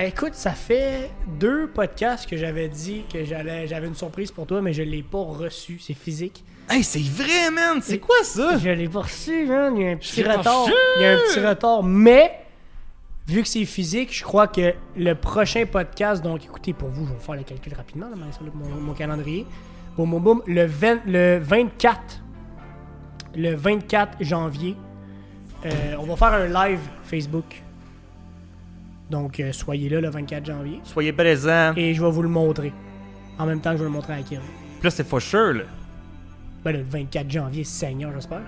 écoute, 0.04 0.34
ça 0.34 0.54
fait 0.54 1.12
deux 1.40 1.68
podcasts 1.68 2.28
que 2.28 2.36
j'avais 2.38 2.70
dit 2.70 3.04
que 3.14 3.24
j'allais, 3.24 3.68
j'avais 3.68 3.86
une 3.86 3.94
surprise 3.94 4.32
pour 4.32 4.48
toi, 4.48 4.64
mais 4.64 4.74
je 4.74 4.82
l'ai 4.82 5.04
pas 5.04 5.22
reçu. 5.22 5.78
C'est 5.80 5.94
physique. 5.94 6.44
Hey, 6.68 6.84
c'est 6.84 7.04
vrai, 7.04 7.52
man! 7.52 7.82
C'est 7.84 8.00
quoi 8.00 8.24
ça? 8.24 8.58
Je 8.58 8.70
l'ai 8.70 8.90
pas 8.90 9.02
reçu, 9.02 9.46
man. 9.46 9.78
Il 9.78 9.84
y 9.84 9.88
a 9.90 9.92
un 9.92 9.98
petit 9.98 10.24
retard. 10.24 10.68
Il 10.98 11.04
y 11.04 11.06
a 11.06 11.14
un 11.14 11.18
petit 11.18 11.40
retard. 11.40 11.84
Mais, 11.84 12.41
vu 13.28 13.42
que 13.42 13.48
c'est 13.48 13.66
physique, 13.66 14.16
je 14.16 14.24
crois 14.24 14.48
que 14.48 14.74
le 14.96 15.14
prochain 15.14 15.66
podcast, 15.66 16.24
donc 16.24 16.44
écoutez, 16.44 16.74
pour 16.74 16.90
vous, 16.90 17.06
je 17.08 17.14
vais 17.14 17.20
faire 17.20 17.36
le 17.36 17.44
calcul 17.44 17.74
rapidement, 17.74 18.10
là, 18.10 18.16
mon 18.80 18.94
calendrier. 18.94 19.46
Boum, 19.98 20.10
boum, 20.10 20.24
boum. 20.24 20.42
Le, 20.48 20.66
20 20.66 21.06
le 21.06 21.40
24, 21.40 22.22
le 23.36 23.56
24 23.56 24.24
janvier, 24.24 24.76
euh, 25.66 25.96
on 26.00 26.06
va 26.06 26.16
faire 26.16 26.34
un 26.34 26.48
live 26.48 26.80
Facebook. 27.04 27.62
Donc, 29.10 29.40
euh, 29.40 29.52
soyez 29.52 29.90
là 29.90 30.00
le 30.00 30.10
24 30.10 30.46
janvier. 30.46 30.80
Soyez 30.84 31.12
présents. 31.12 31.74
Et 31.76 31.94
je 31.94 32.02
vais 32.02 32.12
vous 32.12 32.22
le 32.22 32.30
montrer. 32.30 32.72
En 33.38 33.46
même 33.46 33.60
temps 33.60 33.72
que 33.72 33.78
je 33.78 33.84
vais 33.84 33.90
le 33.90 33.94
montrer 33.94 34.14
à 34.14 34.22
Kim. 34.22 34.40
Puis 34.40 34.84
là, 34.84 34.90
c'est 34.90 35.06
for 35.06 35.22
sure, 35.22 35.54
là. 35.54 35.64
Ben, 36.64 36.72
le 36.74 36.84
24 36.84 37.30
janvier, 37.30 37.64
Seigneur, 37.64 38.12
j'espère. 38.14 38.42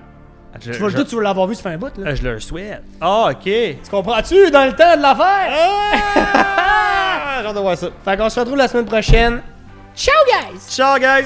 Je, 0.61 0.71
Tu 0.71 0.77
vas, 0.79 0.89
je- 0.89 0.95
toi, 0.95 1.05
tu 1.05 1.15
veux 1.15 1.21
l'avoir 1.23 1.47
vu, 1.47 1.55
ça 1.55 1.63
fait 1.63 1.69
un 1.69 1.77
bout, 1.77 1.91
là. 1.97 2.09
euh, 2.11 2.15
je 2.15 2.23
leur 2.23 2.41
souhaite. 2.41 2.83
Ah, 3.01 3.29
ok. 3.31 3.41
Tu 3.43 3.77
comprends-tu 3.89 4.51
dans 4.51 4.65
le 4.65 4.73
temps 4.73 4.95
de 4.95 5.01
l'affaire? 5.01 5.51
Ah! 6.15 7.39
J'ai 7.41 7.47
hâte 7.47 7.55
de 7.55 7.59
voir 7.59 7.77
ça. 7.77 7.87
Fait 8.05 8.17
qu'on 8.17 8.29
se 8.29 8.39
retrouve 8.39 8.57
la 8.57 8.67
semaine 8.67 8.85
prochaine. 8.85 9.41
Ciao, 9.95 10.13
guys! 10.27 10.59
Ciao, 10.69 10.97
guys! 10.99 11.25